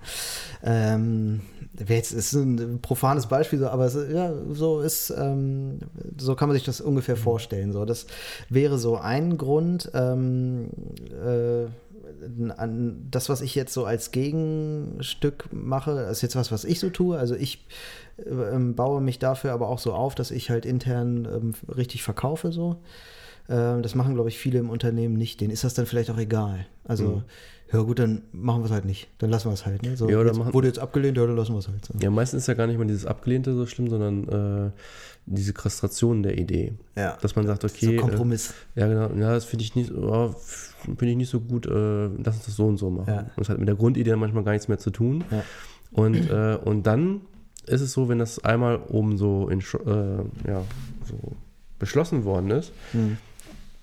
Ähm, 0.63 1.43
wäre 1.54 1.54
jetzt 1.87 2.13
ist 2.13 2.33
ein 2.35 2.81
profanes 2.81 3.27
Beispiel, 3.27 3.59
so, 3.59 3.69
aber 3.69 3.87
es, 3.87 3.95
ja, 3.95 4.33
so 4.51 4.81
ist, 4.81 5.11
ähm, 5.11 5.79
so 6.19 6.35
kann 6.35 6.49
man 6.49 6.57
sich 6.57 6.65
das 6.65 6.81
ungefähr 6.81 7.17
vorstellen. 7.17 7.73
So, 7.73 7.85
das 7.85 8.07
wäre 8.49 8.79
so 8.79 8.97
ein 8.97 9.37
Grund. 9.37 9.91
Ähm, 9.95 10.69
äh, 11.11 11.67
an 12.57 13.07
das, 13.11 13.29
was 13.29 13.41
ich 13.41 13.55
jetzt 13.55 13.73
so 13.73 13.85
als 13.85 14.11
Gegenstück 14.11 15.49
mache, 15.53 15.93
ist 16.11 16.23
jetzt 16.23 16.37
was, 16.37 16.53
was 16.53 16.65
ich 16.65 16.81
so 16.81 16.91
tue. 16.91 17.19
Also 17.19 17.35
ich 17.35 17.67
ähm, 18.27 18.75
baue 18.75 19.01
mich 19.01 19.19
dafür 19.19 19.53
aber 19.53 19.69
auch 19.69 19.79
so 19.79 19.93
auf, 19.93 20.15
dass 20.15 20.31
ich 20.31 20.51
halt 20.51 20.65
intern 20.67 21.29
ähm, 21.31 21.55
richtig 21.75 22.03
verkaufe 22.03 22.53
so. 22.53 22.77
Ähm, 23.49 23.83
das 23.83 23.95
machen, 23.95 24.15
glaube 24.15 24.29
ich, 24.29 24.39
viele 24.39 24.59
im 24.59 24.71
Unternehmen 24.71 25.17
nicht. 25.17 25.41
Denen 25.41 25.51
ist 25.51 25.65
das 25.65 25.75
dann 25.75 25.87
vielleicht 25.87 26.11
auch 26.11 26.19
egal. 26.19 26.67
Also 26.85 27.23
Ja 27.75 27.83
gut, 27.83 27.99
dann 27.99 28.23
machen 28.33 28.61
wir 28.63 28.67
es 28.67 28.71
halt 28.71 28.85
nicht. 28.85 29.09
Dann 29.19 29.31
lassen 29.31 29.49
wir 29.49 29.55
es 29.55 29.67
halt. 29.67 29.83
Ne? 29.83 29.97
So, 29.97 30.09
Ja, 30.09 30.23
jetzt, 30.23 30.39
machen- 30.39 30.55
wurde 30.55 30.69
jetzt 30.69 30.79
abgelehnt, 30.79 31.17
ja, 31.17 31.27
dann 31.27 31.37
lassen 31.37 31.53
wir 31.55 31.59
es 31.59 31.69
halt. 31.69 31.85
So. 31.85 31.95
Ja, 32.01 32.11
meistens 32.11 32.43
ist 32.43 32.47
ja 32.47 32.55
gar 32.55 32.67
nicht 32.67 32.79
mal 32.79 32.87
dieses 32.87 33.05
Abgelehnte 33.07 33.53
so 33.55 33.67
schlimm, 33.67 33.89
sondern 33.89 34.69
äh, 34.69 34.71
diese 35.27 35.53
Kastration 35.53 36.23
der 36.23 36.39
Idee. 36.39 36.75
Ja. 36.97 37.17
Dass 37.21 37.35
man 37.37 37.47
sagt, 37.47 37.65
okay, 37.65 37.87
so 37.87 37.93
äh, 37.93 37.97
Kompromiss. 37.97 38.55
ja 38.75 38.87
genau, 38.87 39.11
ja, 39.21 39.33
das 39.33 39.45
finde 39.45 39.65
ich 39.65 39.75
nicht, 39.75 39.93
oh, 39.93 40.35
finde 40.83 41.07
ich 41.11 41.17
nicht 41.17 41.31
so 41.31 41.41
gut, 41.41 41.67
äh, 41.67 42.07
lass 42.07 42.37
uns 42.37 42.45
das 42.47 42.57
so 42.57 42.67
und 42.67 42.77
so 42.77 42.91
machen. 42.91 43.09
Ja. 43.13 43.19
Und 43.21 43.33
das 43.39 43.49
hat 43.49 43.59
mit 43.59 43.69
der 43.69 43.77
Grundidee 43.77 44.15
manchmal 44.17 44.45
gar 44.45 44.53
nichts 44.53 44.69
mehr 44.69 44.79
zu 44.79 44.91
tun. 44.91 45.25
Ja. 45.31 45.43
Und, 45.93 46.29
äh, 46.31 46.59
und 46.65 46.87
dann 46.87 47.23
ist 47.67 47.81
es 47.81 47.93
so, 47.93 48.09
wenn 48.09 48.19
das 48.19 48.45
einmal 48.45 48.81
oben 48.89 49.17
so, 49.17 49.49
in, 49.49 49.61
äh, 49.61 50.51
ja, 50.51 50.63
so 51.09 51.19
beschlossen 51.79 52.25
worden 52.25 52.51
ist, 52.51 52.73
Hm. 52.93 53.17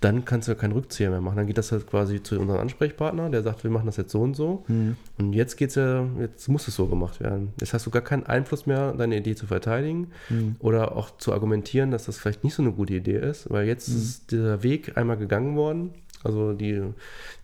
Dann 0.02 0.26
kannst 0.26 0.48
du 0.48 0.54
ja 0.54 0.58
keinen 0.58 0.74
Rückzieher 0.74 1.12
mehr 1.12 1.22
machen. 1.22 1.38
Dann 1.38 1.48
geht 1.48 1.60
das 1.60 1.72
halt 1.72 1.86
quasi 1.86 2.24
zu 2.24 2.40
unserem 2.40 2.60
Ansprechpartner, 2.60 3.30
der 3.30 3.44
sagt, 3.44 3.64
wir 3.64 3.70
machen 3.70 3.86
das 3.86 3.98
jetzt 3.98 4.12
so 4.12 4.22
und 4.22 4.36
so. 4.36 4.64
Hm. 4.66 4.98
Und 5.20 5.34
jetzt 5.34 5.58
geht's 5.58 5.76
ja, 5.76 6.06
jetzt 6.20 6.50
muss 6.50 6.68
es 6.68 6.76
so 6.76 6.88
gemacht 6.88 7.20
werden. 7.20 7.54
Jetzt 7.60 7.74
hast 7.74 7.86
du 7.86 7.92
gar 7.92 8.02
keinen 8.02 8.26
Einfluss 8.26 8.66
mehr, 8.66 8.94
deine 8.94 9.18
Idee 9.18 9.36
zu 9.36 9.46
verteidigen 9.46 10.08
Hm. 10.28 10.56
oder 10.60 10.98
auch 10.98 11.18
zu 11.18 11.34
argumentieren, 11.34 11.92
dass 11.92 12.06
das 12.06 12.18
vielleicht 12.18 12.44
nicht 12.44 12.56
so 12.56 12.64
eine 12.64 12.72
gute 12.72 12.96
Idee 12.96 13.18
ist, 13.18 13.50
weil 13.52 13.68
jetzt 13.68 13.88
ist 13.90 14.32
dieser 14.32 14.64
Weg 14.64 14.98
einmal 14.98 15.18
gegangen 15.18 15.56
worden. 15.56 15.92
Also 16.24 16.54
die, 16.54 16.82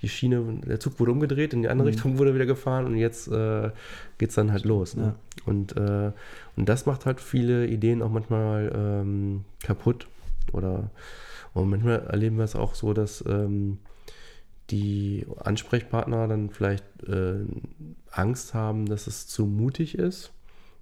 die 0.02 0.10
Schiene, 0.10 0.44
der 0.68 0.80
Zug 0.80 1.00
wurde 1.00 1.12
umgedreht, 1.12 1.54
in 1.54 1.62
die 1.62 1.70
andere 1.70 1.88
Richtung 1.90 2.18
wurde 2.18 2.34
wieder 2.34 2.46
gefahren 2.46 2.86
und 2.86 2.98
jetzt 2.98 3.28
äh, 3.28 3.72
geht 4.18 4.30
es 4.30 4.36
dann 4.36 4.52
halt 4.52 4.66
los. 4.66 4.96
Ne? 4.96 5.16
Und, 5.46 5.76
äh, 5.78 6.12
und 6.56 6.70
das 6.70 6.86
macht 6.86 7.06
halt 7.06 7.22
viele 7.22 7.68
Ideen 7.68 8.02
auch 8.02 8.12
manchmal 8.12 8.72
ähm, 8.76 9.46
kaputt. 9.64 10.08
Oder 10.54 10.92
und 11.62 11.70
manchmal 11.70 12.00
erleben 12.08 12.38
wir 12.38 12.44
es 12.44 12.56
auch 12.56 12.76
so, 12.76 12.94
dass 12.94 13.24
ähm, 13.28 13.80
die 14.70 15.26
Ansprechpartner 15.38 16.28
dann 16.28 16.50
vielleicht 16.50 16.86
äh, 17.08 17.46
Angst 18.12 18.54
haben, 18.54 18.86
dass 18.86 19.08
es 19.08 19.28
zu 19.28 19.46
mutig 19.46 19.98
ist, 19.98 20.34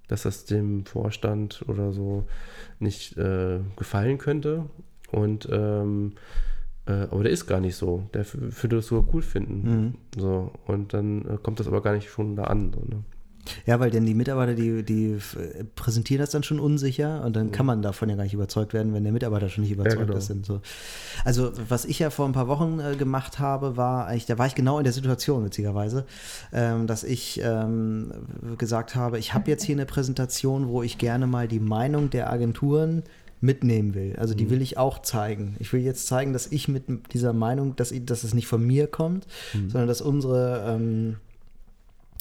dass 0.08 0.22
das 0.22 0.44
dem 0.44 0.84
Vorstand 0.86 1.64
oder 1.68 1.92
so 1.92 2.26
nicht 2.78 3.16
äh, 3.16 3.60
gefallen 3.76 4.18
könnte. 4.18 4.66
Und 5.12 5.48
ähm, 5.50 6.14
äh, 6.86 6.92
aber 6.92 7.24
der 7.24 7.32
ist 7.32 7.46
gar 7.46 7.60
nicht 7.60 7.76
so. 7.76 8.08
Der 8.14 8.24
würde 8.32 8.76
das 8.76 8.86
sogar 8.86 9.12
cool 9.14 9.22
finden. 9.22 9.62
Mhm. 9.62 9.94
So, 10.16 10.52
und 10.66 10.94
dann 10.94 11.24
äh, 11.26 11.38
kommt 11.42 11.60
das 11.60 11.68
aber 11.68 11.82
gar 11.82 11.92
nicht 11.94 12.08
schon 12.08 12.36
da 12.36 12.44
an. 12.44 12.72
So, 12.72 12.80
ne? 12.80 13.04
Ja, 13.66 13.80
weil 13.80 13.90
denn 13.90 14.06
die 14.06 14.14
Mitarbeiter, 14.14 14.54
die, 14.54 14.82
die 14.82 15.18
präsentieren 15.74 16.20
das 16.20 16.30
dann 16.30 16.42
schon 16.42 16.60
unsicher 16.60 17.24
und 17.24 17.36
dann 17.36 17.52
kann 17.52 17.66
man 17.66 17.82
davon 17.82 18.08
ja 18.08 18.16
gar 18.16 18.24
nicht 18.24 18.34
überzeugt 18.34 18.72
werden, 18.72 18.94
wenn 18.94 19.04
der 19.04 19.12
Mitarbeiter 19.12 19.48
schon 19.48 19.64
nicht 19.64 19.72
überzeugt 19.72 20.06
genau. 20.06 20.16
ist. 20.16 20.30
Und 20.30 20.46
so. 20.46 20.60
Also, 21.24 21.52
was 21.68 21.84
ich 21.84 21.98
ja 21.98 22.10
vor 22.10 22.26
ein 22.26 22.32
paar 22.32 22.48
Wochen 22.48 22.80
äh, 22.80 22.96
gemacht 22.96 23.38
habe, 23.38 23.76
war 23.76 24.06
eigentlich, 24.06 24.26
da 24.26 24.38
war 24.38 24.46
ich 24.46 24.54
genau 24.54 24.78
in 24.78 24.84
der 24.84 24.92
Situation, 24.92 25.44
witzigerweise, 25.44 26.06
ähm, 26.52 26.86
dass 26.86 27.04
ich 27.04 27.40
ähm, 27.42 28.12
gesagt 28.58 28.94
habe, 28.94 29.18
ich 29.18 29.34
habe 29.34 29.50
jetzt 29.50 29.64
hier 29.64 29.74
eine 29.74 29.86
Präsentation, 29.86 30.68
wo 30.68 30.82
ich 30.82 30.98
gerne 30.98 31.26
mal 31.26 31.48
die 31.48 31.60
Meinung 31.60 32.10
der 32.10 32.30
Agenturen 32.30 33.02
mitnehmen 33.40 33.94
will. 33.94 34.16
Also 34.18 34.34
die 34.34 34.48
will 34.50 34.62
ich 34.62 34.78
auch 34.78 35.02
zeigen. 35.02 35.56
Ich 35.58 35.72
will 35.72 35.80
jetzt 35.80 36.06
zeigen, 36.06 36.32
dass 36.32 36.46
ich 36.46 36.68
mit 36.68 37.12
dieser 37.12 37.32
Meinung, 37.32 37.76
dass, 37.76 37.92
ich, 37.92 38.04
dass 38.04 38.24
es 38.24 38.32
nicht 38.34 38.46
von 38.46 38.66
mir 38.66 38.86
kommt, 38.86 39.26
sondern 39.52 39.86
dass 39.86 40.00
unsere 40.00 40.64
ähm, 40.66 41.16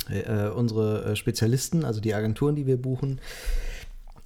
äh, 0.09 0.49
unsere 0.49 1.05
äh, 1.05 1.15
Spezialisten, 1.15 1.85
also 1.85 2.01
die 2.01 2.13
Agenturen, 2.13 2.55
die 2.55 2.65
wir 2.65 2.77
buchen, 2.77 3.19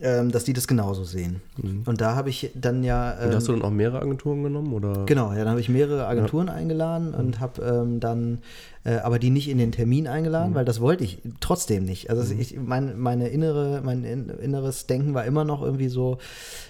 ähm, 0.02 0.32
dass 0.32 0.46
die 0.46 0.54
das 0.54 0.68
genauso 0.68 1.04
sehen. 1.04 1.42
Und 1.86 2.00
da 2.00 2.16
habe 2.16 2.30
ich 2.30 2.52
dann 2.56 2.84
ja. 2.86 3.12
Und 3.12 3.28
Ähm, 3.30 3.36
hast 3.36 3.48
du 3.50 3.52
dann 3.52 3.64
auch 3.64 3.70
mehrere 3.70 4.02
Agenturen 4.02 4.44
genommen? 4.44 4.72
Oder? 4.72 5.06
Genau, 5.06 5.32
ja, 5.32 5.40
dann 5.40 5.50
habe 5.50 5.60
ich 5.60 5.68
mehrere 5.68 6.08
Agenturen 6.08 6.48
eingeladen 6.48 7.14
und 7.14 7.42
habe 7.42 7.62
ähm, 7.62 8.00
dann, 8.00 8.40
äh, 8.86 8.96
aber 8.98 9.20
die 9.20 9.30
nicht 9.30 9.50
in 9.50 9.58
den 9.58 9.74
Termin 9.74 10.08
eingeladen, 10.08 10.56
weil 10.56 10.64
das 10.64 10.80
wollte 10.80 11.04
ich 11.04 11.20
trotzdem 11.42 11.84
nicht. 11.84 12.10
Also 12.10 12.34
ich, 12.34 12.56
mein, 12.58 12.98
meine 12.98 13.28
innere, 13.28 13.82
mein 13.84 14.06
in, 14.06 14.30
inneres 14.30 14.88
Denken 14.88 15.14
war 15.14 15.26
immer 15.26 15.44
noch 15.44 15.62
irgendwie 15.62 15.90
so, 15.90 16.18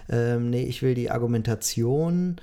ähm, 0.10 0.50
nee, 0.50 0.64
ich 0.64 0.82
will 0.82 0.96
die 0.96 1.12
Argumentation 1.12 2.38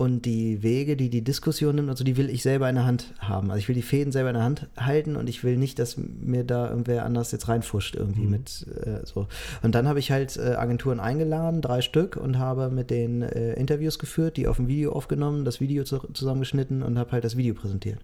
und 0.00 0.24
die 0.24 0.62
Wege, 0.62 0.96
die 0.96 1.10
die 1.10 1.22
Diskussion 1.22 1.74
nimmt, 1.74 1.90
also 1.90 2.04
die 2.04 2.16
will 2.16 2.30
ich 2.30 2.42
selber 2.42 2.70
in 2.70 2.76
der 2.76 2.86
Hand 2.86 3.12
haben. 3.18 3.50
Also 3.50 3.58
ich 3.58 3.68
will 3.68 3.74
die 3.74 3.82
Fäden 3.82 4.12
selber 4.12 4.30
in 4.30 4.34
der 4.34 4.44
Hand 4.44 4.66
halten 4.78 5.14
und 5.14 5.28
ich 5.28 5.44
will 5.44 5.58
nicht, 5.58 5.78
dass 5.78 5.98
mir 5.98 6.42
da 6.42 6.70
irgendwer 6.70 7.04
anders 7.04 7.32
jetzt 7.32 7.48
reinfuscht 7.48 7.96
irgendwie 7.96 8.24
mit 8.24 8.66
äh, 8.82 9.04
so. 9.04 9.28
Und 9.60 9.74
dann 9.74 9.86
habe 9.86 9.98
ich 9.98 10.10
halt 10.10 10.38
äh, 10.38 10.54
Agenturen 10.54 11.00
eingeladen, 11.00 11.60
drei 11.60 11.82
Stück, 11.82 12.16
und 12.16 12.38
habe 12.38 12.70
mit 12.70 12.88
denen 12.88 13.20
äh, 13.20 13.52
Interviews 13.60 13.98
geführt, 13.98 14.38
die 14.38 14.48
auf 14.48 14.56
dem 14.56 14.68
Video 14.68 14.92
aufgenommen, 14.92 15.44
das 15.44 15.60
Video 15.60 15.84
zu, 15.84 15.98
zusammengeschnitten 16.14 16.82
und 16.82 16.98
habe 16.98 17.12
halt 17.12 17.24
das 17.24 17.36
Video 17.36 17.52
präsentiert. 17.52 17.98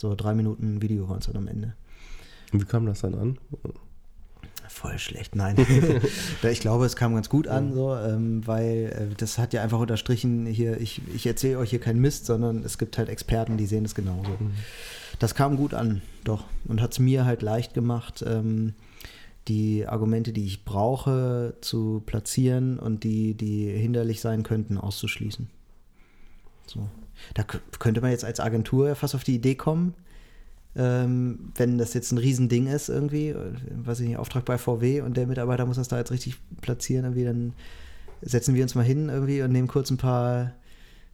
So 0.00 0.16
drei 0.16 0.34
Minuten 0.34 0.82
Video 0.82 1.08
waren 1.08 1.20
es 1.20 1.26
dann 1.26 1.36
am 1.36 1.46
Ende. 1.46 1.74
Und 2.52 2.60
wie 2.60 2.66
kam 2.66 2.86
das 2.86 3.02
dann 3.02 3.14
an? 3.14 3.38
Voll 4.74 4.98
schlecht, 4.98 5.36
nein. 5.36 5.54
ich 6.42 6.58
glaube, 6.58 6.84
es 6.84 6.96
kam 6.96 7.14
ganz 7.14 7.28
gut 7.28 7.46
an, 7.46 7.72
so, 7.72 7.94
ähm, 7.94 8.44
weil 8.44 9.10
äh, 9.12 9.14
das 9.16 9.38
hat 9.38 9.52
ja 9.52 9.62
einfach 9.62 9.78
unterstrichen, 9.78 10.46
hier, 10.46 10.80
ich, 10.80 11.00
ich 11.14 11.24
erzähle 11.28 11.58
euch 11.58 11.70
hier 11.70 11.78
keinen 11.78 12.00
Mist, 12.00 12.26
sondern 12.26 12.64
es 12.64 12.76
gibt 12.76 12.98
halt 12.98 13.08
Experten, 13.08 13.56
die 13.56 13.66
sehen 13.66 13.84
es 13.84 13.94
genauso. 13.94 14.36
Das 15.20 15.36
kam 15.36 15.56
gut 15.56 15.74
an, 15.74 16.02
doch. 16.24 16.42
Und 16.64 16.82
hat 16.82 16.90
es 16.90 16.98
mir 16.98 17.24
halt 17.24 17.42
leicht 17.42 17.72
gemacht, 17.72 18.24
ähm, 18.26 18.74
die 19.46 19.86
Argumente, 19.86 20.32
die 20.32 20.44
ich 20.44 20.64
brauche, 20.64 21.54
zu 21.60 22.02
platzieren 22.04 22.80
und 22.80 23.04
die, 23.04 23.34
die 23.34 23.70
hinderlich 23.70 24.20
sein 24.20 24.42
könnten, 24.42 24.76
auszuschließen. 24.76 25.48
So. 26.66 26.88
Da 27.34 27.44
könnte 27.44 28.00
man 28.00 28.10
jetzt 28.10 28.24
als 28.24 28.40
Agentur 28.40 28.88
ja 28.88 28.96
fast 28.96 29.14
auf 29.14 29.22
die 29.22 29.36
Idee 29.36 29.54
kommen, 29.54 29.94
ähm, 30.76 31.50
wenn 31.56 31.78
das 31.78 31.94
jetzt 31.94 32.12
ein 32.12 32.18
Riesending 32.18 32.66
ist 32.66 32.88
irgendwie, 32.88 33.28
äh, 33.28 33.36
weiß 33.84 34.00
ich 34.00 34.08
nicht, 34.08 34.18
Auftrag 34.18 34.44
bei 34.44 34.58
VW 34.58 35.00
und 35.02 35.16
der 35.16 35.26
Mitarbeiter 35.26 35.66
muss 35.66 35.76
das 35.76 35.88
da 35.88 35.98
jetzt 35.98 36.10
richtig 36.10 36.36
platzieren, 36.60 37.04
irgendwie, 37.04 37.24
dann 37.24 37.52
setzen 38.22 38.54
wir 38.54 38.62
uns 38.62 38.74
mal 38.74 38.82
hin 38.84 39.08
irgendwie 39.08 39.42
und 39.42 39.52
nehmen 39.52 39.68
kurz 39.68 39.90
ein 39.90 39.96
paar, 39.98 40.52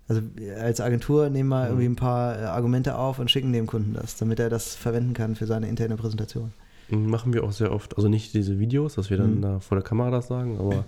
also 0.08 0.22
als 0.60 0.80
Agentur 0.80 1.28
nehmen 1.28 1.48
wir 1.50 1.66
irgendwie 1.66 1.86
ein 1.86 1.96
paar 1.96 2.38
äh, 2.40 2.44
Argumente 2.44 2.96
auf 2.96 3.18
und 3.18 3.30
schicken 3.30 3.52
dem 3.52 3.66
Kunden 3.66 3.94
das, 3.94 4.16
damit 4.16 4.38
er 4.40 4.48
das 4.48 4.74
verwenden 4.74 5.12
kann 5.14 5.34
für 5.34 5.46
seine 5.46 5.68
interne 5.68 5.96
Präsentation. 5.96 6.52
Machen 6.90 7.32
wir 7.34 7.44
auch 7.44 7.52
sehr 7.52 7.70
oft, 7.72 7.96
also 7.96 8.08
nicht 8.08 8.34
diese 8.34 8.58
Videos, 8.58 8.94
dass 8.96 9.10
wir 9.10 9.16
dann 9.16 9.36
Mhm. 9.36 9.42
da 9.42 9.60
vor 9.60 9.76
der 9.76 9.84
Kamera 9.84 10.10
das 10.10 10.26
sagen, 10.28 10.58
aber 10.58 10.86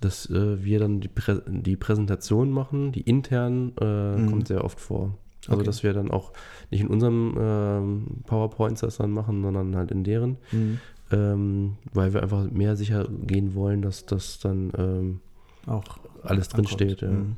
dass 0.00 0.28
äh, 0.30 0.64
wir 0.64 0.78
dann 0.78 1.00
die, 1.00 1.08
Prä 1.08 1.40
die 1.46 1.76
Präsentation 1.76 2.50
machen, 2.50 2.92
die 2.92 3.02
intern, 3.02 3.72
äh, 3.80 4.16
Mhm. 4.16 4.30
kommt 4.30 4.48
sehr 4.48 4.64
oft 4.64 4.80
vor. 4.80 5.16
Also 5.48 5.60
Okay. 5.60 5.64
dass 5.66 5.82
wir 5.82 5.92
dann 5.94 6.10
auch 6.10 6.32
nicht 6.70 6.80
in 6.82 6.88
unserem 6.88 7.34
ähm, 7.40 8.06
PowerPoints 8.26 8.82
das 8.82 8.98
dann 8.98 9.10
machen, 9.12 9.42
sondern 9.42 9.74
halt 9.76 9.90
in 9.90 10.04
deren, 10.04 10.36
Mhm. 10.52 10.78
ähm, 11.10 11.76
weil 11.92 12.12
wir 12.14 12.22
einfach 12.22 12.50
mehr 12.50 12.76
sicher 12.76 13.08
gehen 13.26 13.54
wollen, 13.54 13.82
dass 13.82 14.04
das 14.06 14.38
dann 14.38 14.70
ähm, 14.78 15.20
Auch 15.66 15.98
alles 16.22 16.48
drin 16.50 16.60
ankommt. 16.66 16.68
steht. 16.80 17.00
Ja. 17.00 17.08
Mhm. 17.10 17.36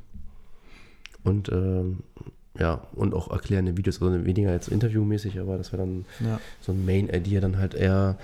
Und 1.22 1.50
ähm, 1.52 1.98
ja, 2.58 2.82
und 2.96 3.14
auch 3.14 3.30
erklärende 3.30 3.76
Videos, 3.76 4.02
also 4.02 4.24
weniger 4.26 4.52
jetzt 4.52 4.68
interviewmäßig, 4.68 5.38
aber 5.38 5.56
dass 5.56 5.72
wir 5.72 5.78
dann 5.78 6.04
Ja. 6.24 6.40
so 6.60 6.72
ein 6.72 6.84
Main-Idea 6.84 7.40
dann 7.40 7.58
halt 7.58 7.74
eher 7.74 8.18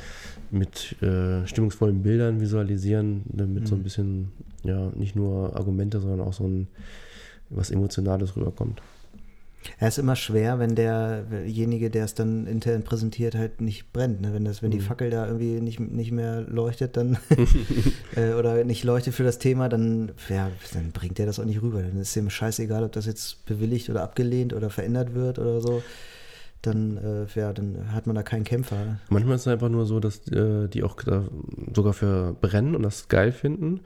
mit 0.51 1.01
äh, 1.03 1.47
stimmungsvollen 1.47 2.03
Bildern 2.03 2.41
visualisieren, 2.41 3.23
damit 3.27 3.69
so 3.69 3.75
ein 3.77 3.79
Mhm. 3.81 3.85
bisschen, 3.85 4.33
ja, 4.65 4.91
nicht 4.97 5.15
nur 5.15 5.55
Argumente, 5.57 6.01
sondern 6.01 6.21
auch 6.27 6.33
so 6.33 6.45
ein 6.45 6.67
was 7.51 7.71
Emotionales 7.71 8.35
rüberkommt. 8.37 8.83
Er 9.79 9.89
ist 9.89 9.99
immer 9.99 10.17
schwer, 10.17 10.59
wenn 10.59 10.75
derjenige, 10.75 11.91
der 11.91 12.05
es 12.05 12.15
dann 12.15 12.47
intern 12.47 12.83
präsentiert, 12.83 13.35
halt 13.35 13.61
nicht 13.61 13.93
brennt. 13.93 14.21
Ne? 14.21 14.33
Wenn, 14.33 14.45
das, 14.45 14.63
wenn 14.63 14.71
die 14.71 14.79
Mhm. 14.79 14.83
Fackel 14.83 15.11
da 15.11 15.27
irgendwie 15.27 15.61
nicht, 15.61 15.81
nicht 15.81 16.13
mehr 16.13 16.43
leuchtet, 16.43 16.97
dann 16.97 17.19
äh, 18.17 18.33
oder 18.35 18.65
nicht 18.65 18.85
leuchtet 18.85 19.15
für 19.15 19.25
das 19.25 19.39
Thema, 19.39 19.69
dann, 19.69 20.13
ja, 20.29 20.51
dann 20.73 20.93
bringt 20.93 21.19
der 21.19 21.27
das 21.27 21.39
auch 21.39 21.45
nicht 21.45 21.63
rüber. 21.63 21.83
Dann 21.83 21.99
ist 22.01 22.17
ihm 22.17 22.31
scheißegal, 22.31 22.85
ob 22.85 22.93
das 22.93 23.07
jetzt 23.07 23.45
bewilligt 23.47 23.91
oder 23.91 24.03
abgelehnt 24.03 24.53
oder 24.53 24.71
verändert 24.71 25.15
wird 25.15 25.39
oder 25.39 25.61
so. 25.61 25.83
Dann, 26.63 26.97
äh, 26.97 27.39
ja, 27.39 27.53
dann 27.53 27.93
hat 27.93 28.07
man 28.07 28.17
da 28.17 28.23
keinen 28.23 28.43
Kämpfer. 28.45 28.99
Manchmal 29.09 29.37
ist 29.37 29.43
es 29.43 29.49
einfach 29.49 29.69
nur 29.69 29.87
so, 29.87 30.01
dass 30.01 30.27
äh, 30.29 30.67
die 30.69 30.83
auch 30.83 30.97
da 31.03 31.25
sogar 31.75 31.93
für 31.93 32.35
brennen 32.41 32.75
und 32.75 32.83
das 32.83 33.09
geil 33.09 33.31
finden, 33.31 33.81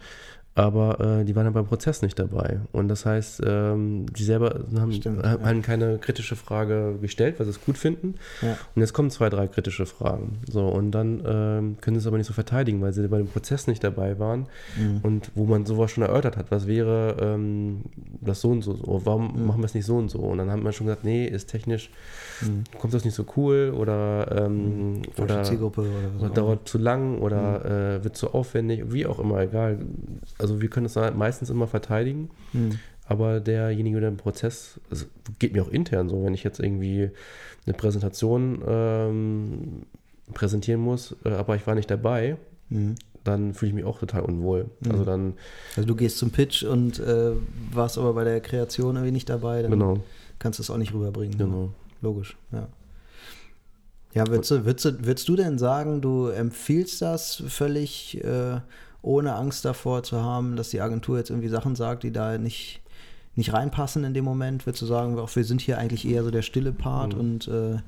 aber 0.60 1.00
äh, 1.20 1.24
die 1.24 1.34
waren 1.34 1.46
ja 1.46 1.50
beim 1.50 1.64
Prozess 1.64 2.02
nicht 2.02 2.18
dabei. 2.18 2.60
Und 2.72 2.88
das 2.88 3.06
heißt, 3.06 3.40
ähm, 3.46 4.04
die 4.14 4.24
selber 4.24 4.60
haben, 4.78 4.92
Stimmt, 4.92 5.24
haben 5.24 5.56
ja. 5.56 5.62
keine 5.62 5.96
kritische 5.96 6.36
Frage 6.36 6.96
gestellt, 7.00 7.36
weil 7.38 7.46
sie 7.46 7.50
es 7.52 7.64
gut 7.64 7.78
finden. 7.78 8.16
Ja. 8.42 8.58
Und 8.74 8.82
jetzt 8.82 8.92
kommen 8.92 9.08
zwei, 9.10 9.30
drei 9.30 9.46
kritische 9.46 9.86
Fragen. 9.86 10.38
So, 10.50 10.66
und 10.68 10.90
dann 10.90 11.22
ähm, 11.26 11.76
können 11.80 11.96
sie 11.96 12.00
es 12.02 12.06
aber 12.06 12.18
nicht 12.18 12.26
so 12.26 12.34
verteidigen, 12.34 12.82
weil 12.82 12.92
sie 12.92 13.08
bei 13.08 13.16
dem 13.16 13.28
Prozess 13.28 13.66
nicht 13.68 13.82
dabei 13.82 14.18
waren 14.18 14.46
Mhm. 14.78 15.00
und 15.02 15.30
wo 15.34 15.44
man 15.46 15.64
sowas 15.64 15.90
schon 15.92 16.02
erörtert 16.04 16.36
hat. 16.36 16.50
Was 16.50 16.66
wäre 16.66 17.16
ähm, 17.20 17.80
das 18.20 18.42
so 18.42 18.50
und 18.50 18.60
so? 18.62 18.74
so? 18.74 19.00
Warum 19.04 19.32
Mhm. 19.40 19.46
machen 19.46 19.60
wir 19.62 19.66
es 19.66 19.74
nicht 19.74 19.86
so 19.86 19.96
und 19.96 20.10
so? 20.10 20.18
Und 20.18 20.36
dann 20.38 20.50
haben 20.50 20.62
wir 20.62 20.72
schon 20.72 20.86
gesagt, 20.88 21.04
nee, 21.04 21.24
ist 21.26 21.46
technisch, 21.48 21.90
Mhm. 22.42 22.64
kommt 22.78 22.92
das 22.92 23.04
nicht 23.06 23.14
so 23.14 23.24
cool 23.36 23.72
oder, 23.74 24.44
ähm, 24.44 25.02
Falsche 25.14 25.56
oder, 25.56 25.78
oder 25.78 25.88
oder 26.20 26.28
dauert 26.30 26.68
zu 26.68 26.76
lang 26.78 27.18
oder 27.18 27.64
äh, 27.96 28.04
wird 28.04 28.16
zu 28.16 28.34
aufwendig, 28.34 28.84
wie 28.88 29.06
auch 29.06 29.18
immer, 29.18 29.40
egal. 29.40 29.78
Also 30.38 30.49
wir 30.58 30.68
können 30.68 30.86
es 30.86 30.96
meistens 31.14 31.50
immer 31.50 31.66
verteidigen. 31.66 32.30
Mhm. 32.52 32.78
aber 33.06 33.40
derjenige, 33.40 34.00
der 34.00 34.10
den 34.10 34.16
Prozess, 34.16 34.80
also 34.90 35.06
geht 35.38 35.52
mir 35.52 35.62
auch 35.62 35.70
intern 35.70 36.08
so, 36.08 36.24
wenn 36.24 36.34
ich 36.34 36.44
jetzt 36.44 36.60
irgendwie 36.60 37.10
eine 37.66 37.74
Präsentation 37.76 38.62
ähm, 38.66 39.82
präsentieren 40.32 40.80
muss, 40.80 41.16
äh, 41.24 41.30
aber 41.30 41.56
ich 41.56 41.66
war 41.66 41.74
nicht 41.74 41.90
dabei, 41.90 42.36
mhm. 42.68 42.94
dann 43.24 43.54
fühle 43.54 43.70
ich 43.70 43.74
mich 43.74 43.84
auch 43.84 43.98
total 43.98 44.22
unwohl. 44.22 44.70
Mhm. 44.80 44.90
Also 44.90 45.04
dann. 45.04 45.34
Also 45.76 45.86
du 45.86 45.94
gehst 45.94 46.18
zum 46.18 46.30
Pitch 46.30 46.62
und 46.62 46.98
äh, 47.00 47.32
warst 47.72 47.98
aber 47.98 48.14
bei 48.14 48.24
der 48.24 48.40
Kreation 48.40 48.96
irgendwie 48.96 49.12
nicht 49.12 49.28
dabei, 49.28 49.62
dann 49.62 49.72
genau. 49.72 50.02
kannst 50.38 50.58
du 50.58 50.62
es 50.62 50.70
auch 50.70 50.78
nicht 50.78 50.94
rüberbringen. 50.94 51.36
Genau. 51.38 51.70
Logisch, 52.02 52.36
ja. 52.52 52.68
Ja, 54.12 54.26
würdest 54.26 54.50
du, 54.50 54.64
würdest, 54.64 54.84
du, 54.84 55.06
würdest 55.06 55.28
du 55.28 55.36
denn 55.36 55.58
sagen, 55.58 56.00
du 56.00 56.26
empfiehlst 56.26 57.00
das 57.00 57.44
völlig 57.46 58.22
äh, 58.24 58.60
ohne 59.02 59.34
Angst 59.34 59.64
davor 59.64 60.02
zu 60.02 60.22
haben, 60.22 60.56
dass 60.56 60.70
die 60.70 60.80
Agentur 60.80 61.18
jetzt 61.18 61.30
irgendwie 61.30 61.48
Sachen 61.48 61.76
sagt, 61.76 62.02
die 62.02 62.12
da 62.12 62.38
nicht, 62.38 62.80
nicht 63.34 63.52
reinpassen 63.52 64.04
in 64.04 64.14
dem 64.14 64.24
Moment? 64.24 64.66
Würdest 64.66 64.82
du 64.82 64.86
sagen, 64.86 65.18
auch 65.18 65.34
wir 65.34 65.44
sind 65.44 65.60
hier 65.60 65.78
eigentlich 65.78 66.06
eher 66.06 66.22
so 66.22 66.30
der 66.30 66.42
stille 66.42 66.72
Part 66.72 67.14
mhm. 67.14 67.20
und 67.20 67.48
äh, 67.48 67.78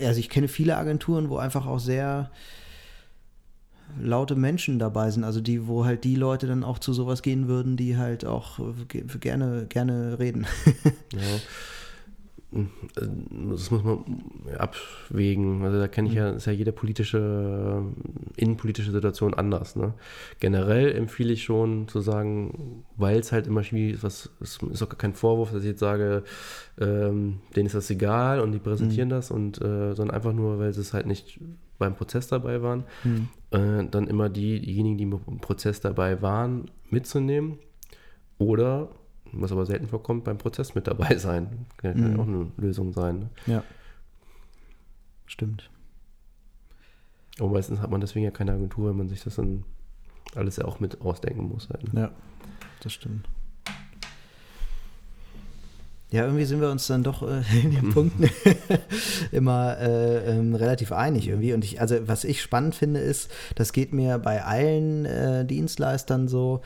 also 0.00 0.18
ich 0.18 0.30
kenne 0.30 0.48
viele 0.48 0.76
Agenturen, 0.76 1.28
wo 1.28 1.36
einfach 1.36 1.66
auch 1.66 1.78
sehr 1.78 2.30
laute 4.00 4.36
Menschen 4.36 4.78
dabei 4.78 5.10
sind, 5.10 5.24
also 5.24 5.40
die, 5.40 5.66
wo 5.66 5.84
halt 5.84 6.04
die 6.04 6.14
Leute 6.14 6.46
dann 6.46 6.64
auch 6.64 6.78
zu 6.78 6.92
sowas 6.92 7.22
gehen 7.22 7.48
würden, 7.48 7.76
die 7.76 7.96
halt 7.96 8.24
auch 8.24 8.60
gerne, 8.88 9.66
gerne 9.68 10.18
reden. 10.18 10.46
ja. 11.12 11.20
Das 12.52 13.70
muss 13.70 13.84
man 13.84 14.04
abwägen. 14.58 15.62
Also 15.62 15.78
da 15.78 15.86
kenne 15.86 16.08
ich 16.08 16.14
ja, 16.14 16.30
ist 16.30 16.46
ja 16.46 16.52
jede 16.52 16.72
politische, 16.72 17.84
innenpolitische 18.36 18.90
Situation 18.90 19.34
anders. 19.34 19.76
Ne? 19.76 19.94
Generell 20.40 20.92
empfehle 20.96 21.32
ich 21.32 21.44
schon 21.44 21.86
zu 21.86 22.00
sagen, 22.00 22.84
weil 22.96 23.20
es 23.20 23.30
halt 23.30 23.46
immer 23.46 23.62
schwierig 23.62 23.94
ist, 23.94 24.02
was, 24.02 24.30
es 24.40 24.58
ist 24.70 24.82
auch 24.82 24.88
kein 24.98 25.14
Vorwurf, 25.14 25.52
dass 25.52 25.62
ich 25.62 25.70
jetzt 25.70 25.80
sage, 25.80 26.24
ähm, 26.80 27.38
denen 27.54 27.66
ist 27.66 27.76
das 27.76 27.88
egal 27.90 28.40
und 28.40 28.50
die 28.50 28.58
präsentieren 28.58 29.08
mhm. 29.08 29.12
das 29.12 29.30
und 29.30 29.60
äh, 29.60 29.94
sondern 29.94 30.10
einfach 30.10 30.32
nur, 30.32 30.58
weil 30.58 30.72
sie 30.72 30.80
es 30.80 30.92
halt 30.92 31.06
nicht 31.06 31.38
beim 31.78 31.94
Prozess 31.94 32.26
dabei 32.26 32.62
waren, 32.62 32.84
mhm. 33.04 33.28
äh, 33.52 33.84
dann 33.88 34.08
immer 34.08 34.28
die, 34.28 34.60
diejenigen, 34.60 34.98
die 34.98 35.04
im 35.04 35.40
Prozess 35.40 35.80
dabei 35.80 36.20
waren, 36.20 36.70
mitzunehmen 36.90 37.58
oder 38.38 38.88
was 39.32 39.52
aber 39.52 39.66
selten 39.66 39.86
vorkommt, 39.86 40.24
beim 40.24 40.38
Prozess 40.38 40.74
mit 40.74 40.86
dabei 40.86 41.16
sein. 41.16 41.66
Kann 41.76 42.12
mhm. 42.12 42.20
auch 42.20 42.26
eine 42.26 42.50
Lösung 42.56 42.92
sein. 42.92 43.18
Ne? 43.18 43.30
Ja. 43.46 43.64
Stimmt. 45.26 45.70
Aber 47.38 47.48
meistens 47.48 47.80
hat 47.80 47.90
man 47.90 48.00
deswegen 48.00 48.24
ja 48.24 48.30
keine 48.30 48.52
Agentur, 48.52 48.90
wenn 48.90 48.96
man 48.96 49.08
sich 49.08 49.22
das 49.22 49.36
dann 49.36 49.64
alles 50.34 50.56
ja 50.56 50.64
auch 50.64 50.80
mit 50.80 51.00
ausdenken 51.00 51.48
muss. 51.48 51.68
Halt, 51.70 51.92
ne? 51.92 52.00
Ja, 52.00 52.10
das 52.82 52.92
stimmt. 52.92 53.28
Ja, 56.12 56.24
irgendwie 56.24 56.44
sind 56.44 56.60
wir 56.60 56.70
uns 56.70 56.88
dann 56.88 57.04
doch 57.04 57.22
äh, 57.22 57.42
in 57.62 57.70
den 57.70 57.90
Punkten 57.94 58.28
immer 59.32 59.78
äh, 59.78 60.38
ähm, 60.38 60.54
relativ 60.54 60.90
einig 60.92 61.28
irgendwie. 61.28 61.52
Und 61.52 61.64
ich, 61.64 61.80
also 61.80 61.96
was 62.08 62.24
ich 62.24 62.42
spannend 62.42 62.74
finde, 62.74 63.00
ist, 63.00 63.30
das 63.54 63.72
geht 63.72 63.92
mir 63.92 64.18
bei 64.18 64.42
allen 64.42 65.04
äh, 65.04 65.44
Dienstleistern 65.44 66.26
so, 66.26 66.62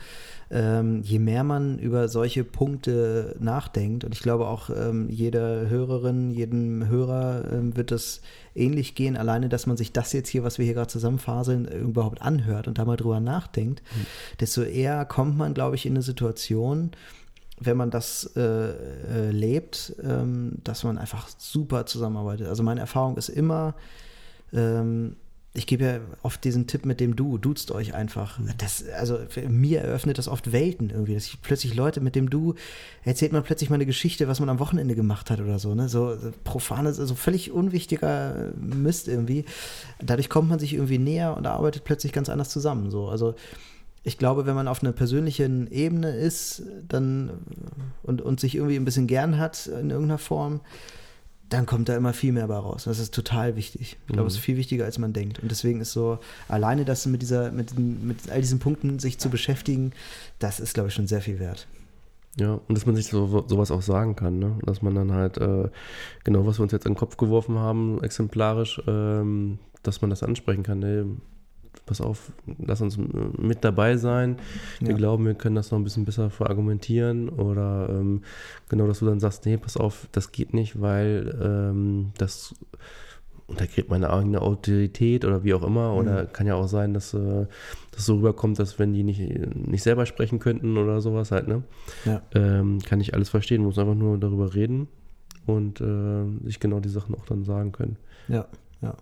ähm, 0.51 1.01
je 1.03 1.19
mehr 1.19 1.43
man 1.43 1.79
über 1.79 2.07
solche 2.07 2.43
Punkte 2.43 3.35
nachdenkt, 3.39 4.03
und 4.03 4.13
ich 4.13 4.21
glaube 4.21 4.47
auch 4.47 4.69
ähm, 4.69 5.09
jede 5.09 5.69
Hörerin, 5.69 6.31
jedem 6.31 6.87
Hörer 6.87 7.45
ähm, 7.51 7.75
wird 7.75 7.91
das 7.91 8.21
ähnlich 8.53 8.95
gehen, 8.95 9.17
alleine, 9.17 9.49
dass 9.49 9.65
man 9.65 9.77
sich 9.77 9.91
das 9.91 10.13
jetzt 10.13 10.29
hier, 10.29 10.43
was 10.43 10.57
wir 10.57 10.65
hier 10.65 10.75
gerade 10.75 10.87
zusammenfaseln, 10.87 11.67
äh, 11.67 11.77
überhaupt 11.77 12.21
anhört 12.21 12.67
und 12.67 12.77
da 12.77 12.85
mal 12.85 12.95
drüber 12.95 13.19
nachdenkt, 13.19 13.81
mhm. 13.95 14.05
desto 14.39 14.61
eher 14.61 15.05
kommt 15.05 15.37
man, 15.37 15.53
glaube 15.53 15.75
ich, 15.75 15.85
in 15.85 15.93
eine 15.93 16.03
Situation, 16.03 16.91
wenn 17.59 17.77
man 17.77 17.89
das 17.91 18.31
äh, 18.35 18.41
äh, 18.41 19.31
lebt, 19.31 19.95
ähm, 20.03 20.57
dass 20.63 20.83
man 20.83 20.97
einfach 20.97 21.29
super 21.37 21.85
zusammenarbeitet. 21.85 22.47
Also 22.47 22.63
meine 22.63 22.81
Erfahrung 22.81 23.17
ist 23.17 23.29
immer, 23.29 23.75
ähm, 24.53 25.15
ich 25.57 25.67
gebe 25.67 25.85
ja 25.85 25.99
oft 26.21 26.43
diesen 26.43 26.67
Tipp 26.67 26.85
mit 26.85 26.99
dem 26.99 27.15
Du, 27.15 27.37
duzt 27.37 27.71
euch 27.71 27.93
einfach. 27.93 28.39
Das, 28.57 28.83
also 28.89 29.19
mir 29.47 29.81
eröffnet 29.81 30.17
das 30.17 30.27
oft 30.27 30.51
Welten 30.51 30.89
irgendwie, 30.89 31.13
dass 31.13 31.27
ich 31.27 31.41
plötzlich 31.41 31.75
Leute 31.75 32.01
mit 32.01 32.15
dem 32.15 32.29
Du 32.29 32.55
erzählt 33.03 33.31
man 33.31 33.43
plötzlich 33.43 33.69
mal 33.69 33.75
eine 33.75 33.85
Geschichte, 33.85 34.27
was 34.27 34.41
man 34.41 34.49
am 34.49 34.59
Wochenende 34.59 34.95
gemacht 34.95 35.29
hat 35.29 35.39
oder 35.39 35.57
so, 35.57 35.73
ne? 35.73 35.87
So, 35.87 36.17
so 36.17 36.33
profanes, 36.43 36.99
also 36.99 37.15
völlig 37.15 37.53
unwichtiger 37.53 38.51
Mist 38.59 39.07
irgendwie. 39.07 39.45
Dadurch 40.03 40.29
kommt 40.29 40.49
man 40.49 40.59
sich 40.59 40.73
irgendwie 40.73 40.97
näher 40.97 41.37
und 41.37 41.47
arbeitet 41.47 41.85
plötzlich 41.85 42.11
ganz 42.11 42.27
anders 42.27 42.49
zusammen. 42.49 42.91
So, 42.91 43.07
also 43.07 43.35
ich 44.05 44.19
glaube, 44.19 44.45
wenn 44.45 44.55
man 44.55 44.67
auf 44.67 44.83
einer 44.83 44.91
persönlichen 44.91 45.67
Ebene 45.71 46.15
ist, 46.15 46.61
dann 46.87 47.31
und, 48.03 48.21
und 48.21 48.39
sich 48.39 48.55
irgendwie 48.55 48.75
ein 48.75 48.85
bisschen 48.85 49.07
gern 49.07 49.39
hat 49.39 49.65
in 49.65 49.89
irgendeiner 49.89 50.19
Form, 50.19 50.61
dann 51.49 51.65
kommt 51.65 51.89
da 51.89 51.97
immer 51.97 52.13
viel 52.13 52.31
mehr 52.31 52.47
bei 52.47 52.55
raus. 52.55 52.83
Das 52.85 52.99
ist 52.99 53.13
total 53.13 53.55
wichtig. 53.55 53.97
Ich 54.07 54.13
glaube, 54.13 54.27
es 54.27 54.35
ist 54.35 54.39
mhm. 54.39 54.43
viel 54.43 54.57
wichtiger, 54.57 54.85
als 54.85 54.99
man 54.99 55.11
denkt. 55.11 55.39
Und 55.39 55.49
deswegen 55.49 55.81
ist 55.81 55.91
so, 55.91 56.19
alleine 56.47 56.85
das 56.85 57.05
mit 57.07 57.23
dieser, 57.23 57.51
mit, 57.51 57.77
mit 57.77 58.29
all 58.29 58.41
diesen 58.41 58.59
Punkten 58.59 58.99
sich 58.99 59.17
zu 59.17 59.29
beschäftigen, 59.29 59.91
das 60.37 60.59
ist, 60.59 60.75
glaube 60.75 60.89
ich, 60.89 60.95
schon 60.95 61.07
sehr 61.07 61.21
viel 61.21 61.39
wert. 61.39 61.67
Ja, 62.37 62.59
und 62.67 62.77
dass 62.77 62.85
man 62.85 62.95
sich 62.95 63.07
so, 63.07 63.45
sowas 63.47 63.71
auch 63.71 63.81
sagen 63.81 64.15
kann, 64.15 64.39
ne? 64.39 64.57
Dass 64.65 64.81
man 64.81 64.93
dann 64.93 65.13
halt, 65.13 65.37
äh, 65.37 65.69
genau, 66.23 66.45
was 66.45 66.59
wir 66.59 66.63
uns 66.63 66.73
jetzt 66.73 66.85
in 66.85 66.93
den 66.93 66.97
Kopf 66.97 67.17
geworfen 67.17 67.57
haben, 67.57 68.03
exemplarisch, 68.03 68.81
ähm, 68.87 69.57
dass 69.83 70.01
man 70.01 70.09
das 70.09 70.21
ansprechen 70.21 70.63
kann. 70.63 70.79
Ne? 70.79 71.05
Pass 71.85 72.01
auf, 72.01 72.31
lass 72.57 72.81
uns 72.81 72.97
mit 72.97 73.63
dabei 73.63 73.97
sein. 73.97 74.37
Wir 74.79 74.91
ja. 74.91 74.97
glauben, 74.97 75.25
wir 75.25 75.35
können 75.35 75.55
das 75.55 75.71
noch 75.71 75.79
ein 75.79 75.83
bisschen 75.83 76.05
besser 76.05 76.29
verargumentieren. 76.29 77.29
Oder 77.29 77.87
ähm, 77.89 78.23
genau, 78.69 78.87
dass 78.87 78.99
du 78.99 79.05
dann 79.05 79.19
sagst, 79.19 79.45
nee, 79.45 79.57
pass 79.57 79.77
auf, 79.77 80.07
das 80.11 80.31
geht 80.31 80.53
nicht, 80.53 80.81
weil 80.81 81.37
ähm, 81.41 82.11
das 82.17 82.55
untergräbt 83.47 83.89
meine 83.89 84.09
eigene 84.09 84.41
Autorität 84.41 85.23
oder 85.23 85.43
wie 85.43 85.53
auch 85.53 85.63
immer. 85.63 85.93
Oder 85.93 86.23
mhm. 86.23 86.33
kann 86.33 86.47
ja 86.47 86.55
auch 86.55 86.67
sein, 86.67 86.93
dass 86.93 87.13
äh, 87.13 87.45
das 87.91 88.05
so 88.05 88.15
rüberkommt, 88.15 88.57
dass 88.57 88.79
wenn 88.79 88.93
die 88.93 89.03
nicht, 89.03 89.19
nicht 89.19 89.83
selber 89.83 90.05
sprechen 90.05 90.39
könnten 90.39 90.77
oder 90.77 91.01
sowas 91.01 91.31
halt, 91.31 91.47
ne? 91.47 91.63
Ja. 92.05 92.21
Ähm, 92.33 92.79
kann 92.81 92.99
ich 92.99 93.13
alles 93.13 93.29
verstehen, 93.29 93.63
muss 93.63 93.77
einfach 93.77 93.95
nur 93.95 94.17
darüber 94.17 94.55
reden 94.55 94.87
und 95.45 95.79
äh, 95.81 96.25
sich 96.43 96.59
genau 96.59 96.79
die 96.79 96.89
Sachen 96.89 97.13
auch 97.15 97.25
dann 97.25 97.43
sagen 97.43 97.71
können. 97.71 97.97
Ja, 98.27 98.47
ja. 98.81 98.95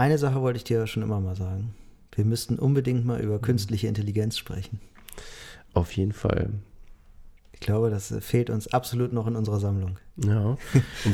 Eine 0.00 0.16
Sache 0.16 0.40
wollte 0.40 0.56
ich 0.56 0.64
dir 0.64 0.86
schon 0.86 1.02
immer 1.02 1.20
mal 1.20 1.36
sagen. 1.36 1.74
Wir 2.12 2.24
müssten 2.24 2.58
unbedingt 2.58 3.04
mal 3.04 3.20
über 3.20 3.38
künstliche 3.38 3.86
Intelligenz 3.86 4.38
sprechen. 4.38 4.80
Auf 5.74 5.92
jeden 5.92 6.12
Fall. 6.12 6.48
Ich 7.52 7.60
glaube, 7.60 7.90
das 7.90 8.14
fehlt 8.20 8.48
uns 8.48 8.72
absolut 8.72 9.12
noch 9.12 9.26
in 9.26 9.36
unserer 9.36 9.60
Sammlung. 9.60 9.98
Ja. 10.16 10.56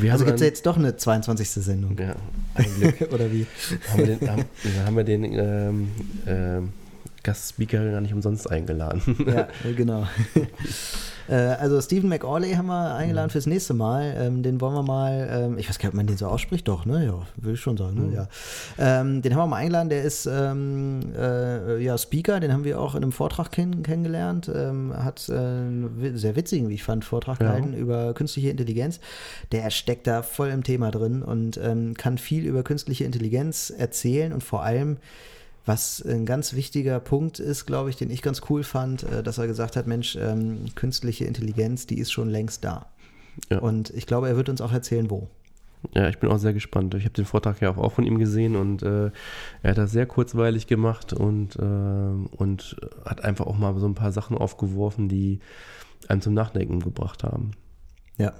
also 0.09 0.23
gibt 0.23 0.37
es 0.37 0.41
jetzt 0.41 0.65
doch 0.65 0.77
eine 0.77 0.95
22. 0.95 1.49
Sendung. 1.49 1.97
Ja, 1.99 2.15
Oder 3.11 3.29
wie? 3.29 3.45
Haben 3.89 3.97
wir 3.97 4.15
den, 4.15 4.29
haben, 4.29 4.45
haben 4.85 4.95
wir 4.95 5.03
den 5.03 5.23
ähm, 5.33 5.91
ähm, 6.25 6.73
Gastspeaker 7.23 7.91
gar 7.91 7.99
nicht 7.99 8.13
umsonst 8.13 8.49
eingeladen. 8.49 9.01
ja, 9.27 9.49
genau. 9.75 10.07
Äh, 11.27 11.35
also 11.35 11.79
Stephen 11.81 12.09
McAuley 12.09 12.53
haben 12.53 12.67
wir 12.67 12.95
eingeladen 12.95 13.27
mhm. 13.27 13.31
fürs 13.31 13.45
nächste 13.45 13.73
Mal. 13.73 14.15
Ähm, 14.17 14.43
den 14.43 14.61
wollen 14.61 14.73
wir 14.73 14.83
mal, 14.83 15.27
ähm, 15.31 15.57
ich 15.57 15.69
weiß 15.69 15.79
gar 15.79 15.87
nicht, 15.87 15.93
ob 15.93 15.97
man 15.97 16.07
den 16.07 16.17
so 16.17 16.27
ausspricht, 16.27 16.67
doch, 16.67 16.85
ne? 16.85 17.05
Ja, 17.05 17.21
will 17.37 17.55
ich 17.55 17.59
schon 17.59 17.77
sagen, 17.77 17.95
ne? 17.95 18.01
Mhm. 18.07 18.13
Ja. 18.13 18.27
Ähm, 18.77 19.21
den 19.21 19.33
haben 19.33 19.41
wir 19.41 19.47
mal 19.47 19.57
eingeladen, 19.57 19.89
der 19.89 20.03
ist 20.03 20.25
ähm, 20.25 21.01
äh, 21.17 21.81
ja 21.83 21.97
Speaker, 21.97 22.39
den 22.39 22.53
haben 22.53 22.63
wir 22.63 22.79
auch 22.79 22.95
in 22.95 23.03
einem 23.03 23.11
Vortrag 23.11 23.51
kenn 23.51 23.83
kennengelernt. 23.83 24.51
Ähm, 24.53 24.93
hat 24.95 25.29
äh, 25.29 25.33
einen 25.33 26.13
sehr 26.15 26.35
witzigen, 26.35 26.69
wie 26.69 26.75
ich 26.75 26.83
fand, 26.83 27.05
Vortrag 27.05 27.39
ja. 27.41 27.47
gehalten 27.47 27.73
über 27.73 28.13
künstliche 28.13 28.49
Intelligenz. 28.49 28.99
Der 29.51 29.69
steckt 29.69 30.07
da 30.07 30.21
voll 30.21 30.49
im 30.49 30.63
Thema 30.63 30.91
drin 30.91 31.21
und 31.21 31.57
ähm, 31.57 31.93
kann 31.95 32.17
viel 32.17 32.45
über 32.45 32.63
künstliche 32.63 33.03
Intelligenz 33.03 33.69
erzählen 33.69 34.33
und 34.33 34.43
vor 34.43 34.63
allem 34.63 34.97
was 35.67 36.01
ein 36.01 36.25
ganz 36.25 36.53
wichtiger 36.53 36.99
Punkt 36.99 37.39
ist, 37.39 37.65
glaube 37.65 37.89
ich, 37.89 37.97
den 37.97 38.09
ich 38.09 38.21
ganz 38.21 38.41
cool 38.49 38.63
fand, 38.63 39.03
äh, 39.03 39.21
dass 39.21 39.37
er 39.37 39.47
gesagt 39.47 39.75
hat, 39.75 39.85
Mensch, 39.85 40.15
ähm, 40.15 40.65
künstliche 40.75 41.25
Intelligenz, 41.25 41.85
die 41.85 41.99
ist 41.99 42.11
schon 42.11 42.29
längst 42.29 42.63
da. 42.63 42.87
Ja. 43.49 43.59
Und 43.59 43.89
ich 43.91 44.07
glaube, 44.07 44.29
er 44.29 44.37
wird 44.37 44.49
uns 44.49 44.61
auch 44.61 44.71
erzählen, 44.71 45.09
wo. 45.09 45.27
Ja, 45.93 46.09
ich 46.09 46.17
bin 46.17 46.29
auch 46.31 46.39
sehr 46.39 46.53
gespannt. 46.53 46.95
Ich 46.95 47.03
habe 47.03 47.13
den 47.13 47.25
Vortrag 47.25 47.61
ja 47.61 47.77
auch 47.77 47.91
von 47.91 48.05
ihm 48.05 48.17
gesehen 48.17 48.55
und 48.55 48.81
äh, 48.81 49.11
er 49.61 49.71
hat 49.71 49.77
das 49.77 49.91
sehr 49.91 50.05
kurzweilig 50.05 50.67
gemacht 50.67 51.13
und, 51.13 51.55
äh, 51.57 51.61
und 51.61 52.77
hat 53.05 53.23
einfach 53.23 53.45
auch 53.45 53.57
mal 53.57 53.77
so 53.77 53.87
ein 53.87 53.93
paar 53.93 54.11
Sachen 54.11 54.37
aufgeworfen, 54.37 55.07
die 55.07 55.39
einem 56.07 56.21
zum 56.21 56.33
Nachdenken 56.33 56.79
gebracht 56.79 57.23
haben. 57.23 57.51
Ja. 58.17 58.33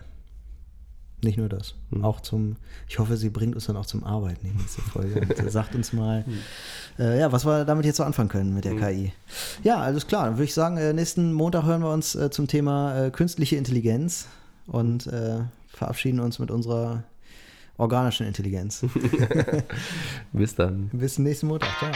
Nicht 1.24 1.38
nur 1.38 1.50
das. 1.50 1.74
Mhm. 1.90 2.04
Auch 2.04 2.22
zum, 2.22 2.58
ich 2.88 3.00
hoffe, 3.00 3.18
sie 3.18 3.30
bringt 3.30 3.56
uns 3.56 3.66
dann 3.66 3.76
auch 3.76 3.88
zum 3.88 4.04
Arbeiten 4.04 4.46
in 4.46 4.58
diese 4.58 4.82
Folge 4.82 5.22
und 5.42 5.52
sagt 5.52 5.74
uns 5.74 5.92
mal, 5.92 6.24
mhm. 6.28 6.40
äh, 7.00 7.20
ja, 7.20 7.32
was 7.32 7.46
wir 7.46 7.66
damit 7.66 7.86
jetzt 7.86 7.98
so 7.98 8.04
anfangen 8.04 8.30
können 8.30 8.54
mit 8.54 8.66
der 8.66 8.74
mhm. 8.74 8.80
KI. 8.80 9.14
Ja, 9.64 9.78
alles 9.78 10.06
klar. 10.06 10.26
Dann 10.26 10.36
würde 10.36 10.44
ich 10.44 10.54
sagen, 10.54 10.78
äh, 10.78 10.94
nächsten 10.94 11.34
Montag 11.34 11.66
hören 11.66 11.82
wir 11.82 11.92
uns 11.92 12.14
äh, 12.14 12.30
zum 12.30 12.48
Thema 12.48 13.06
äh, 13.06 13.12
künstliche 13.12 13.56
Intelligenz 13.56 14.28
und 14.68 15.08
äh, 15.08 15.40
verabschieden 15.68 16.20
uns 16.20 16.38
mit 16.38 16.52
unserer 16.52 17.04
organischen 17.78 18.28
Intelligenz. 18.28 18.86
Bis 20.34 20.56
dann. 20.56 20.90
Bis 20.94 21.18
nächsten 21.18 21.48
Montag. 21.48 21.70
Ciao. 21.80 21.92